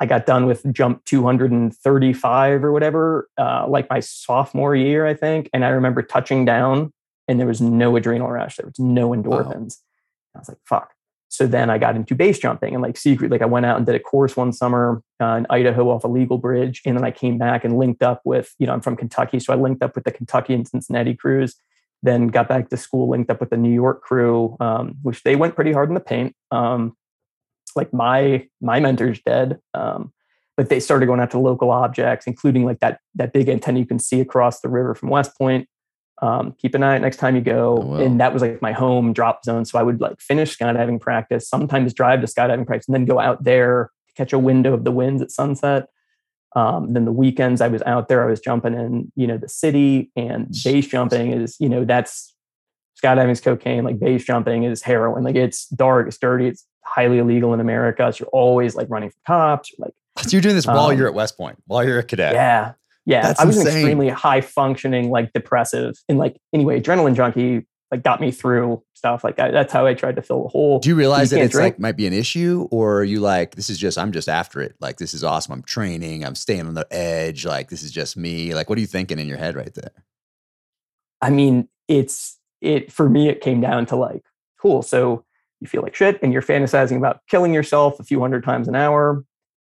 [0.00, 5.50] I got done with jump 235 or whatever, uh, like my sophomore year, I think.
[5.52, 6.92] And I remember touching down,
[7.28, 8.56] and there was no adrenal rush.
[8.56, 9.78] There was no endorphins.
[9.78, 10.36] Wow.
[10.36, 10.94] I was like, "Fuck."
[11.28, 13.84] So then I got into base jumping and like secret, like I went out and
[13.84, 16.80] did a course one summer uh, in Idaho off a legal bridge.
[16.86, 19.38] And then I came back and linked up with, you know, I'm from Kentucky.
[19.38, 21.56] So I linked up with the Kentucky and Cincinnati crews,
[22.02, 25.36] then got back to school, linked up with the New York crew, um, which they
[25.36, 26.34] went pretty hard in the paint.
[26.50, 26.96] Um,
[27.76, 29.58] like my, my mentor's dead.
[29.74, 30.12] Um,
[30.56, 33.86] but they started going out to local objects, including like that, that big antenna you
[33.86, 35.68] can see across the river from West Point
[36.20, 37.82] um, keep an eye out next time you go.
[37.82, 39.64] Oh, And that was like my home drop zone.
[39.64, 43.18] So I would like finish skydiving practice, sometimes drive to skydiving practice, and then go
[43.18, 45.88] out there to catch a window of the winds at sunset.
[46.56, 49.48] Um, then the weekends I was out there, I was jumping in, you know, the
[49.48, 52.34] city and base jumping is, you know, that's
[53.02, 55.22] skydiving is cocaine, like base jumping is heroin.
[55.22, 58.12] Like it's dark, it's dirty, it's highly illegal in America.
[58.12, 59.72] So you're always like running from cops.
[59.78, 62.32] Like so you're doing this while um, you're at West Point, while you're a cadet.
[62.32, 62.72] Yeah.
[63.08, 63.72] Yeah, That's I was insane.
[63.72, 67.66] an extremely high functioning, like depressive, and like anyway, adrenaline junkie.
[67.90, 70.78] Like got me through stuff like I, that's how I tried to fill the hole.
[70.78, 71.76] Do you realize you that it's drink.
[71.76, 74.60] like might be an issue, or are you like this is just I'm just after
[74.60, 74.76] it?
[74.78, 75.54] Like this is awesome.
[75.54, 76.22] I'm training.
[76.22, 77.46] I'm staying on the edge.
[77.46, 78.54] Like this is just me.
[78.54, 80.04] Like what are you thinking in your head right there?
[81.22, 83.30] I mean, it's it for me.
[83.30, 84.22] It came down to like
[84.60, 84.82] cool.
[84.82, 85.24] So
[85.60, 88.76] you feel like shit, and you're fantasizing about killing yourself a few hundred times an
[88.76, 89.24] hour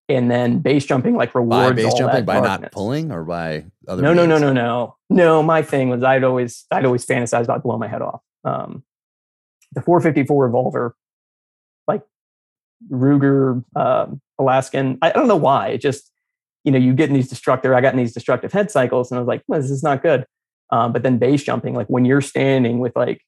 [0.08, 2.60] and then base jumping like rewards by base jumping by darkness.
[2.62, 4.96] not pulling or by other no no no no no.
[5.10, 8.20] No my thing was i'd always i'd always fantasize about blowing my head off.
[8.44, 8.84] Um,
[9.72, 10.94] the 454 revolver
[11.88, 12.02] like
[12.90, 14.06] ruger uh,
[14.38, 16.10] alaskan I, I, don't know why it just
[16.64, 19.18] you know you get in these destructive i got in these destructive head cycles and
[19.18, 20.26] i was like well, this is not good.
[20.70, 23.20] Um, but then base jumping like when you're standing with like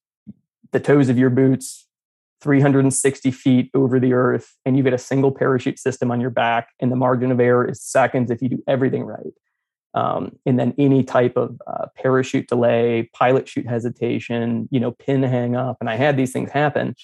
[0.73, 1.86] the toes of your boots
[2.43, 6.69] 360 feet over the earth and you get a single parachute system on your back
[6.81, 9.33] and the margin of error is seconds if you do everything right.
[9.95, 15.23] Um, and then any type of uh, parachute delay pilot chute hesitation you know pin
[15.23, 16.95] hang up and i had these things happen.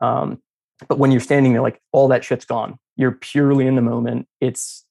[0.00, 0.40] Um,
[0.88, 2.78] but when you're standing there like all that shit's gone.
[2.96, 4.28] You're purely in the moment.
[4.40, 4.84] It's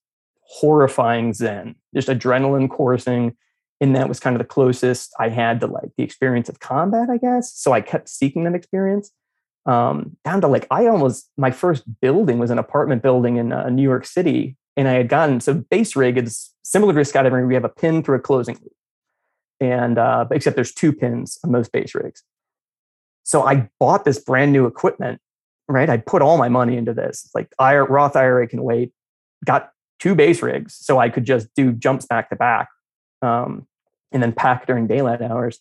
[0.47, 3.35] horrifying zen just adrenaline coursing
[3.81, 7.09] and that was kind of the closest i had to like the experience of combat
[7.09, 7.53] i guess.
[7.55, 9.11] So i kept seeking that experience
[9.65, 13.69] um, down to like I almost my first building was an apartment building in uh,
[13.69, 17.47] New York City, and I had gotten so base rig is similar to a skydiving.
[17.47, 18.73] We have a pin through a closing loop,
[19.59, 22.23] and uh, except there's two pins on most base rigs.
[23.23, 25.19] So I bought this brand new equipment.
[25.67, 27.23] Right, I put all my money into this.
[27.25, 28.91] It's like I, Roth IRA can wait.
[29.45, 32.67] Got two base rigs, so I could just do jumps back to back,
[33.23, 33.65] um,
[34.11, 35.59] and then pack during daylight hours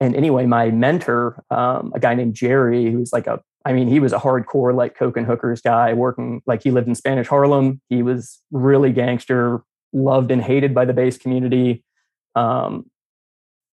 [0.00, 4.00] and anyway, my mentor, um, a guy named Jerry, who's like a, I mean, he
[4.00, 7.82] was a hardcore like coke and hookers guy, working like he lived in Spanish Harlem.
[7.90, 9.62] He was really gangster,
[9.92, 11.84] loved and hated by the base community.
[12.34, 12.86] Um,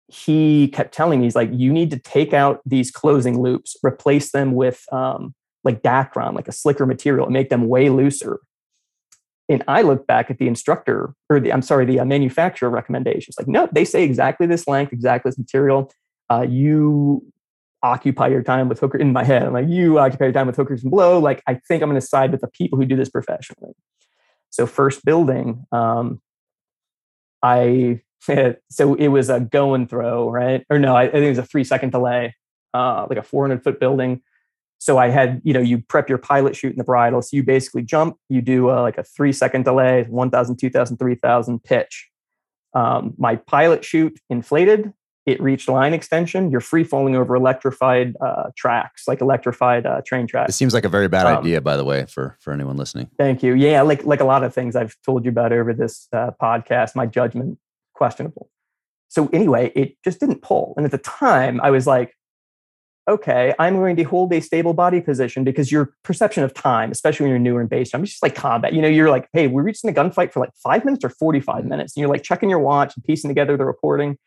[0.08, 4.32] he kept telling me, he's like, you need to take out these closing loops, replace
[4.32, 5.34] them with um,
[5.66, 8.40] like Dacron, like a slicker material, and make them way looser.
[9.50, 13.36] And I look back at the instructor, or the I'm sorry, the uh, manufacturer recommendations.
[13.38, 15.92] Like, no, they say exactly this length, exactly this material
[16.30, 17.26] uh, you
[17.82, 19.44] occupy your time with hooker in my head.
[19.44, 21.20] I'm like, you occupy your time with hookers and blow.
[21.20, 23.74] Like, I think I'm going to side with the people who do this professionally.
[24.50, 26.22] So first building, um,
[27.42, 28.02] I
[28.70, 30.66] so it was a go and throw, right?
[30.70, 32.36] Or no, I, I think it was a three second delay,
[32.74, 34.22] uh, like a 400 foot building.
[34.80, 37.22] So I had, you know, you prep your pilot chute in the bridle.
[37.22, 41.64] So you basically jump, you do uh, like a three second delay, 1,000, 2,000, 3,000
[41.64, 42.10] pitch.
[42.74, 44.94] Um, my pilot chute inflated.
[45.26, 46.52] It reached line extension.
[46.52, 50.50] You're free falling over electrified uh, tracks, like electrified uh, train tracks.
[50.50, 53.10] It seems like a very bad um, idea, by the way, for for anyone listening.
[53.18, 53.54] Thank you.
[53.54, 56.96] Yeah, like like a lot of things I've told you about over this uh, podcast,
[56.96, 57.58] my judgment
[57.94, 58.50] questionable.
[59.08, 60.74] So anyway, it just didn't pull.
[60.76, 62.16] And at the time, I was like,
[63.08, 67.26] okay, I'm going to hold a stable body position because your perception of time, especially
[67.26, 68.74] when you're newer in base jump, it's just like combat.
[68.74, 71.56] You know, you're like, hey, we're reaching the gunfight for like five minutes or 45
[71.56, 71.70] mm-hmm.
[71.70, 71.96] minutes.
[71.96, 74.18] And you're like checking your watch and piecing together the reporting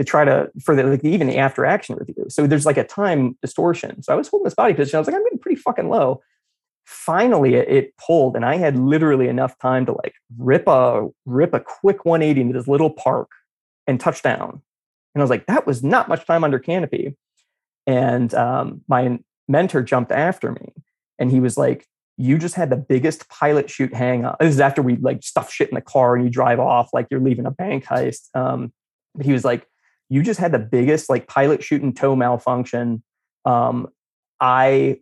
[0.00, 2.24] to try to, for the, like even the after action review.
[2.30, 4.02] So there's like a time distortion.
[4.02, 4.96] So I was holding this body position.
[4.96, 6.22] I was like, I'm getting pretty fucking low.
[6.86, 11.52] Finally, it, it pulled and I had literally enough time to like rip a, rip
[11.52, 13.28] a quick 180 into this little park
[13.86, 14.62] and touchdown.
[15.14, 17.14] And I was like, that was not much time under canopy.
[17.86, 19.18] And um, my
[19.48, 20.72] mentor jumped after me
[21.18, 21.86] and he was like,
[22.16, 24.38] you just had the biggest pilot chute hang up.
[24.40, 27.06] This is after we like stuff shit in the car and you drive off like
[27.10, 28.34] you're leaving a bank heist.
[28.34, 28.72] Um,
[29.14, 29.66] but he was like,
[30.10, 33.02] you just had the biggest like pilot in tow malfunction.
[33.46, 33.88] Um,
[34.40, 35.00] I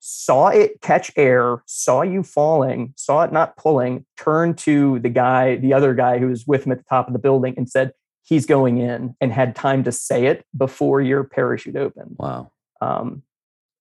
[0.00, 5.56] saw it catch air, saw you falling, saw it not pulling, turned to the guy,
[5.56, 7.90] the other guy who was with him at the top of the building and said,
[8.22, 12.16] he's going in and had time to say it before your parachute opened.
[12.18, 12.52] Wow.
[12.80, 13.22] Um,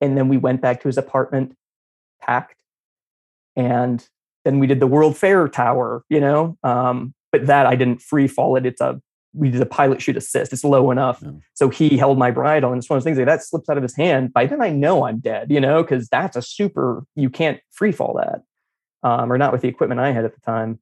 [0.02, 1.56] and then we went back to his apartment,
[2.22, 2.56] packed,
[3.56, 4.08] and
[4.46, 6.58] then we did the World Fair Tower, you know.
[6.64, 8.66] Um, but that I didn't free fall it.
[8.66, 9.02] It's a
[9.36, 10.54] we did a pilot chute assist.
[10.54, 11.20] It's low enough.
[11.22, 11.32] Yeah.
[11.54, 12.72] So he held my bridle.
[12.72, 14.34] And it's one of those things like that slips out of his hand.
[14.34, 17.92] By then I know I'm dead, you know, because that's a super, you can't free
[17.92, 18.44] fall that.
[19.08, 20.80] Um, or not with the equipment I had at the time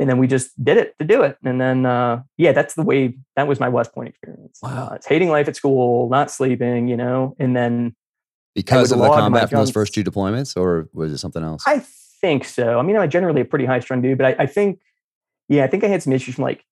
[0.00, 1.36] and then we just did it to do it.
[1.44, 4.58] And then, uh, yeah, that's the way that was my West Point experience.
[4.62, 4.88] Wow.
[4.90, 7.94] Uh, it's hating life at school, not sleeping, you know, and then
[8.54, 11.62] because of the combat from those first two deployments, or was it something else?
[11.66, 11.84] I
[12.20, 12.78] think so.
[12.78, 14.80] I mean, I'm generally a pretty high strung dude, but I, I think,
[15.50, 16.64] yeah, I think I had some issues from like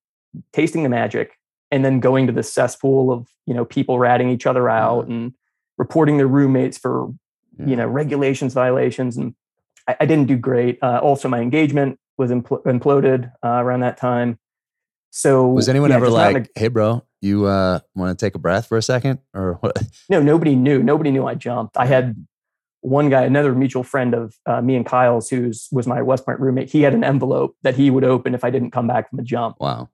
[0.52, 1.38] tasting the magic
[1.70, 5.12] and then going to the cesspool of you know people ratting each other out mm-hmm.
[5.12, 5.34] and
[5.76, 7.09] reporting their roommates for
[7.59, 7.66] yeah.
[7.66, 9.34] you know regulations violations and
[9.88, 10.78] I, I didn't do great.
[10.82, 14.38] Uh, also, my engagement was impl- imploded uh, around that time.
[15.10, 18.38] So was anyone yeah, ever like, a, "Hey, bro, you uh, want to take a
[18.38, 19.20] breath for a second?
[19.34, 19.82] Or what?
[20.09, 20.82] No, nobody knew.
[20.82, 21.76] Nobody knew I jumped.
[21.76, 22.26] I had
[22.82, 26.40] one guy, another mutual friend of uh, me and Kyle's, who's was my West Point
[26.40, 26.70] roommate.
[26.70, 29.22] He had an envelope that he would open if I didn't come back from the
[29.22, 29.56] jump.
[29.59, 29.88] Wow.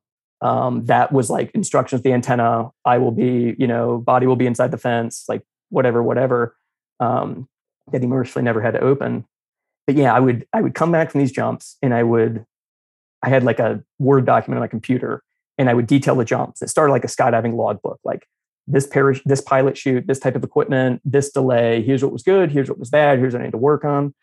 [0.44, 2.02] Um, that was like instructions.
[2.02, 2.70] The antenna.
[2.84, 5.24] I will be, you know, body will be inside the fence.
[5.28, 6.54] Like whatever, whatever.
[7.00, 7.48] Um,
[7.90, 9.26] that he mercifully never had to open
[9.86, 12.44] but yeah, I would I would come back from these jumps and I would
[13.22, 15.22] I had like a Word document on my computer
[15.58, 16.62] and I would detail the jumps.
[16.62, 18.26] It started like a skydiving logbook, like
[18.66, 21.82] this parish, this pilot chute this type of equipment, this delay.
[21.82, 22.50] Here's what was good.
[22.50, 23.18] Here's what was bad.
[23.18, 24.14] Here's what I need to work on.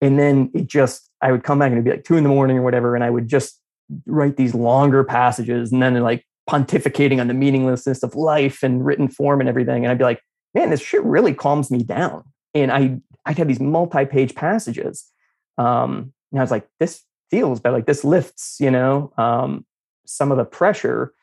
[0.00, 2.28] And then it just, I would come back and it'd be like two in the
[2.28, 3.58] morning or whatever, and I would just
[4.06, 9.08] write these longer passages and then like pontificating on the meaninglessness of life and written
[9.08, 9.84] form and everything.
[9.84, 10.20] And I'd be like,
[10.54, 12.24] man, this shit really calms me down.
[12.54, 15.10] And I I'd have these multi-page passages.
[15.56, 19.64] Um, and I was like, this feels better, like this lifts, you know, um,
[20.06, 21.14] some of the pressure.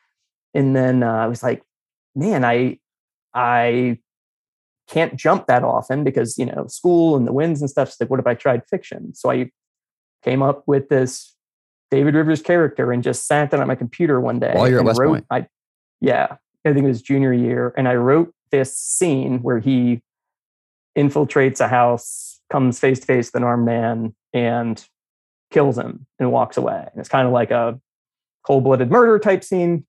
[0.54, 1.62] And then uh, I was like,
[2.14, 2.78] man, I
[3.34, 3.98] I
[4.88, 7.90] can't jump that often because you know school and the winds and stuff.
[7.90, 9.14] So like, what if I tried fiction?
[9.14, 9.50] So I
[10.22, 11.31] came up with this
[11.92, 14.52] David Rivers character and just sat down at my computer one day.
[14.54, 15.26] While you're at West wrote, Point.
[15.30, 15.46] I,
[16.00, 20.00] yeah, I think it was junior year, and I wrote this scene where he
[20.96, 24.82] infiltrates a house, comes face to face with an armed man, and
[25.50, 26.88] kills him and walks away.
[26.90, 27.78] And it's kind of like a
[28.46, 29.84] cold blooded murder type scene,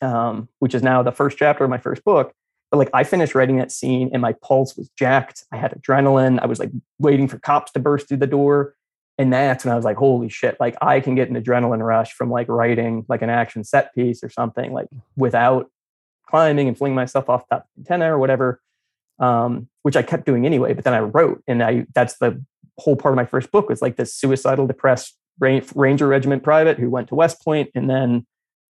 [0.00, 2.32] um, which is now the first chapter of my first book.
[2.70, 5.44] But like I finished writing that scene and my pulse was jacked.
[5.52, 6.40] I had adrenaline.
[6.40, 8.74] I was like waiting for cops to burst through the door.
[9.16, 12.12] And that's when I was like, holy shit, like I can get an adrenaline rush
[12.12, 15.70] from like writing like an action set piece or something like without
[16.26, 18.60] climbing and flinging myself off that antenna or whatever
[19.18, 20.74] um, which I kept doing anyway.
[20.74, 22.42] But then I wrote, and I that's the
[22.78, 26.90] whole part of my first book was like this suicidal, depressed Ranger Regiment private who
[26.90, 28.26] went to West Point and then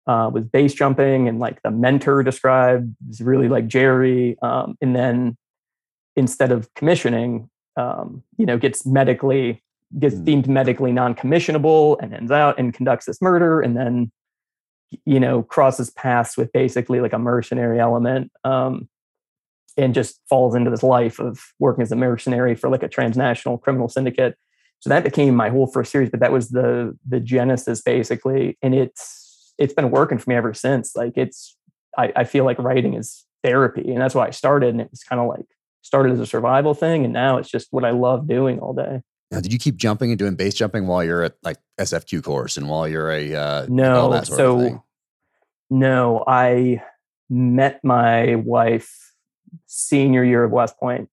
[0.07, 4.95] uh, was base jumping, and like the mentor described was really like Jerry, um, and
[4.95, 5.37] then
[6.15, 9.63] instead of commissioning, um, you know, gets medically
[9.99, 10.25] gets mm.
[10.25, 14.11] deemed medically non-commissionable and ends out and conducts this murder, and then
[15.05, 18.87] you know crosses paths with basically like a mercenary element um,
[19.75, 23.57] and just falls into this life of working as a mercenary for like a transnational
[23.57, 24.37] criminal syndicate.
[24.79, 28.75] So that became my whole first series, but that was the the genesis basically, and
[28.75, 30.95] it's it's been working for me ever since.
[30.95, 31.55] Like it's
[31.97, 34.69] I, I feel like writing is therapy, and that's why I started.
[34.69, 35.45] And it was kind of like
[35.81, 39.01] started as a survival thing, and now it's just what I love doing all day.
[39.31, 42.55] Now, did you keep jumping and doing base jumping while you're at like SFQ course
[42.57, 44.21] and while you're a uh, no?
[44.23, 44.83] so
[45.69, 46.81] No, I
[47.29, 49.13] met my wife
[49.65, 51.09] senior year of West Point.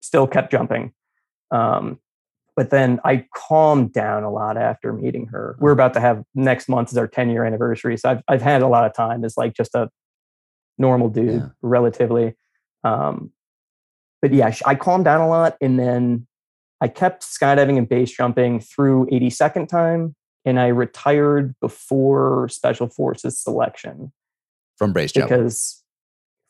[0.00, 0.92] Still kept jumping.
[1.52, 2.00] Um,
[2.56, 5.56] but then I calmed down a lot after meeting her.
[5.60, 7.96] We're about to have next month is our 10 year anniversary.
[7.96, 9.88] So I've, I've had a lot of time as like just a
[10.78, 11.48] normal dude, Yeah.
[11.62, 12.34] relatively.
[12.82, 13.30] Um,
[14.20, 15.56] but yeah, I calmed down a lot.
[15.60, 16.26] And then
[16.80, 20.14] I kept skydiving and base jumping through 82nd time.
[20.44, 24.12] And I retired before Special Forces selection
[24.76, 25.30] From brace jump.
[25.30, 25.82] because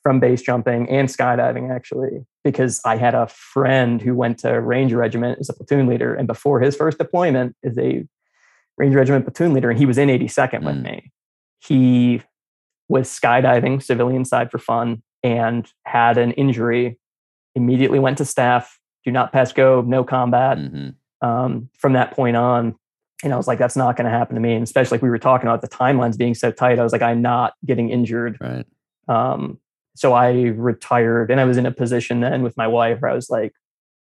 [0.03, 4.99] from base jumping and skydiving actually because i had a friend who went to ranger
[4.99, 8.05] regiment as a platoon leader and before his first deployment as a
[8.77, 10.83] ranger regiment platoon leader and he was in 82nd with Mm.
[10.83, 11.13] me
[11.61, 12.21] he
[12.89, 16.99] was skydiving civilian side for fun and had an injury
[17.55, 20.91] immediately went to staff do not pass go no combat hmm
[21.21, 22.77] um, from that point on.
[23.23, 24.53] And I was like, that's not going to happen to me.
[24.53, 27.01] And especially if we were talking about the timelines being so tight, I was like,
[27.01, 28.37] I'm not getting injured.
[28.41, 28.67] Right.
[29.09, 29.59] Um,
[29.97, 33.15] so I retired and I was in a position then with my wife where I
[33.15, 33.55] was like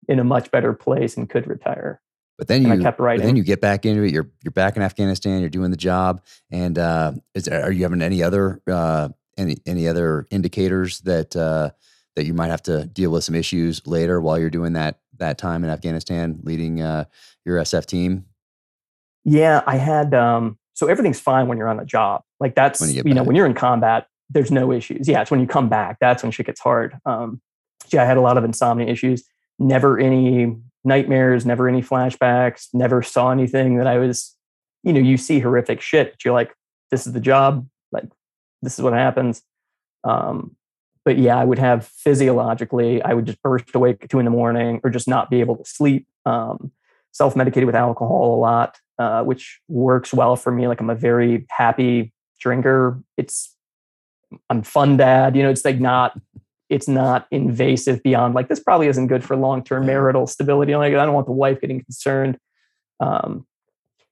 [0.08, 2.02] in a much better place and could retire.
[2.40, 3.26] But then And you I kept writing.
[3.26, 4.12] then you get back into it.
[4.12, 5.40] You're you're back in Afghanistan.
[5.42, 6.22] You're doing the job.
[6.50, 11.70] And uh, is are you having any other uh, any any other indicators that uh,
[12.16, 15.38] that you might have to deal with some issues later while you're doing that that
[15.38, 17.06] time in Afghanistan, leading uh,
[17.46, 18.26] your SF team?
[19.24, 22.24] Yeah, I had um so everything's fine when you're on the job.
[22.40, 25.08] Like that's When you you, know, when you're in combat, there's no issues.
[25.08, 26.98] Yeah, it's when you come back, that's when shit gets hard.
[27.06, 27.42] Um
[27.92, 29.24] yeah, I had a lot of insomnia issues,
[29.60, 34.36] never any nightmares, never any flashbacks, never saw anything that I was,
[34.84, 36.54] you know, you see horrific shit, but you're like,
[36.92, 38.06] this is the job, like
[38.62, 39.42] this is what happens.
[40.04, 40.56] Um
[41.06, 44.32] but yeah, I would have physiologically, I would just burst awake at two in the
[44.32, 46.08] morning or just not be able to sleep.
[46.26, 46.72] Um,
[47.12, 50.68] self medicated with alcohol a lot, uh, which works well for me.
[50.68, 53.02] Like I'm a very happy drinker.
[53.18, 53.56] It's
[54.50, 55.36] I'm fun dad.
[55.36, 56.20] You know, it's like not
[56.70, 60.76] it's not invasive beyond like this probably isn't good for long term marital stability.
[60.76, 62.38] Like I don't want the wife getting concerned.
[63.00, 63.46] Um,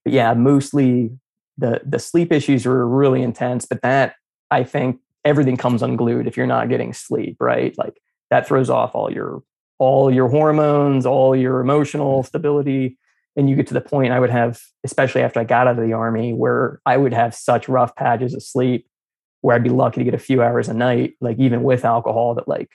[0.04, 1.10] but yeah, mostly
[1.58, 3.66] the the sleep issues were really intense.
[3.66, 4.14] But that
[4.50, 7.36] I think everything comes unglued if you're not getting sleep.
[7.40, 8.00] Right, like
[8.30, 9.42] that throws off all your
[9.78, 12.98] all your hormones, all your emotional stability.
[13.34, 15.84] And you get to the point I would have, especially after I got out of
[15.86, 18.86] the army, where I would have such rough patches of sleep
[19.42, 22.34] where I'd be lucky to get a few hours a night, like even with alcohol,
[22.36, 22.70] that like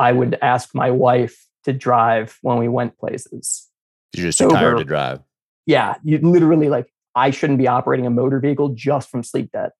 [0.00, 3.68] I would ask my wife to drive when we went places.
[4.14, 5.20] You're just too tired to drive.
[5.66, 9.72] Yeah, you literally like I shouldn't be operating a motor vehicle just from sleep debt.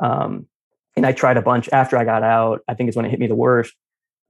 [0.00, 0.46] Um,
[0.96, 2.60] and I tried a bunch after I got out.
[2.68, 3.74] I think is when it hit me the worst.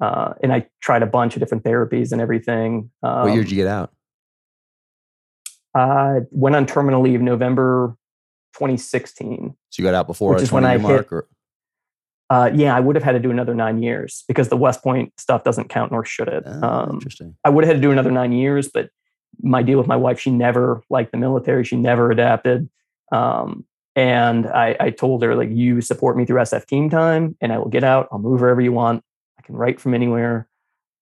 [0.00, 2.90] Uh, and I tried a bunch of different therapies and everything.
[3.02, 3.92] Um, what year did you get out?
[5.74, 7.96] I went on terminal leave November
[8.54, 9.54] 2016.
[9.70, 11.26] So you got out before Which is when I hit- or
[12.28, 15.12] Uh, yeah, I would have had to do another nine years because the West Point
[15.18, 16.42] stuff doesn't count, nor should it.
[16.46, 17.36] Oh, Um, interesting.
[17.44, 18.90] I would have had to do another nine years, but
[19.42, 21.64] my deal with my wife, she never liked the military.
[21.64, 22.68] She never adapted.
[23.10, 27.52] Um, and I, I told her, like, you support me through SF team time and
[27.52, 28.08] I will get out.
[28.10, 29.04] I'll move wherever you want.
[29.38, 30.48] I can write from anywhere.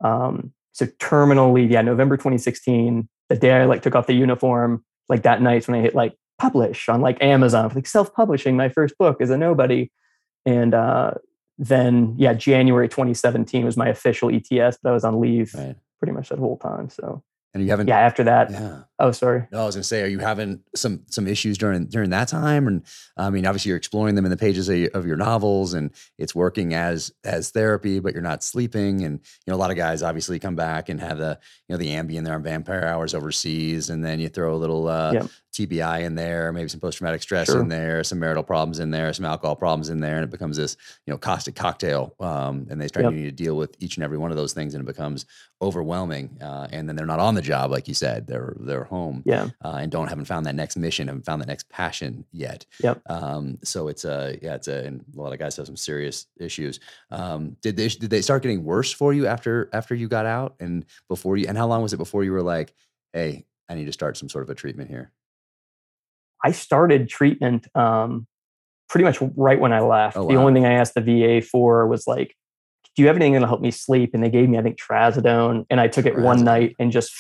[0.03, 5.23] Um, so terminally, yeah, November 2016, the day I like took off the uniform, like
[5.23, 9.21] that night when I hit like publish on like Amazon, like self-publishing my first book
[9.21, 9.91] as a nobody.
[10.47, 11.13] And uh,
[11.59, 15.77] then yeah, January 2017 was my official ETS, but I was on leave Right.
[15.99, 16.89] pretty much that whole time.
[16.89, 17.23] So
[17.53, 17.89] And you haven't.
[17.89, 18.83] yeah, after that, Yeah.
[19.01, 19.45] oh sorry.
[19.51, 22.69] No, I was gonna say, are you having some some issues during during that time?
[22.69, 22.83] And
[23.17, 25.91] I mean, obviously, you're exploring them in the pages of, your- of your novels, and
[26.17, 29.03] it's working as as therapy, but you're not sleeping.
[29.05, 31.79] And you know, a lot of guys obviously come back and have the you know
[31.79, 35.27] the Ambien there on Vampire Hours overseas, and then you throw a little uh, Yep.
[35.53, 37.61] TBI in there, maybe some post traumatic stress Sure.
[37.61, 40.57] in there, some marital problems in there, some alcohol problems in there, and it becomes
[40.57, 42.15] this you know caustic cocktail.
[42.21, 43.13] Um, and they start Yep.
[43.15, 45.27] needing to deal with each and every one of those things, and it becomes
[45.61, 46.39] overwhelming.
[46.41, 49.49] Uh, and then they're not on the job, like you said, they're they're home Yeah.
[49.65, 52.67] uh, and don't haven't found that next mission, haven't found that next passion yet.
[52.83, 53.01] Yep.
[53.09, 56.27] Um, so it's a yeah, it's a and a lot of guys have some serious
[56.39, 56.81] issues.
[57.11, 60.55] Um, did they did they start getting worse for you after after you got out
[60.61, 62.73] and before you and how long was it before you were like,
[63.13, 65.13] hey, I need to start some sort of a treatment here?
[66.45, 68.27] I started treatment um,
[68.89, 70.17] pretty much right when I left.
[70.17, 72.35] Oh, The only thing I asked the VA for was like,
[73.01, 75.67] "Do you have anything that'll help me sleep?" And they gave me, I think, trazodone,
[75.71, 77.13] and I took it one night and just,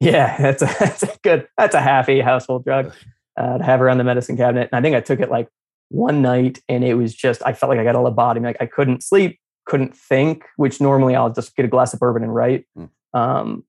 [0.00, 2.92] yeah, that's a that's a good that's a happy household drug
[3.36, 4.68] uh, to have around the medicine cabinet.
[4.72, 5.48] And I think I took it like
[5.88, 8.44] one night, and it was just I felt like I got a lobotomy.
[8.44, 12.22] Like I couldn't sleep, couldn't think, which normally I'll just get a glass of bourbon
[12.22, 12.66] and write.
[12.74, 12.84] Hmm.
[13.14, 13.64] Um,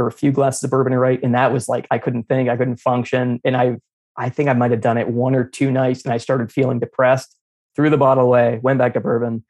[0.00, 2.48] or a few glasses of bourbon and write, and that was like I couldn't think,
[2.48, 3.78] I couldn't function, and I
[4.18, 6.80] I think I might have done it one or two nights and I started feeling
[6.80, 7.36] depressed,
[7.76, 9.44] threw the bottle away, went back to bourbon.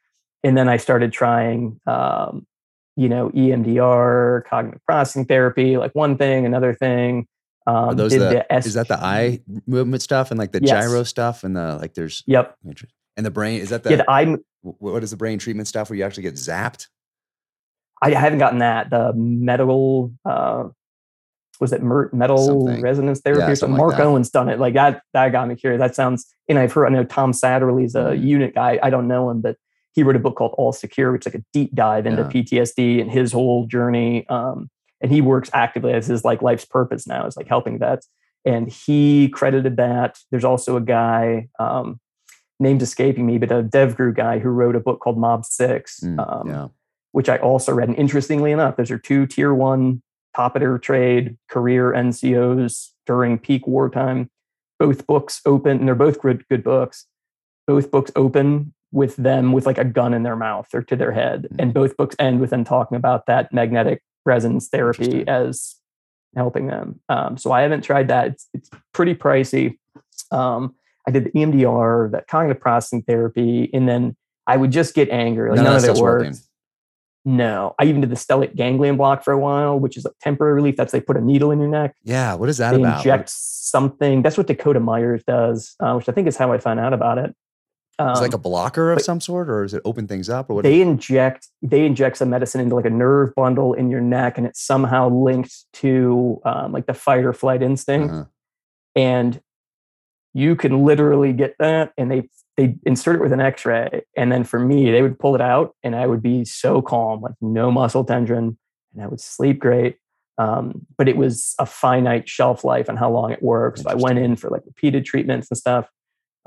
[0.45, 2.47] And then I started trying, um,
[2.97, 7.27] you know, EMDR, cognitive processing therapy, like one thing, another thing.
[7.67, 10.87] Um, those did the, S- is that the eye movement stuff and like the Yes.
[10.87, 11.95] gyro stuff and the like?
[11.95, 12.57] There's Yep.
[13.17, 15.91] and the brain is that the Yeah, the eye, what is the brain treatment stuff
[15.91, 16.87] where you actually get zapped?
[18.01, 18.91] I haven't gotten that.
[18.91, 20.69] The metal, uh,
[21.61, 22.81] was it metal Something.
[22.83, 23.77] resonance therapy Yeah, or something?
[23.77, 24.01] like Mark.
[24.01, 24.61] Owen's done it.
[24.61, 25.81] Like that, that got me curious.
[25.81, 28.23] That sounds, and I've heard, I know Tom Satterly's a Mhm.
[28.23, 28.79] unit guy.
[28.83, 29.57] I don't know him, but
[29.95, 32.29] he wrote a book called All Secure, which is like a deep dive into Yeah.
[32.29, 34.27] PTSD and his whole journey.
[34.29, 34.71] Um,
[35.01, 38.09] and he works actively as his like life's purpose now is like helping vets.
[38.45, 40.19] And he credited that.
[40.31, 42.01] There's also a guy, um,
[42.61, 46.01] name's escaping me, but a DevGru guy who wrote a book called Mob Six.
[46.01, 46.69] Mm, um, yeah.
[47.13, 47.89] which I also read.
[47.89, 50.03] And interestingly enough, those are two tier one
[50.37, 54.31] top of their trade career NCOs during peak wartime.
[54.79, 57.07] Both books open, and they're both good, good books.
[57.67, 61.13] Both books open with them with like a gun in their mouth or to their
[61.13, 61.47] head.
[61.53, 61.57] Mhm.
[61.63, 65.77] And both books end with them talking about that magnetic resonance therapy as
[66.37, 67.01] helping them.
[67.09, 68.29] Um, so I haven't tried that.
[68.29, 69.79] It's, it's pretty pricey.
[70.31, 70.75] Um,
[71.07, 74.17] I did the EMDR, that cognitive processing therapy, and then
[74.47, 75.51] I would just get angry.
[75.51, 76.25] Like None of none, of it worked.
[76.27, 76.39] working.
[77.25, 80.55] No, I even did the stellate ganglion block for a while, which is a temporary
[80.55, 80.77] relief.
[80.77, 81.95] That's they put a needle in your neck.
[82.03, 82.35] Yeah.
[82.35, 82.99] What is that They about?
[82.99, 84.23] inject something.
[84.23, 87.19] That's what Dakota Myers does, uh, which I think is how I found out about
[87.19, 87.35] it.
[88.01, 90.55] Um, Is like a blocker of some sort, or is it open things up, or
[90.55, 90.63] what?
[90.63, 94.47] they inject they inject some medicine into like a nerve bundle in your neck, and
[94.47, 98.13] it's somehow linked to um, like the fight or flight instinct.
[98.13, 98.25] Uh-huh.
[98.95, 99.41] and
[100.35, 104.45] you can literally get that and they they insert it with an x-ray and then
[104.45, 107.71] for me they would pull it out and i would be so calm like no
[107.71, 108.57] muscle tension
[108.95, 109.97] and i would sleep great
[110.37, 113.95] um, but it was a finite shelf life and how long it works so i
[113.95, 115.89] went in for like repeated treatments and stuff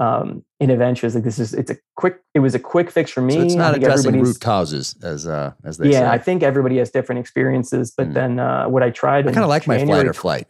[0.01, 3.21] um, eventually it's like this is it's a quick it was a quick fix for
[3.21, 5.91] me So it's not addressing root causes, as uh, as they say.
[5.91, 6.07] yeah say.
[6.07, 8.13] i think everybody has different experiences but Mm.
[8.13, 10.47] then uh, what i tried I kind of like my flight or flight.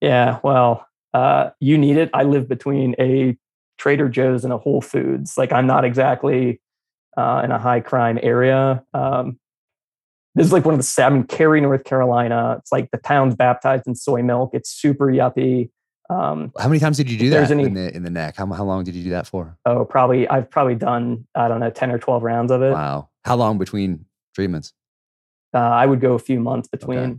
[0.00, 2.10] Yeah, well, uh, you need it.
[2.12, 3.38] I live between a
[3.78, 5.38] Trader Joe's and a Whole Foods.
[5.38, 6.60] Like, I'm not exactly
[7.16, 8.84] uh, in a high crime area.
[8.92, 9.38] Um,
[10.34, 12.56] this is like one of the I'm in Cary, North Carolina.
[12.58, 14.50] It's like the town's baptized in soy milk.
[14.52, 15.70] It's super yuppie.
[16.10, 18.36] Um, How many times did you do that any- in the in the neck?
[18.36, 19.56] How how long did you do that for?
[19.64, 22.72] oh, probably I've probably done I don't know ten or twelve rounds of it.
[22.72, 23.08] Wow.
[23.24, 24.04] How long between
[24.34, 24.72] treatments?
[25.54, 27.16] Uh, I would go a few months between, Okay.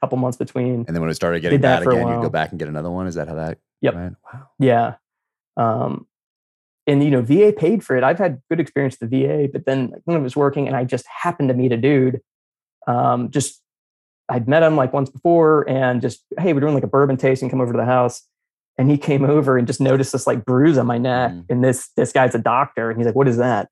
[0.00, 0.84] couple months between.
[0.86, 3.06] And then when it started getting bad again, you'd go back and get another one.
[3.06, 3.58] Is that how that?
[3.82, 3.94] Yep.
[3.94, 4.16] went?
[4.32, 4.48] Wow.
[4.58, 4.94] Yeah.
[5.56, 6.06] Um,
[6.86, 8.02] and you know, VA paid for it.
[8.02, 10.84] I've had good experience with the VA, but then when it was working and I
[10.84, 12.20] just happened to meet a dude,
[12.86, 13.62] um, just
[14.28, 17.48] I'd met him like once before and just, hey, we're doing like a bourbon tasting,
[17.48, 18.22] come over to the house.
[18.76, 21.32] And he came over and just noticed this like bruise on my neck.
[21.32, 21.44] Mhm.
[21.48, 22.90] And this this guy's a doctor.
[22.90, 23.68] And he's like, what is that?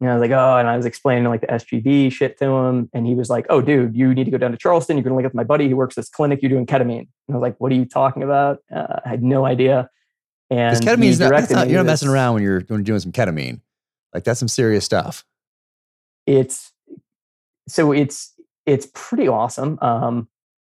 [0.00, 2.88] And I was like, oh, and I was explaining like the SGB shit to him.
[2.92, 4.96] And he was like, oh, dude, you need to go down to Charleston.
[4.96, 6.40] You're going to link up with my buddy who works this clinic.
[6.40, 7.00] You're doing ketamine.
[7.00, 8.58] And I was like, what are you talking about?
[8.72, 9.90] Uh, I had no idea.
[10.50, 12.82] And Because he ketamine is not, not you're not messing around when you're when you're
[12.84, 13.60] doing some ketamine.
[14.14, 15.24] Like that's some serious stuff.
[16.26, 16.72] It's
[17.66, 18.34] so it's
[18.68, 19.78] it's pretty awesome.
[19.80, 20.28] Um,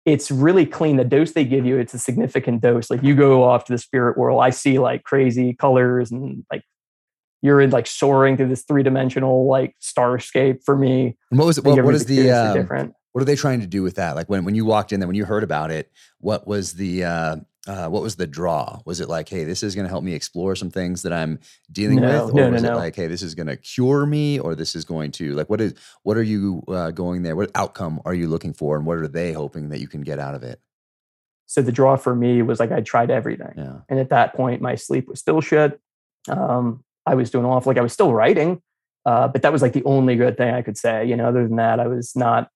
[0.05, 0.97] it's really clean.
[0.97, 2.91] The dose they give you, it's a significant dose.
[2.91, 6.63] Like you go off to the spirit world, I see like crazy colors and like
[7.43, 10.65] you're in like soaring through this three dimensional like starscape.
[10.65, 11.63] For me, And what was it?
[11.63, 12.95] Think What, what the um, different?
[13.13, 14.17] what are they trying to do with that?
[14.17, 17.05] Like when when you walked in there, when you heard about it, what was the
[17.05, 17.37] uh,
[17.69, 18.81] uh, what was the draw?
[18.85, 21.39] Was it like, hey, this is going to help me explore some things that I'm
[21.71, 22.77] dealing No, with, or no, no, was it no.
[22.77, 25.61] like, hey, this is going to cure me, or this is going to like what
[25.61, 27.37] is what are you uh, going there?
[27.37, 30.19] What outcome are you looking for, and what are they hoping that you can get
[30.19, 30.61] out of it?
[31.47, 33.53] So the draw for me was like I tried everything.
[33.57, 35.79] Yeah, And at that point, my sleep was still shit.
[36.29, 37.71] Um, I was doing awful.
[37.71, 38.63] Like I was still writing,
[39.05, 41.05] uh, but that was like the only good thing I could say.
[41.05, 42.49] You know, other than that, I was not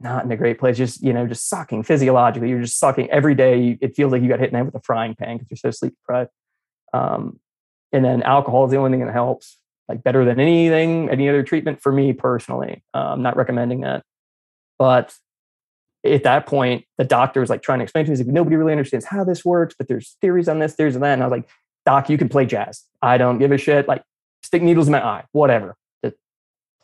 [0.00, 0.76] not in a great place.
[0.76, 2.50] Just you know, just sucking physiologically.
[2.50, 3.78] You're just sucking every day.
[3.80, 5.72] It feels like you got hit in the head with a frying pan because you're
[5.72, 6.30] so sleep deprived.
[6.92, 7.40] Um,
[7.92, 9.58] and then alcohol is the only thing that helps.
[9.88, 12.82] Like better than anything, any other treatment for me personally.
[12.92, 14.02] Uh, I'm not recommending that,
[14.80, 15.14] but
[16.04, 18.72] at that point, the doctor was like trying to explain to me, like, nobody really
[18.72, 21.12] understands how this works, but there's theories on this, theories on that.
[21.12, 21.48] And I was like,
[21.84, 22.84] Doc, you can play jazz.
[23.00, 23.86] I don't give a shit.
[23.86, 24.02] Like,
[24.42, 25.76] stick needles in my eye, whatever.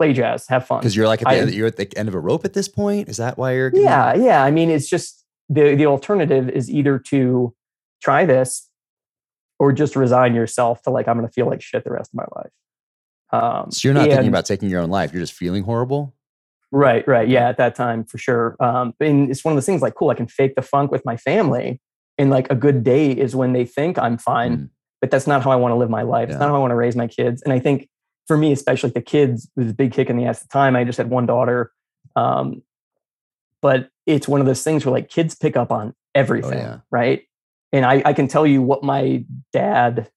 [0.02, 0.80] Play jazz, have fun.
[0.80, 2.52] because you're like at the I- end, you're at the end of a rope at
[2.54, 3.08] this point.
[3.08, 3.70] Is that why you're?
[3.74, 4.42] Yeah, yeah.
[4.42, 7.54] I mean, it's just the the alternative is either to
[8.02, 8.68] try this
[9.60, 12.16] or just resign yourself to like I'm going to feel like shit the rest of
[12.16, 12.50] my life.
[13.32, 15.12] Um, So you're not thinking about taking your own life.
[15.12, 16.14] You're just feeling horrible.
[16.72, 17.28] Right, right.
[17.28, 18.56] Yeah, at that time for sure.
[18.58, 21.04] Um, and it's one of those things like, cool, I can fake the funk with
[21.04, 21.80] my family
[22.18, 24.68] And like a good day is when they think I'm fine, Mm.
[25.00, 26.28] but that's not how I want to live my life.
[26.30, 27.40] It's not how I want to raise my kids.
[27.42, 27.88] And I think
[28.26, 30.52] for me, especially the kids, it was a big kick in the ass at the
[30.52, 30.76] time.
[30.76, 31.72] I just had one daughter.
[32.16, 32.62] Um,
[33.60, 36.78] but it's one of those things where like kids pick up on everything, yeah.
[36.90, 37.22] right?
[37.72, 40.10] And I, I can tell you what my dad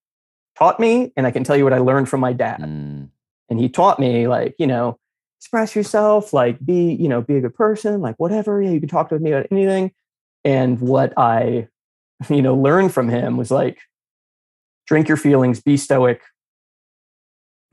[0.58, 2.60] taught me, and I can tell you what I learned from my dad.
[2.60, 3.10] Mm.
[3.50, 5.00] And he taught me, like, you know,
[5.40, 8.62] express yourself, like be, you know, be a good person, like whatever.
[8.62, 9.92] Yeah, you can talk to me about anything.
[10.44, 11.68] And what I,
[12.30, 13.80] you know, learned from him was like,
[14.88, 16.22] drink your feelings, be stoic.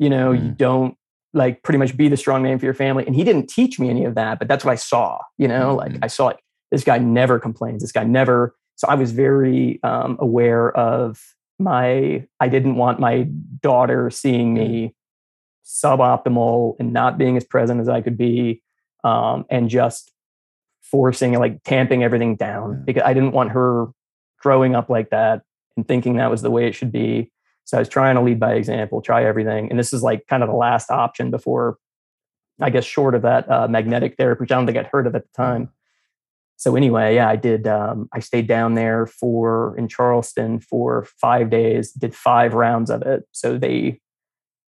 [0.03, 0.57] You know, you Mm.
[0.57, 0.95] don't
[1.33, 3.07] like pretty much be the strong man for your family.
[3.07, 5.19] And he didn't teach me any of that, but that's what I saw.
[5.39, 5.99] You know, like Mhm.
[6.03, 6.41] I saw like
[6.73, 7.83] this guy never complains.
[7.83, 8.55] This guy never.
[8.74, 11.20] So I was very um, aware of
[11.59, 12.27] my.
[12.41, 13.29] I didn't want my
[13.62, 14.95] daughter seeing me
[15.65, 18.62] suboptimal and not being as present as I could be,
[19.05, 20.12] um, and just
[20.83, 22.85] forcing like tamping everything down Yeah.
[22.85, 23.87] because I didn't want her
[24.41, 25.43] growing up like that
[25.77, 27.31] and thinking that was the way it should be.
[27.65, 30.43] So I was trying to lead by example, try everything, and this is like kind
[30.43, 31.79] of the last option before,
[32.61, 35.15] I guess, short of that uh, magnetic therapy, which I don't think I'd heard of
[35.15, 35.71] at the time.
[36.57, 37.67] So anyway, yeah, I did.
[37.67, 41.91] Um, I stayed down there for in Charleston for five days.
[41.91, 43.25] Did five rounds of it.
[43.33, 44.01] So they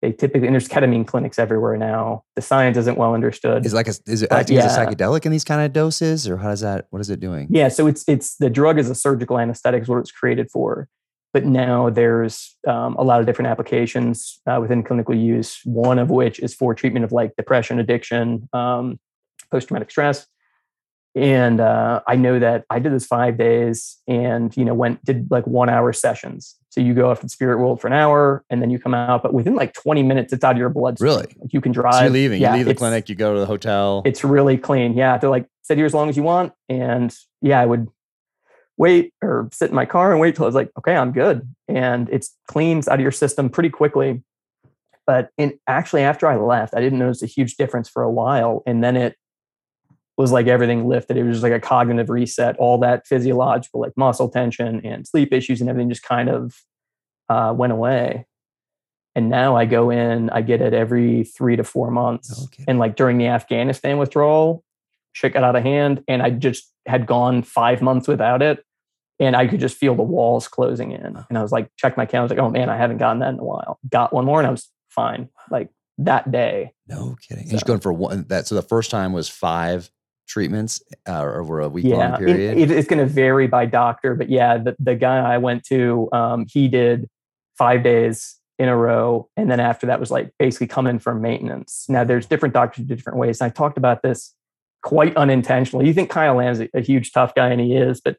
[0.00, 2.22] they typically and there's ketamine clinics everywhere now.
[2.36, 3.66] The science isn't well understood.
[3.66, 6.28] Is it like a, is it acting as a psychedelic in these kind of doses,
[6.28, 6.86] or how does that?
[6.90, 7.48] What is it doing?
[7.50, 10.88] Yeah, so it's it's the drug is a surgical anesthetic is what it's created for,
[11.32, 15.60] but now there's um, a lot of different applications uh, within clinical use.
[15.64, 18.98] One of which is for treatment of like depression, addiction, um,
[19.50, 20.26] post traumatic stress.
[21.16, 25.28] And uh, I know that I did this five days, and you know went did
[25.30, 26.56] like one hour sessions.
[26.68, 28.94] So you go off to the spirit world for an hour, and then you come
[28.94, 29.24] out.
[29.24, 31.10] But within like 20 minutes, it's out of your bloodstream.
[31.10, 31.26] Really?
[31.40, 31.94] Like you can drive.
[31.94, 32.40] So you're leaving.
[32.40, 33.08] Yeah, you leave the clinic.
[33.08, 34.02] You go to the hotel.
[34.04, 34.94] it's really clean.
[34.94, 37.12] Yeah, they're like sit here as long as you want, and
[37.42, 37.88] yeah, I would
[38.80, 41.46] wait or sit in my car and wait till I was like, okay, I'm good,
[41.68, 44.22] and it cleans out of your system pretty quickly.
[45.06, 48.62] But in actually, after I left, I didn't notice a huge difference for a while,
[48.66, 49.16] and then it
[50.16, 51.16] was like everything lifted.
[51.16, 52.56] It was just like a cognitive reset.
[52.56, 56.56] All that physiological, like muscle tension and sleep issues and everything, just kind of
[57.28, 58.26] uh, went away.
[59.14, 62.44] And now I go in, I get it every three to four months.
[62.44, 62.64] Okay.
[62.68, 64.62] And like during the Afghanistan withdrawal,
[65.12, 66.04] shit got out of hand.
[66.06, 68.64] And I just had gone five months without it.
[69.20, 71.22] And I could just feel the walls closing in.
[71.28, 72.32] And I was like, check my calendar.
[72.32, 73.78] I was like, oh man, I haven't gotten that in a while.
[73.88, 75.28] Got one more and I was fine.
[75.50, 75.68] Like
[75.98, 76.72] that day.
[76.88, 77.46] no kidding.
[77.46, 78.24] So- you're going for one.
[78.28, 79.90] That so the first time was five
[80.26, 82.58] treatments uh, over a week long yeah, it- period.
[82.58, 86.08] it- it's going to vary by doctor, but yeah, the, the guy I went to,
[86.12, 87.08] um, he did
[87.58, 91.86] five days in a row, and then after that was like basically coming from maintenance.
[91.88, 93.40] Now there's different doctors do different ways.
[93.40, 94.34] And I talked about this
[94.82, 95.86] quite unintentionally.
[95.86, 98.16] You think Kyle Lamb's a, a huge tough guy, and he is, but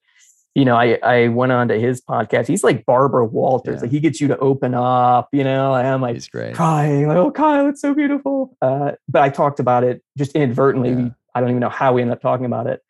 [0.55, 2.47] you know, I I went on to his podcast.
[2.47, 3.75] He's like Barbara Walters.
[3.75, 3.81] Yeah.
[3.81, 5.29] Like he gets you to open up.
[5.31, 6.55] You know, and I'm like He's great.
[6.55, 8.57] crying, like, oh, Kyle, it's so beautiful.
[8.61, 10.91] Uh, but I talked about it just inadvertently.
[10.91, 11.09] Yeah.
[11.33, 12.81] I don't even know how we ended up talking about it.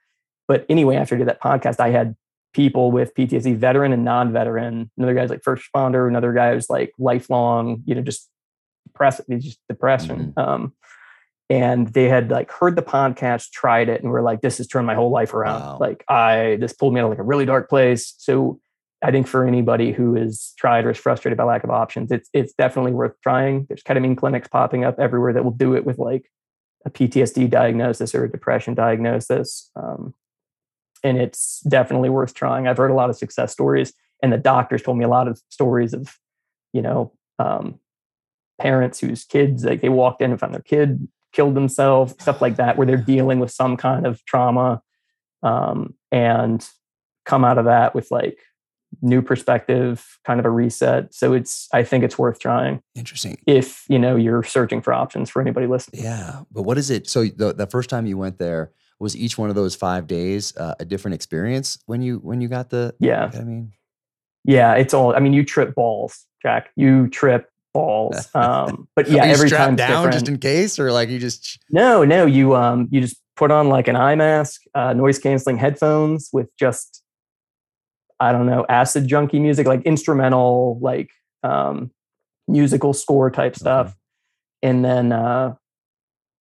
[0.47, 2.15] But anyway, after I did that podcast, I had
[2.53, 4.91] people with PTSD, veteran and non-veteran.
[4.97, 6.07] Another guy's like first responder.
[6.07, 8.29] Another guy was like lifelong, you know, just
[8.87, 10.33] depressed, just depression.
[10.35, 10.73] Um,
[11.51, 14.87] and they had like heard the podcast, tried it, and were like, "This has turned
[14.87, 15.77] my whole life around." Wow.
[15.81, 18.15] Like, I this pulled me out of like a really dark place.
[18.17, 18.61] So
[19.03, 22.29] I think for anybody who is tried or is frustrated by lack of options, it's
[22.31, 23.65] it's definitely worth trying.
[23.67, 26.31] There's ketamine clinics popping up everywhere that will do it with like
[26.85, 30.13] a PTSD diagnosis or a depression diagnosis, um,
[31.03, 32.65] and it's definitely worth trying.
[32.65, 33.91] I've heard a lot of success stories,
[34.23, 36.17] and the doctors told me a lot of stories of,
[36.71, 37.77] you know, um,
[38.57, 42.57] parents whose kids like they walked in and found their kid killed themselves, stuff like
[42.57, 44.81] that, where they're dealing with some kind of trauma,
[45.43, 46.67] um, and
[47.25, 48.37] come out of that with like
[49.01, 51.13] new perspective, kind of a reset.
[51.13, 53.37] So it's I think it's worth trying Interesting.
[53.47, 56.03] if you know you're searching for options for anybody listening.
[56.03, 57.09] Yeah, but what is it?
[57.09, 60.55] So the the first time you went there was each one of those five days
[60.57, 62.93] uh, a different experience when you when you got the.
[62.99, 63.73] Yeah, I mean,
[64.43, 65.15] yeah, it's all.
[65.15, 66.69] I mean, you trip balls, Jack.
[66.75, 68.27] You trip balls.
[68.35, 70.13] Um, but yeah, you every time down different.
[70.13, 73.69] just in case, or like you just No, no, you um you just put on
[73.69, 77.01] like an eye mask, uh, noise canceling headphones with just
[78.19, 81.09] I don't know acid junkie music, like instrumental, like
[81.43, 81.91] um,
[82.47, 83.95] musical score type stuff,
[84.61, 85.55] and then uh,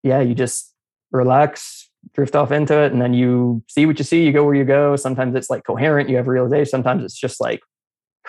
[0.02, 0.74] yeah, you just
[1.10, 4.54] relax, drift off into it, and then you see what you see, you go where
[4.54, 4.94] you go.
[4.96, 6.70] Sometimes it's like coherent, you have a realization.
[6.70, 7.60] Sometimes it's just like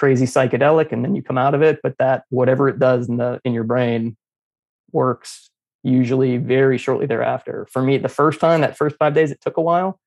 [0.02, 1.80] crazy psychedelic, and then you come out of it.
[1.84, 4.18] But that whatever it does in the in your brain
[4.92, 5.50] works
[5.84, 7.68] usually very shortly thereafter.
[7.72, 10.00] For me, the first time, that first five days, it took a while.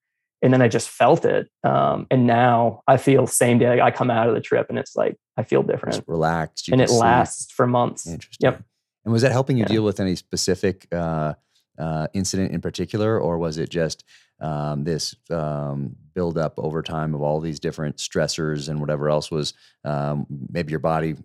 [0.43, 1.49] and then I just felt it.
[1.63, 4.95] Um, and now I feel same day I come out of the trip and it's
[4.95, 6.69] like I feel different, Just relaxed.
[6.69, 7.01] and it sleep.
[7.01, 8.07] lasts for months.
[8.07, 8.45] Interesting.
[8.51, 8.63] Yep.
[9.05, 9.75] And was that helping you Yeah.
[9.75, 11.33] deal with any specific uh,
[11.79, 14.05] uh, incident in particular, or was it just
[14.41, 19.55] um, this um, buildup over time of all these different stressors and whatever else was
[19.85, 21.17] um, maybe your body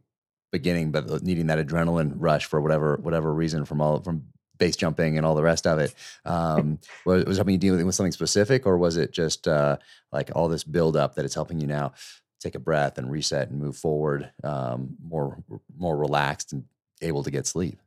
[0.52, 4.24] beginning, but needing that adrenaline rush for whatever whatever reason from all from
[4.58, 5.94] base jumping and all the rest of it.
[6.26, 9.48] Um, was, was it helping you deal with, with something specific, or was it just
[9.48, 9.78] uh,
[10.12, 11.94] like all this buildup that it's helping you now
[12.40, 15.44] take a breath and reset and move forward um, more
[15.78, 16.66] more relaxed and
[17.02, 17.80] able to get sleep?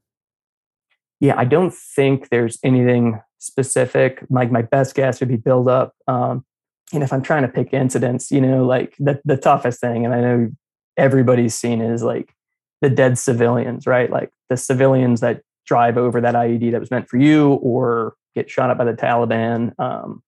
[1.20, 4.24] Yeah, I don't think there's anything specific.
[4.31, 5.94] Like my best guess would be build up.
[6.06, 6.44] Um,
[6.93, 10.14] and if I'm trying to pick incidents, you know, like the the toughest thing, and
[10.14, 10.51] I know
[10.97, 12.35] everybody's seen it, is like
[12.81, 14.10] the dead civilians, right?
[14.10, 18.51] Like the civilians that drive over that IED that was meant for you, or get
[18.51, 19.78] shot up by the Taliban.
[19.78, 20.23] Um,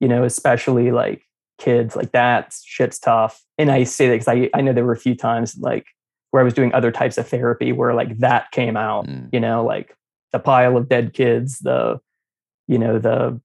[0.00, 1.22] you know, especially like
[1.58, 3.42] kids, like that shit's tough.
[3.58, 5.86] And I say that because I I know there were a few times like
[6.30, 9.06] where I was doing other types of therapy where like that came out.
[9.06, 9.28] Mm.
[9.32, 9.96] You know, like
[10.32, 12.00] the pile of dead kids, the
[12.66, 13.40] you know the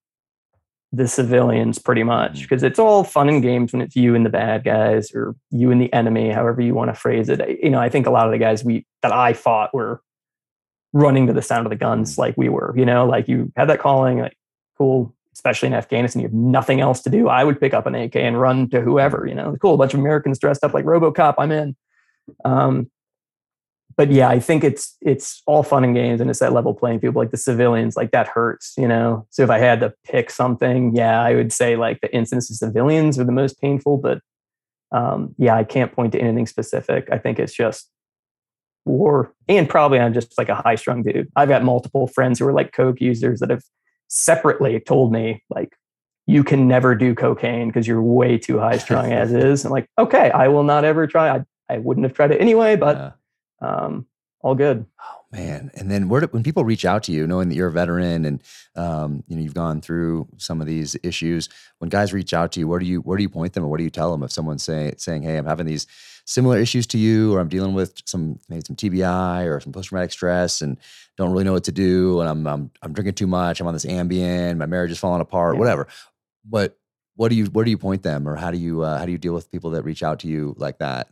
[0.91, 4.30] the civilians pretty much because it's all fun and games when it's you and the
[4.30, 7.60] bad guys or you and the enemy however you want to phrase it.
[7.62, 10.02] You know i think a lot of the guys we that i fought were
[10.91, 13.70] running to the sound of the guns like we were you know like you had
[13.70, 14.38] that calling like
[14.78, 17.30] cool especially in afghanistan you have nothing else to do.
[17.30, 19.94] I would pick up an ak and run to whoever you know cool a bunch
[19.94, 21.76] of americans dressed up like robocop i'm in.
[22.46, 22.90] Um,
[23.99, 27.01] but yeah, I think it's it's all fun and games, and it's that level playing
[27.01, 27.17] field.
[27.17, 29.27] Like the civilians, like that hurts, you know.
[29.30, 32.55] So if I had to pick something, yeah, I would say like the incidents of
[32.55, 33.97] civilians are the most painful.
[33.97, 34.21] But
[34.93, 37.09] um, yeah, I can't point to anything specific.
[37.11, 37.91] I think it's just
[38.85, 41.27] war, and probably I'm just like a high strung dude.
[41.35, 43.63] I've got multiple friends who are like coke users that have
[44.07, 45.76] separately told me like
[46.26, 49.65] you can never do cocaine because you're way too high strung as is.
[49.65, 51.35] I'm like, okay, I will not ever try.
[51.35, 53.11] I, I wouldn't have tried it anyway, but Yeah.
[53.61, 54.06] Um,
[54.41, 54.86] all good.
[55.03, 55.69] Oh man!
[55.76, 58.23] And then where do, when people reach out to you, knowing that you're a veteran
[58.26, 58.41] and
[58.76, 61.49] um, you know you've gone through some of these issues,
[61.80, 63.68] when guys reach out to you, where do you where do you point them, or
[63.68, 65.88] what do you tell them if someone's saying saying, "Hey, I'm having these
[66.26, 69.90] similar issues to you, or I'm dealing with some maybe some TBI or some post
[69.90, 70.77] traumatic stress, and
[71.18, 73.73] don't really know what to do, and I'm I'm, I'm drinking too much, I'm on
[73.73, 75.60] this Ambien, my marriage is falling apart, Yeah.
[75.60, 75.88] whatever."
[76.45, 76.77] But
[77.18, 79.11] what do you where do you point them, or how do you uh, how do
[79.11, 81.10] you deal with people that reach out to you like that?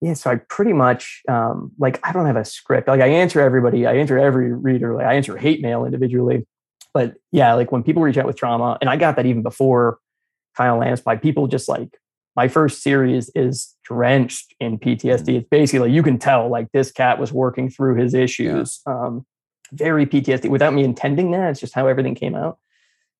[0.00, 2.88] Yeah, so I pretty much um, like I don't have a script.
[2.88, 6.46] Like I answer everybody, I answer every reader, like I answer hate mail individually.
[6.92, 9.98] But yeah, like when people reach out with trauma, and I got that even before
[10.56, 11.98] Kyle Lamb's pod, people just like
[12.36, 15.36] my first series is drenched in PTSD.
[15.36, 18.80] It's basically like you can tell like this cat was working through his issues.
[18.86, 19.24] Um,
[19.72, 21.50] very PTSD without me intending that.
[21.50, 22.58] It's just how everything came out.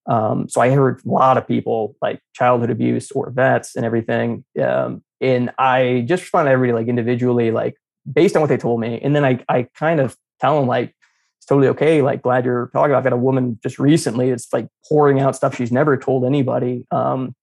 [0.07, 4.45] Um, so I heard a lot of people like childhood abuse or vets and everything.
[4.63, 7.77] Um, and I just respond to everybody like individually, like
[8.11, 9.01] based on what they told me.
[9.03, 10.95] And then I, I kind of tell them like,
[11.39, 12.03] it's totally okay.
[12.03, 12.99] Like, glad you're talking about.
[12.99, 16.87] I've got a woman just recently that's like pouring out stuff she's never told anybody.
[16.91, 17.35] Um,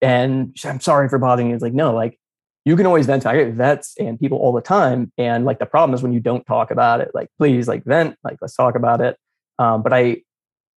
[0.00, 1.54] and she- I'm sorry for bothering you.
[1.54, 2.18] It's like, no, like
[2.64, 3.26] you can always vent.
[3.26, 5.12] I get vets and people all the time.
[5.18, 8.16] And like the problem is when you don't talk about it, like, please, like vent,
[8.24, 9.16] like, let's talk about it.
[9.58, 10.22] Um, but I,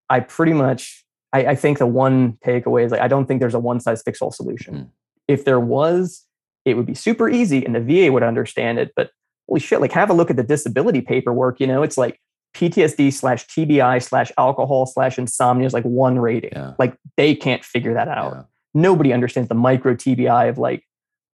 [0.09, 1.03] I pretty much,
[1.33, 4.01] I, I think the one takeaway is like, I don't think there's a one size
[4.03, 4.75] fits all solution.
[4.75, 4.89] Mhm.
[5.27, 6.23] If there was,
[6.65, 8.91] it would be super easy and the VA would understand it.
[8.95, 9.11] But
[9.47, 11.59] holy shit, like have a look at the disability paperwork.
[11.59, 12.19] You know, it's like
[12.55, 16.51] PTSD slash TBI slash alcohol slash insomnia is like one rating.
[16.53, 16.73] Yeah.
[16.79, 18.33] Like they can't figure that out.
[18.33, 18.43] Yeah.
[18.73, 20.83] Nobody understands the micro TBI of like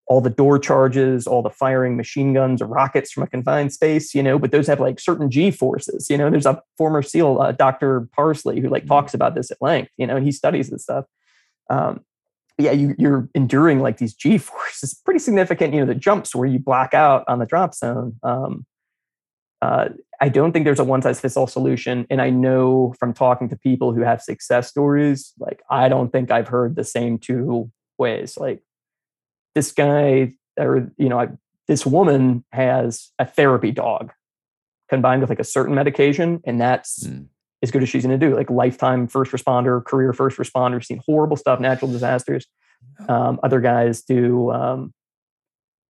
[0.08, 4.14] all the door charges, all the firing machine guns or rockets from a confined space,
[4.14, 6.10] you know, but those have like certain G forces.
[6.10, 8.10] You know, there's a former SEAL, uh, Dr.
[8.14, 8.90] Parsley, who like Mhm.
[8.90, 11.06] talks about this at length, you know, and he studies this stuff.
[11.70, 12.02] Um,
[12.58, 16.48] yeah, you, you're enduring like these G forces, pretty significant, you know, the jumps where
[16.48, 18.18] you black out on the drop zone.
[18.24, 18.66] Um,
[19.62, 22.06] uh, I don't think there's a one size fits all solution.
[22.10, 26.32] And I know from talking to people who have success stories, like, I don't think
[26.32, 28.38] I've heard the same two ways.
[28.38, 28.62] Like,
[29.56, 31.30] this guy or, you know, I,
[31.68, 34.12] this woman has a therapy dog
[34.90, 37.28] combined with like a certain medication, and that's Mm.
[37.62, 38.36] As good as she's going to do.
[38.36, 42.46] Like, lifetime first responder, career first responder, seen horrible stuff, natural disasters.
[43.08, 44.52] Um, other guys do.
[44.52, 44.94] Um,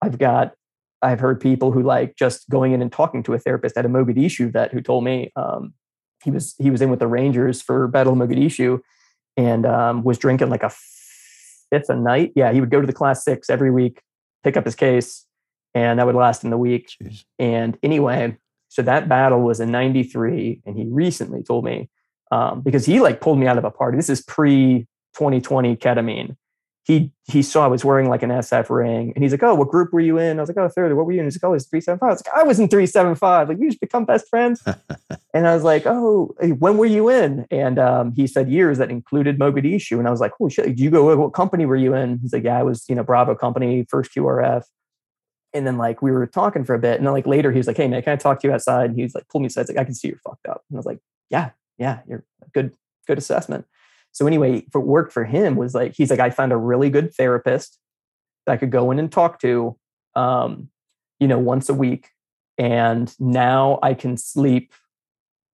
[0.02, 0.53] I've got
[1.02, 3.89] I've heard people who like just going in and talking to a therapist at a
[3.89, 5.73] Mogadishu vet who told me um,
[6.23, 8.80] he was he was in with the Rangers for Battle of Mogadishu
[9.35, 10.72] and um, was drinking like a
[11.69, 12.34] fifth a night.
[12.35, 14.02] Yeah, he would go to the class six every week,
[14.43, 15.26] pick up his case,
[15.73, 16.91] and that would last in the week.
[17.02, 17.23] Jeez.
[17.39, 18.38] And anyway,
[18.72, 21.89] so that battle was in '93, and he recently told me
[22.31, 23.98] um, because he like pulled me out of a party.
[23.98, 26.38] This is pre 2020 ketamine.
[26.85, 29.68] He he saw I was wearing like an SF ring, and he's like, "Oh, what
[29.68, 30.95] group were you in?" I was like, "Oh, third.
[30.95, 32.07] What were you in?" He's like, "Oh, it's three seven five.
[32.07, 33.49] I was like, "I was in three seven five.
[33.49, 34.64] Like, we just become best friends."
[35.34, 38.89] and I was like, "Oh, when were you in?" And um, he said years that
[38.89, 40.65] included Mogadishu, and I was like, "Holy shit!
[40.65, 41.14] Did you go?
[41.14, 44.15] What company were you in?" He's like, "Yeah, I was, you know, Bravo company, first
[44.15, 44.64] QRF."
[45.53, 47.67] And then like we were talking for a bit, and then like later he was
[47.67, 49.47] like, "Hey man, can I talk to you outside?" And he was like, "Pull me
[49.47, 50.99] aside." Like, "I can see you're fucked up." And I was like,
[51.29, 52.23] "Yeah, yeah, you're
[52.53, 52.73] good,
[53.05, 53.65] good assessment."
[54.13, 57.13] So anyway, for work for him was like he's like I found a really good
[57.13, 57.79] therapist
[58.45, 59.77] that I could go in and talk to,
[60.15, 60.69] um,
[61.19, 62.09] you know, once a week,
[62.57, 64.73] and now I can sleep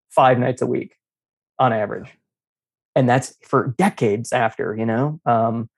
[0.10, 0.96] five nights a week
[1.60, 2.12] on average,
[2.96, 4.76] and that's for decades after.
[4.76, 5.70] You know, um,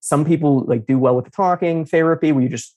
[0.00, 2.76] some people like do well with the talking therapy where you just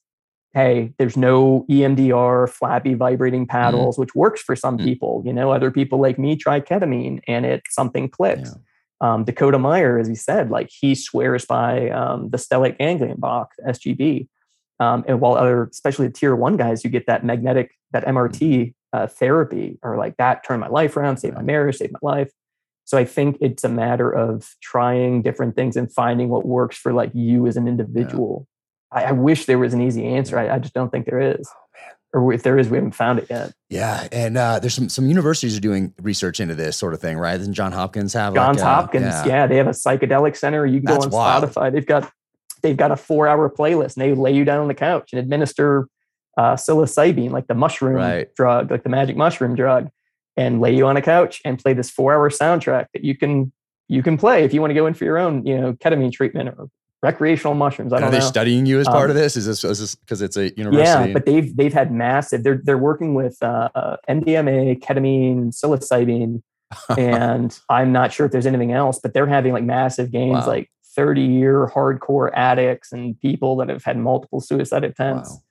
[0.53, 3.51] hey, there's no EMDR, flappy vibrating mm-hmm.
[3.51, 4.01] paddles, mm-hmm.
[4.01, 4.85] which works for some mm-hmm.
[4.85, 5.23] people.
[5.25, 8.49] You know, other people like me try ketamine and it something clicks.
[8.49, 8.61] Yeah
[9.01, 13.51] um, Dakota Meyer, as he said, like he swears by um, the stellate ganglion block,
[13.67, 14.27] SGB.
[14.79, 18.39] Um, and while other, especially the tier one guys, you get that magnetic, that MRT
[18.39, 18.69] mm-hmm.
[18.97, 22.31] uh, therapy, or like that turned my life around, saved my marriage, saved my life.
[22.85, 26.93] So I think it's a matter of trying different things and finding what works for
[26.93, 28.47] like you as an individual.
[28.91, 30.37] I, I, wish there was an easy answer.
[30.37, 31.47] I, I just don't think there is.
[31.47, 31.61] Oh,
[32.13, 33.53] or if there is, we haven't found it yet.
[33.69, 37.17] Yeah, and uh, there's some some universities are doing research into this sort of thing,
[37.17, 37.37] right?
[37.37, 38.33] Doesn't John Hopkins have?
[38.33, 39.25] Johns like Hopkins, yeah.
[39.25, 39.47] yeah.
[39.47, 40.65] they have a psychedelic center.
[40.65, 41.43] You can That's go on wild.
[41.45, 41.71] Spotify.
[41.71, 42.11] They've got
[42.61, 45.19] they've got a four hour playlist, and they lay you down on the couch and
[45.19, 45.87] administer
[46.37, 48.33] uh, psilocybin, like the mushroom right.
[48.35, 49.89] drug, like the magic mushroom drug,
[50.35, 53.51] and lay you on a couch and play this four hour soundtrack that you can
[53.87, 56.11] you can play if you want to go in for your own you know ketamine
[56.11, 56.69] treatment or
[57.01, 57.93] recreational mushrooms.
[57.93, 58.25] I don't are they know.
[58.25, 59.35] studying you as part um, of this?
[59.35, 61.07] Is this is this because it's a university?
[61.07, 62.43] Yeah, but they've they've had massive.
[62.43, 66.41] They're they're working with uh, MDMA, ketamine, psilocybin,
[66.97, 68.99] and I'm not sure if there's anything else.
[69.01, 70.47] But they're having like massive gains, wow.
[70.47, 75.31] like 30 year hardcore addicts and people that have had multiple suicide attempts.
[75.31, 75.41] Wow.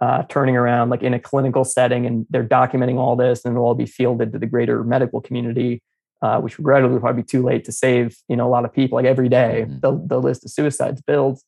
[0.00, 3.66] Uh, turning around like in a clinical setting and they're documenting all this and it'll
[3.66, 5.82] all be fielded to the greater medical community
[6.22, 8.72] uh, which regrettably will probably be too late to save you know a lot of
[8.72, 8.96] people.
[8.96, 9.80] Like every day, mm-hmm.
[9.80, 11.44] the the list of suicides builds.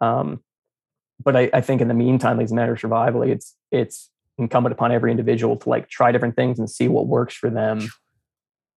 [0.00, 0.42] Um,
[1.22, 3.22] but I, I, think in the meantime, like, it's a matter of survival.
[3.22, 7.34] It's it's incumbent upon every individual to like try different things and see what works
[7.34, 7.88] for them.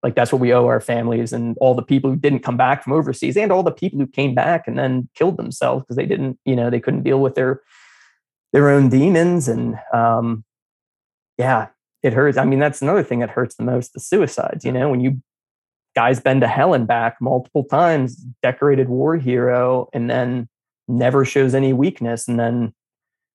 [0.03, 2.83] Like that's what we owe our families and all the people who didn't come back
[2.83, 6.05] from overseas and all the people who came back and then killed themselves because they
[6.05, 7.61] didn't, you know, they couldn't deal with their
[8.53, 10.45] their own demons and um,
[11.37, 11.67] yeah,
[12.03, 12.37] it hurts.
[12.37, 14.63] I mean, that's another thing that hurts the most: the suicides.
[14.63, 15.21] You know, when you
[15.97, 20.47] guy's been to hell and back multiple times, decorated war hero, and then
[20.87, 22.71] never shows any weakness, and then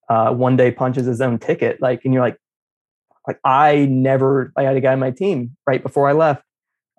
[0.09, 1.82] uh, one day punches his own ticket.
[1.82, 2.39] Like, and you're like,
[3.26, 4.52] like I never.
[4.56, 6.44] I had a guy on my team right before I left,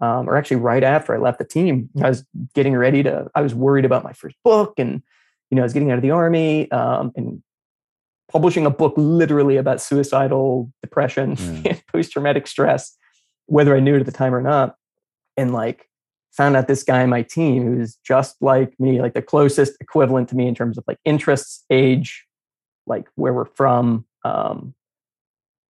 [0.02, 1.90] um, or actually right after I left the team.
[2.04, 3.32] I was getting ready to.
[3.34, 5.02] I was worried about my first book, and
[5.50, 7.42] you know, I was getting out of the army um, and
[8.30, 11.66] publishing a book literally about suicidal depression mm.
[11.70, 12.98] and post traumatic stress,
[13.46, 14.76] whether I knew it at the time or not
[15.38, 15.90] and like
[16.32, 20.30] found out this guy on my team who's just like me, like the closest equivalent
[20.30, 22.26] to me in terms of like interests, age,
[22.88, 24.74] like where we're from, um,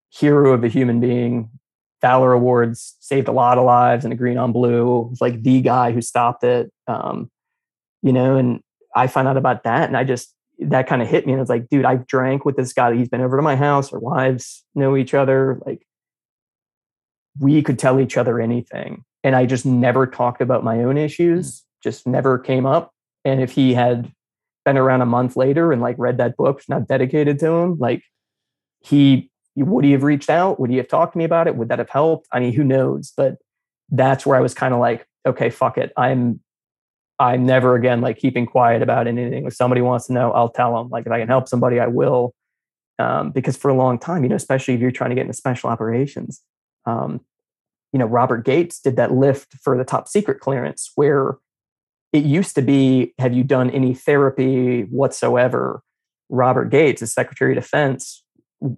[0.10, 1.50] hero of a human being,
[2.02, 5.08] Valor Awards, saved a lot of lives, and a green on blue.
[5.10, 7.32] was like the guy who stopped it, um,
[8.02, 8.36] you know.
[8.36, 8.62] And
[8.96, 11.34] I found out about that, and I just that kind of hit me.
[11.34, 12.94] And it's like, dude, I've drank with this guy.
[12.94, 13.92] He's been over to my house.
[13.92, 15.60] Our wives know each other.
[15.66, 15.88] Like,
[17.40, 21.62] we could tell each other anything and I just never talked about my own issues,
[21.62, 21.64] mm.
[21.84, 22.94] just never came up.
[23.26, 24.12] And if he had
[24.66, 28.04] been around a month later and like read that book, not dedicated to him, like
[28.82, 30.60] he would he have reached out?
[30.60, 31.56] Would he have talked to me about it?
[31.56, 32.28] Would that have helped?
[32.32, 33.14] I mean, who knows?
[33.16, 33.38] But
[33.90, 35.94] that's where I was kind of like, okay, fuck it.
[35.96, 36.40] I'm
[37.20, 39.46] I'm never again like keeping quiet about anything.
[39.46, 40.90] If somebody wants to know, I'll tell them.
[40.90, 42.34] Like if I can help somebody, I will.
[43.00, 45.34] Um, because for a long time, you know, especially if you're trying to get into
[45.34, 46.42] special operations,
[46.86, 47.22] um,
[47.94, 51.38] you know, Robert Gates did that lift for the top secret clearance where
[52.12, 55.82] it used to be, have you done any therapy whatsoever?
[56.30, 58.24] Robert Gates, as Secretary of Defense,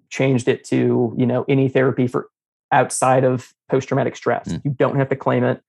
[0.09, 2.27] changed it to, you know, any therapy for
[2.71, 4.47] outside of post-traumatic stress.
[4.49, 4.61] Mm.
[4.65, 5.61] You don't have to claim it.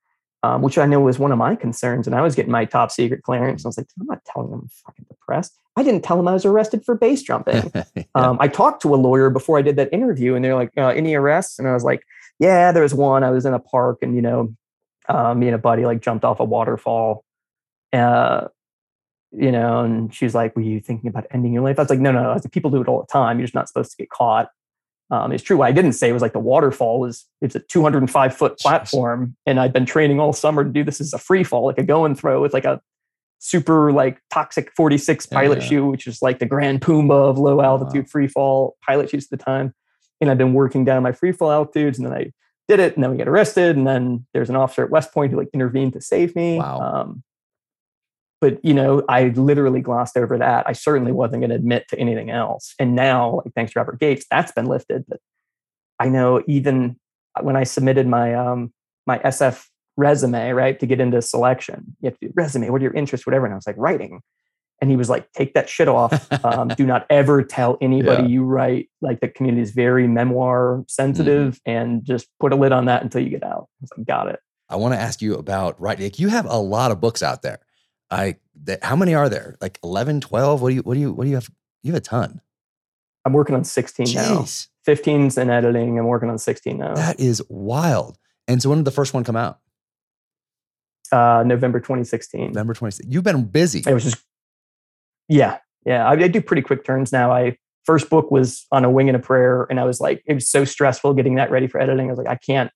[0.42, 2.06] Um, which I know was one of my concerns.
[2.06, 3.64] And I was getting my top secret clearance.
[3.64, 5.58] I was like, I'm not telling him I'm fucking depressed.
[5.76, 7.72] I didn't tell him I was arrested for base jumping.
[7.74, 8.04] yeah.
[8.14, 10.88] um, I talked to a lawyer before I did that interview, and they're like, uh,
[10.88, 11.58] any arrests?
[11.58, 12.02] And I was like,
[12.38, 13.24] yeah, there was one.
[13.24, 14.54] I was in a park and, you know,
[15.08, 17.24] um, me and a buddy like jumped off a waterfall.
[17.92, 18.48] Uh,
[19.32, 21.78] you know, and she's like, Were you thinking about ending your life?
[21.78, 22.30] I was like, No, no, no.
[22.30, 23.38] I was like, people do it all the time.
[23.38, 24.48] You're just not supposed to get caught.
[25.10, 25.58] um, is true.
[25.58, 29.60] What I didn't say was like the waterfall was it's a 205 foot platform, and
[29.60, 32.04] I'd been training all summer to do this as a free fall, like a go
[32.04, 32.80] and throw with like a
[33.38, 35.68] super like toxic 46 pilot yeah.
[35.68, 38.10] chute, which is like the Grand Puma of low altitude wow.
[38.10, 39.74] free fall pilot chutes at the time.
[40.20, 42.32] And I've been working down my free fall altitudes, and then I
[42.68, 45.30] did it, and then we get arrested, and then there's an officer at West Point
[45.30, 46.58] who like intervened to save me.
[46.58, 46.80] Wow.
[46.80, 47.22] Um,
[48.40, 50.66] but you know, I literally glossed over that.
[50.68, 52.74] I certainly wasn't going to admit to anything else.
[52.78, 55.04] And now, like, thanks to Robert Gates, that's been lifted.
[55.08, 55.20] But
[55.98, 56.96] I know even
[57.40, 58.72] when I submitted my um,
[59.06, 59.66] my SF
[59.96, 62.70] resume, right, to get into selection, you have to do resume.
[62.70, 63.26] What are your interests?
[63.26, 63.46] Whatever.
[63.46, 64.20] And I was like, writing.
[64.80, 66.28] And he was like, take that shit off.
[66.44, 68.28] Um, do not ever tell anybody yeah.
[68.28, 68.88] you write.
[69.00, 71.70] Like the community is very memoir sensitive, mm-hmm.
[71.70, 73.68] and just put a lid on that until you get out.
[73.68, 74.38] I was like, got it.
[74.68, 76.04] I want to ask you about writing.
[76.04, 77.58] Like you have a lot of books out there.
[78.10, 79.56] I that, how many are there?
[79.60, 80.62] Like 11, 12?
[80.62, 81.50] What do you what do you what do you have?
[81.82, 82.40] You have a ton.
[83.24, 84.14] I'm working on 16 Jeez.
[84.14, 84.94] now.
[84.94, 85.98] 15's in editing.
[85.98, 86.94] I'm working on 16 now.
[86.94, 88.18] That is wild.
[88.46, 89.58] And so when did the first one come out?
[91.10, 92.48] Uh, November 2016.
[92.48, 93.10] November 2016.
[93.10, 93.82] You've been busy.
[93.86, 94.22] It was just,
[95.28, 96.06] yeah, yeah.
[96.08, 97.32] I, I, do pretty quick turns now.
[97.32, 100.34] I first book was on a wing and a prayer, and I was like, it
[100.34, 102.06] was so stressful getting that ready for editing.
[102.06, 102.70] I was like, I can't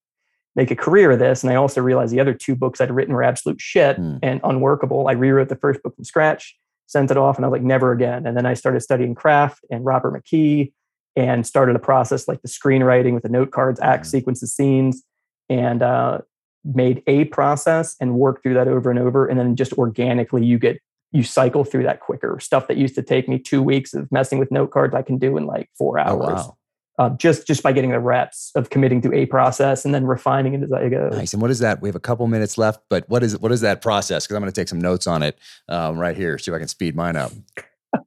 [0.56, 1.43] make a career of this.
[1.43, 4.18] And I also realized the other two books I'd written were absolute shit mm.
[4.22, 5.09] and unworkable.
[5.09, 6.56] I rewrote the first book from scratch,
[6.86, 8.27] sent it off, and I was like, never again.
[8.27, 10.72] And then I started studying craft and Robert McKee
[11.16, 14.10] and started a process like the screenwriting with the note cards, act mm.
[14.10, 15.02] sequences, scenes,
[15.48, 16.18] and uh,
[16.64, 19.27] made a process and worked through that over and over.
[19.27, 20.78] And then just organically, you get
[21.12, 22.38] you cycle through that quicker.
[22.40, 25.18] Stuff that used to take me two weeks of messing with note cards, I can
[25.18, 26.28] do in like four hours.
[26.28, 26.56] Oh, wow
[27.00, 30.52] uh, just just by getting the reps of committing to a process and then refining
[30.52, 31.08] it as I go.
[31.08, 31.32] Nice.
[31.32, 31.80] And what is that?
[31.80, 34.26] We have a couple minutes left, but what is what is that process?
[34.26, 35.38] Because I'm going to take some notes on it
[35.70, 37.32] um, right here, see if I can speed mine up.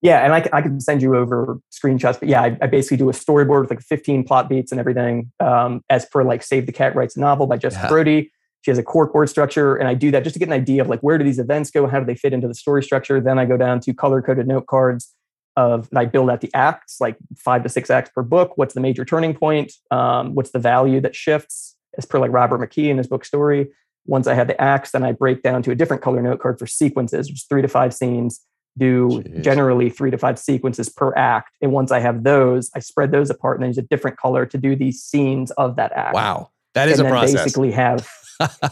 [0.00, 2.18] yeah, and I, I can send you over screenshots.
[2.18, 5.30] But yeah, I, I, basically do a storyboard with like 15 plot beats and everything,
[5.40, 7.88] um, as per like Save the Cat Writes a Novel by Jessica yeah.
[7.90, 8.32] Brody.
[8.64, 10.88] She has a corkboard structure, and I do that just to get an idea of
[10.88, 13.20] like where do these events go, how do they fit into the story structure.
[13.20, 15.12] Then I go down to color coded note cards
[15.56, 18.56] of I build out the acts, like five to six acts per book.
[18.56, 19.72] What's the major turning point?
[19.90, 21.76] Um, what's the value that shifts?
[21.98, 23.70] As per like Robert McKee in his book story.
[24.06, 26.58] Once I have the acts, then I break down to a different color note card
[26.58, 28.40] for sequences, which is three to five scenes.
[28.78, 29.44] Do Jeez.
[29.44, 31.54] generally three to five sequences per act.
[31.60, 34.46] And once I have those, I spread those apart and then use a different color
[34.46, 36.14] to do these scenes of that act.
[36.14, 36.50] Wow.
[36.74, 37.44] That is and a process.
[37.44, 38.08] Basically, have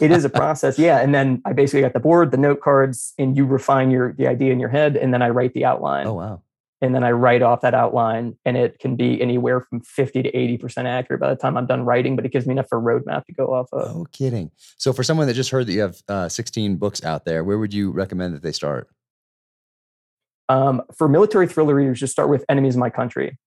[0.01, 0.99] it is a process, yeah.
[0.99, 4.27] And then I basically got the board, the note cards, and you refine your the
[4.27, 6.07] idea in your head, and then I write the outline.
[6.07, 6.41] Oh wow!
[6.83, 10.29] and then I write off that outline, and it can be anywhere from fifty to
[10.37, 12.17] eighty percent accurate by the time I'm done writing.
[12.17, 13.95] But it gives me enough for a roadmap to go off of.
[13.95, 14.51] No kidding.
[14.77, 17.57] So for someone that just heard that you have uh, 16 books out there, where
[17.57, 18.89] would you recommend that they start?
[20.49, 23.37] Um, for military thriller readers, just start with Enemies of My Country,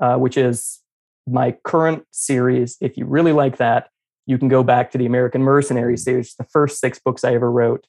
[0.00, 0.78] uh, which is
[1.26, 2.76] my current series.
[2.80, 3.88] If you really like that,
[4.26, 7.50] you can go back to the American Mercenary series, the first six books I ever
[7.50, 7.86] wrote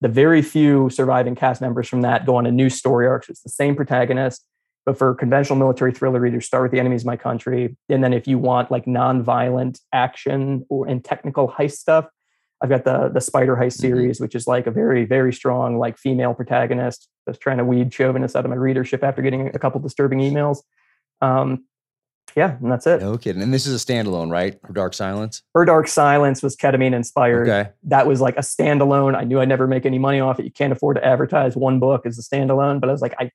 [0.00, 3.24] the very few surviving cast members from that go on a new story arc.
[3.24, 4.44] So it's the same protagonist,
[4.86, 7.76] but for conventional military thriller readers, start with the enemies of my country.
[7.88, 12.06] And then if you want like non-violent action or and technical heist stuff,
[12.62, 13.80] I've got the the Spider Heist mm-hmm.
[13.80, 14.24] series, mm-hmm.
[14.24, 18.36] which is like a very very strong like female protagonist that's trying to weed chauvinists
[18.36, 20.58] out of my readership after getting a couple disturbing emails.
[21.20, 21.66] Um,
[22.36, 23.00] yeah, and that's it.
[23.00, 23.42] No kidding.
[23.42, 24.58] And this is a standalone, right?
[24.64, 25.42] Her Dark Silence.
[25.54, 27.48] Her Dark Silence was ketamine inspired.
[27.48, 27.70] Okay.
[27.84, 29.16] That was like a standalone.
[29.16, 30.44] I knew I'd never make any money off it.
[30.44, 33.30] You can't afford to advertise one book as a standalone, but I was like, I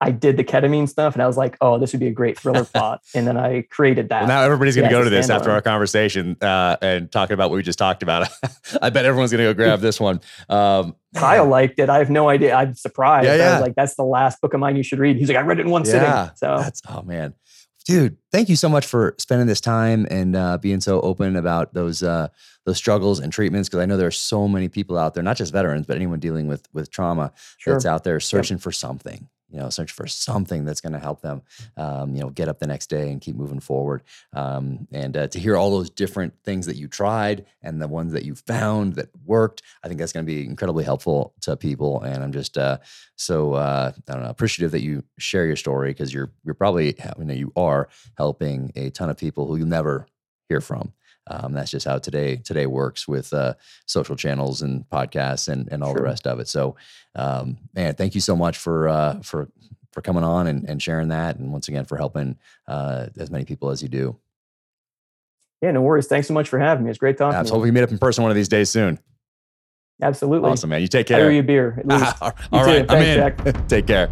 [0.00, 2.38] I did the ketamine stuff and I was like, oh, this would be a great
[2.38, 3.00] thriller plot.
[3.14, 4.20] And then I created that.
[4.20, 7.32] Well, now everybody's going to yeah, go to this after our conversation uh, and talking
[7.32, 8.28] about what we just talked about.
[8.82, 10.20] I bet everyone's going to go grab this one.
[10.50, 11.88] Um, Kyle liked it.
[11.88, 12.54] I have no idea.
[12.54, 13.26] I'm surprised.
[13.26, 13.48] Yeah, yeah.
[13.48, 15.16] I was like, that's the last book of mine you should read.
[15.16, 16.36] He's like, I read it in one yeah, sitting.
[16.36, 17.34] So that's, oh man
[17.84, 21.74] dude thank you so much for spending this time and uh, being so open about
[21.74, 22.28] those uh,
[22.64, 25.36] those struggles and treatments because i know there are so many people out there not
[25.36, 27.74] just veterans but anyone dealing with with trauma sure.
[27.74, 28.62] that's out there searching yep.
[28.62, 31.42] for something you know, search for something that's going to help them,
[31.76, 34.02] um, you know, get up the next day and keep moving forward.
[34.32, 38.12] Um, and uh, to hear all those different things that you tried and the ones
[38.14, 42.02] that you found that worked, I think that's going to be incredibly helpful to people.
[42.02, 42.78] And I'm just uh,
[43.14, 46.96] so uh, I don't know appreciative that you share your story because you're you're probably
[47.18, 50.08] you know you are helping a ton of people who you'll never
[50.48, 50.92] hear from.
[51.26, 53.54] Um, that's just how today today works with uh,
[53.86, 55.98] social channels and podcasts and, and all sure.
[55.98, 56.48] the rest of it.
[56.48, 56.76] So,
[57.14, 59.48] um, man, thank you so much for uh, for
[59.92, 62.36] for coming on and, and sharing that, and once again for helping
[62.66, 64.16] uh, as many people as you do.
[65.62, 66.08] Yeah, no worries.
[66.08, 66.90] Thanks so much for having me.
[66.90, 67.38] It's great talking.
[67.38, 67.70] Absolutely.
[67.70, 68.98] We meet up in person one of these days soon.
[70.02, 70.50] Absolutely.
[70.50, 70.82] Awesome, man.
[70.82, 71.18] You take care.
[71.18, 71.82] I owe you a beer.
[71.88, 72.86] all right.
[72.86, 73.66] Thanks, I'm in.
[73.68, 74.10] Take care.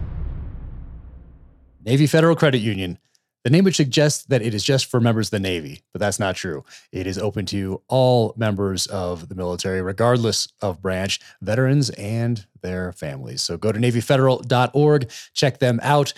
[1.84, 2.98] Navy Federal Credit Union
[3.44, 6.20] The name would suggest that it is just for members of the Navy, but that's
[6.20, 6.64] not true.
[6.92, 12.92] It is open to all members of the military, regardless of branch, veterans and their
[12.92, 13.42] families.
[13.42, 16.12] So go to NavyFederal.org, check them out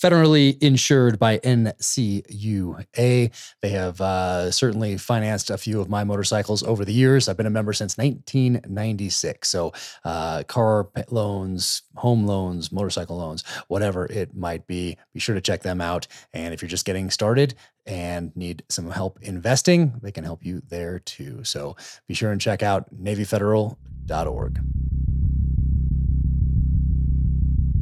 [0.00, 2.90] federally insured by NCUA.
[3.60, 7.28] They have uh, certainly financed a few of my motorcycles over the years.
[7.28, 9.48] I've been a member since 1996.
[9.48, 9.72] So,
[10.04, 15.62] uh, car loans, home loans, motorcycle loans, whatever it might be, be sure to check
[15.62, 16.06] them out.
[16.32, 17.54] And if you're just getting started,
[17.86, 21.42] and need some help investing, they can help you there too.
[21.44, 24.60] So be sure and check out NavyFederal.org.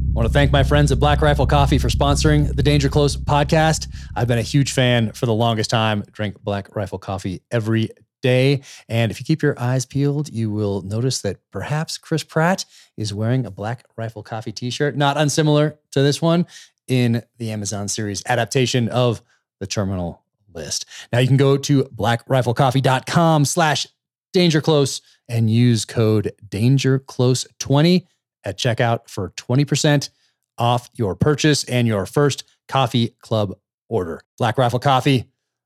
[0.09, 3.15] I want to thank my friends at Black Rifle Coffee for sponsoring the Danger Close
[3.15, 3.87] podcast.
[4.15, 6.03] I've been a huge fan for the longest time.
[6.11, 7.91] Drink Black Rifle Coffee every
[8.23, 8.63] day.
[8.89, 12.65] And if you keep your eyes peeled, you will notice that perhaps Chris Pratt
[12.97, 16.47] is wearing a Black Rifle Coffee t shirt, not unsimilar to this one
[16.87, 19.21] in the Amazon series adaptation of
[19.59, 20.23] the Terminal
[20.53, 20.85] List.
[21.13, 23.85] Now you can go to blackriflecoffee.com slash
[24.33, 28.07] dangerclose and use code dangerclose20
[28.43, 30.09] at checkout for 20%
[30.57, 33.57] off your purchase and your first coffee club
[33.87, 34.21] order.
[34.37, 35.25] Black Rifle Coffee,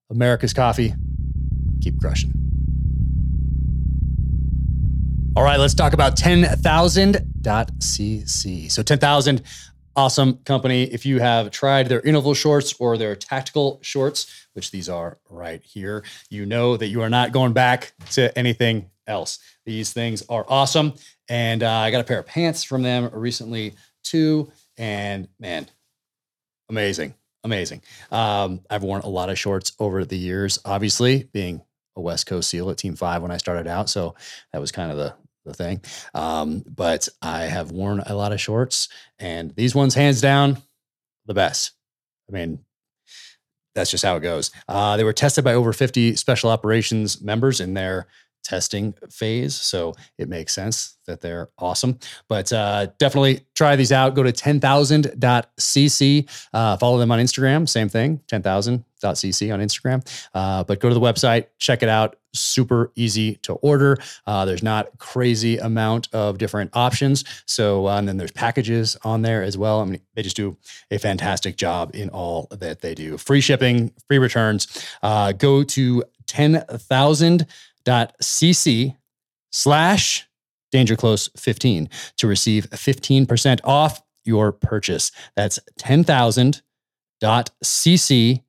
[0.10, 0.94] America's coffee.
[1.82, 2.34] Keep crushing.
[5.36, 8.72] All right, let's talk about 10,000.cc.
[8.72, 9.42] So 10,000,
[9.96, 10.84] awesome company.
[10.84, 15.64] If you have tried their interval shorts or their tactical shorts, which these are right
[15.64, 19.40] here, you know that you are not going back to anything else.
[19.66, 20.94] These things are awesome.
[21.30, 24.52] And uh, I got a pair of pants from them recently too.
[24.78, 25.68] And man,
[26.70, 27.82] amazing, amazing.
[28.12, 31.62] Um, I've worn a lot of shorts over the years, obviously being
[31.96, 33.90] a West Coast SEAL at Team Five when I started out.
[33.90, 34.16] So
[34.52, 35.82] that was kind of the the thing.
[36.14, 38.88] Um, but I have worn a lot of shorts,
[39.20, 40.58] and these ones, hands down,
[41.26, 41.72] the best.
[42.30, 42.60] I mean,
[43.76, 44.52] that's just how it goes.
[44.68, 48.08] Uh, they were tested by over 50 special operations members in their
[48.44, 49.56] testing phase.
[49.56, 52.00] So it makes sense that they're awesome.
[52.28, 54.16] But uh, definitely try these out.
[54.16, 56.30] Go to 10,000.cc.
[56.54, 57.68] Uh, follow them on Instagram.
[57.68, 60.28] Same thing, 10,000.cc on Instagram.
[60.34, 62.16] Uh, but go to the website, check it out.
[62.36, 63.98] Super easy to order.
[64.26, 67.24] Uh, there's not crazy amount of different options.
[67.46, 69.82] So, uh, and then there's packages on there as well.
[69.82, 70.58] I mean, they just do
[70.90, 73.18] a fantastic job in all that they do.
[73.20, 74.84] Free shipping, free returns.
[75.04, 77.46] Uh, go to 10,000
[77.86, 78.96] cc
[79.52, 80.28] slash
[80.74, 81.88] dangerclose15
[82.18, 85.12] to receive 15% off your purchase.
[85.36, 88.44] That's 10,000.cc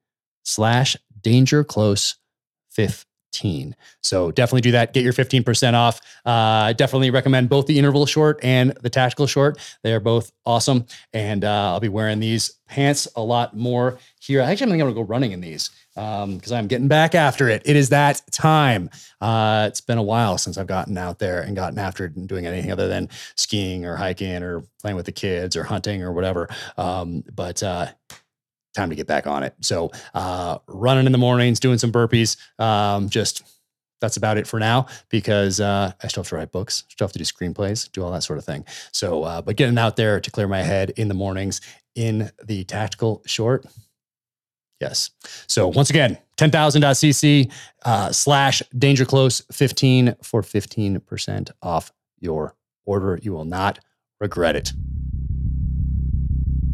[0.45, 3.75] slash dangerclose15.
[4.01, 4.93] So definitely do that.
[4.93, 6.01] Get your 15% off.
[6.25, 9.59] Uh, definitely recommend both the interval short and the tactical short.
[9.83, 10.87] They are both awesome.
[11.13, 14.41] And uh, I'll be wearing these pants a lot more here.
[14.41, 17.63] Actually, I'm going to go running in these because um, I'm getting back after it.
[17.65, 18.91] It is that time.
[19.21, 22.29] Uh, it's been a while since I've gotten out there and gotten after it and
[22.29, 26.13] doing anything other than skiing or hiking or playing with the kids or hunting or
[26.13, 26.49] whatever.
[26.77, 27.87] Um, but uh,
[28.75, 29.55] time to get back on it.
[29.61, 33.43] So uh, running in the mornings, doing some burpees, um, just
[34.01, 37.13] that's about it for now because uh, I still have to write books, still have
[37.13, 38.65] to do screenplays, do all that sort of thing.
[38.93, 41.61] So, uh, but getting out there to clear my head in the mornings
[41.95, 43.65] in the tactical short,
[44.81, 45.11] yes.
[45.47, 47.53] So once again, 10,000.cc
[47.85, 53.19] uh, slash danger close 15 for 15% off your order.
[53.23, 53.79] You will not
[54.21, 54.73] regret it.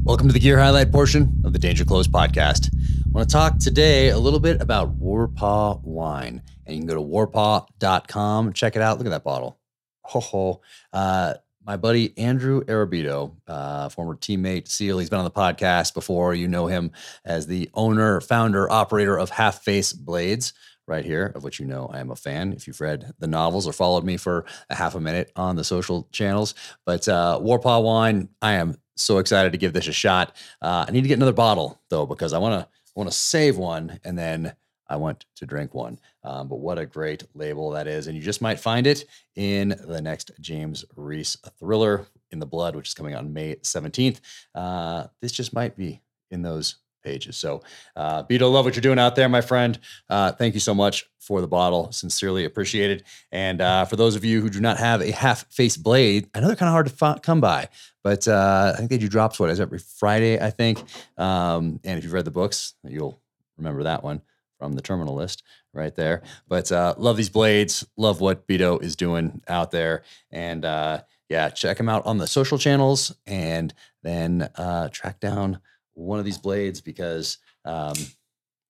[0.02, 2.74] Welcome to the gear highlight portion of the Danger Close podcast.
[2.74, 6.42] I want to talk today a little bit about Warpaw wine.
[6.64, 8.98] And you can go to warpaw.com, check it out.
[8.98, 9.58] Look at that bottle.
[10.04, 10.60] Ho ho.
[10.92, 11.34] Uh,
[11.70, 16.34] my buddy Andrew Arrabito, uh, former teammate SEAL, he's been on the podcast before.
[16.34, 16.90] You know him
[17.24, 20.52] as the owner, founder, operator of Half Face Blades
[20.88, 23.68] right here, of which you know I am a fan if you've read the novels
[23.68, 26.56] or followed me for a half a minute on the social channels.
[26.84, 30.34] But uh, Warpaw Wine, I am so excited to give this a shot.
[30.60, 33.56] Uh, I need to get another bottle though because I want to want to save
[33.56, 34.54] one and then
[34.88, 36.00] I want to drink one.
[36.22, 39.04] Um, but what a great label that is, and you just might find it
[39.36, 44.20] in the next James Reese thriller in the blood, which is coming on May seventeenth.
[44.54, 47.38] Uh, this just might be in those pages.
[47.38, 47.62] So,
[47.96, 49.78] uh, Beto, love what you're doing out there, my friend.
[50.10, 51.90] Uh, thank you so much for the bottle.
[51.92, 53.04] Sincerely appreciated.
[53.32, 56.40] And uh, for those of you who do not have a half face blade, I
[56.40, 57.68] know they're kind of hard to f- come by,
[58.04, 59.40] but uh, I think they do drops.
[59.40, 60.38] What is every Friday?
[60.38, 60.82] I think.
[61.16, 63.18] Um, and if you've read the books, you'll
[63.56, 64.20] remember that one
[64.58, 65.42] from the terminal list
[65.72, 66.22] right there.
[66.48, 67.86] But uh, love these blades.
[67.96, 70.02] Love what Beto is doing out there.
[70.30, 73.72] And uh, yeah, check him out on the social channels and
[74.02, 75.60] then uh, track down
[75.94, 77.92] one of these blades because Um,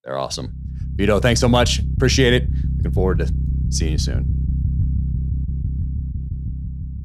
[0.03, 0.53] they're awesome.
[0.97, 1.79] Vito, thanks so much.
[1.79, 2.49] Appreciate it.
[2.77, 3.33] Looking forward to
[3.69, 4.27] seeing you soon.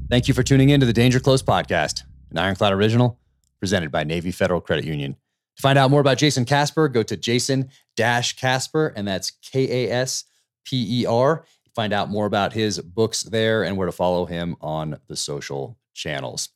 [0.09, 3.19] Thank you for tuning in to the Danger Close podcast, an Ironclad original
[3.59, 5.15] presented by Navy Federal Credit Union.
[5.56, 9.91] To find out more about Jason Kasper, go to Jason Kasper, and that's K A
[9.91, 10.26] S
[10.65, 11.45] P E R.
[11.73, 15.77] Find out more about his books there and where to follow him on the social
[15.94, 16.49] channels.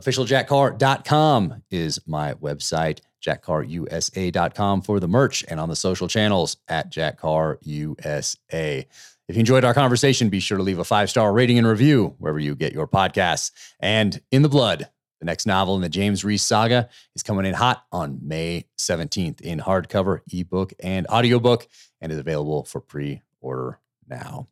[0.00, 8.86] OfficialJackCarr.com is my website, jackcarrusa.com for the merch and on the social channels at JackCarrUSA.
[9.28, 12.14] If you enjoyed our conversation, be sure to leave a five star rating and review
[12.18, 13.50] wherever you get your podcasts.
[13.80, 14.88] And In the Blood,
[15.22, 19.40] the next novel in the James Reese saga, is coming in hot on May 17th
[19.40, 21.68] in hardcover, ebook, and audiobook,
[22.00, 23.78] and is available for pre order
[24.08, 24.48] now.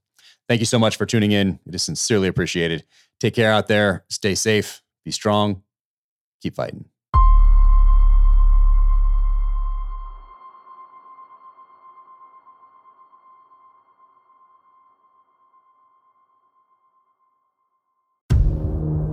[0.48, 1.59] Thank you so much for tuning in.
[1.66, 2.84] It is sincerely appreciated.
[3.18, 4.05] Take care out there.
[4.10, 4.80] Stay safe.
[5.05, 5.64] Be strong.
[6.40, 6.90] Keep fighting.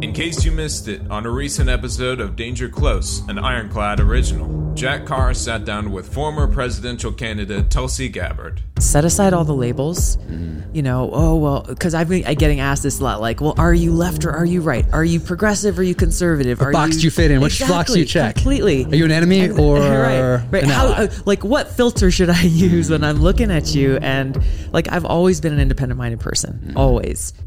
[0.07, 4.73] In case you missed it, on a recent episode of Danger Close, an Ironclad original,
[4.73, 8.61] Jack Carr sat down with former presidential candidate Tulsi Gabbard.
[8.79, 10.15] Set aside all the labels.
[10.15, 10.73] Mm-hmm.
[10.73, 13.73] You know, oh, well, because I've been getting asked this a lot like, well, are
[13.73, 14.85] you left or are you right?
[14.93, 16.59] Are you progressive or are you conservative?
[16.59, 17.01] What are box you...
[17.01, 17.41] do you fit in?
[17.41, 18.35] Which exactly, box do you check?
[18.35, 18.85] Completely.
[18.85, 20.39] Are you an enemy and, or right?
[20.51, 20.63] right.
[20.63, 23.97] How, uh, like, what filter should I use when I'm looking at you?
[23.97, 26.77] And like, I've always been an independent minded person, mm-hmm.
[26.77, 27.33] always.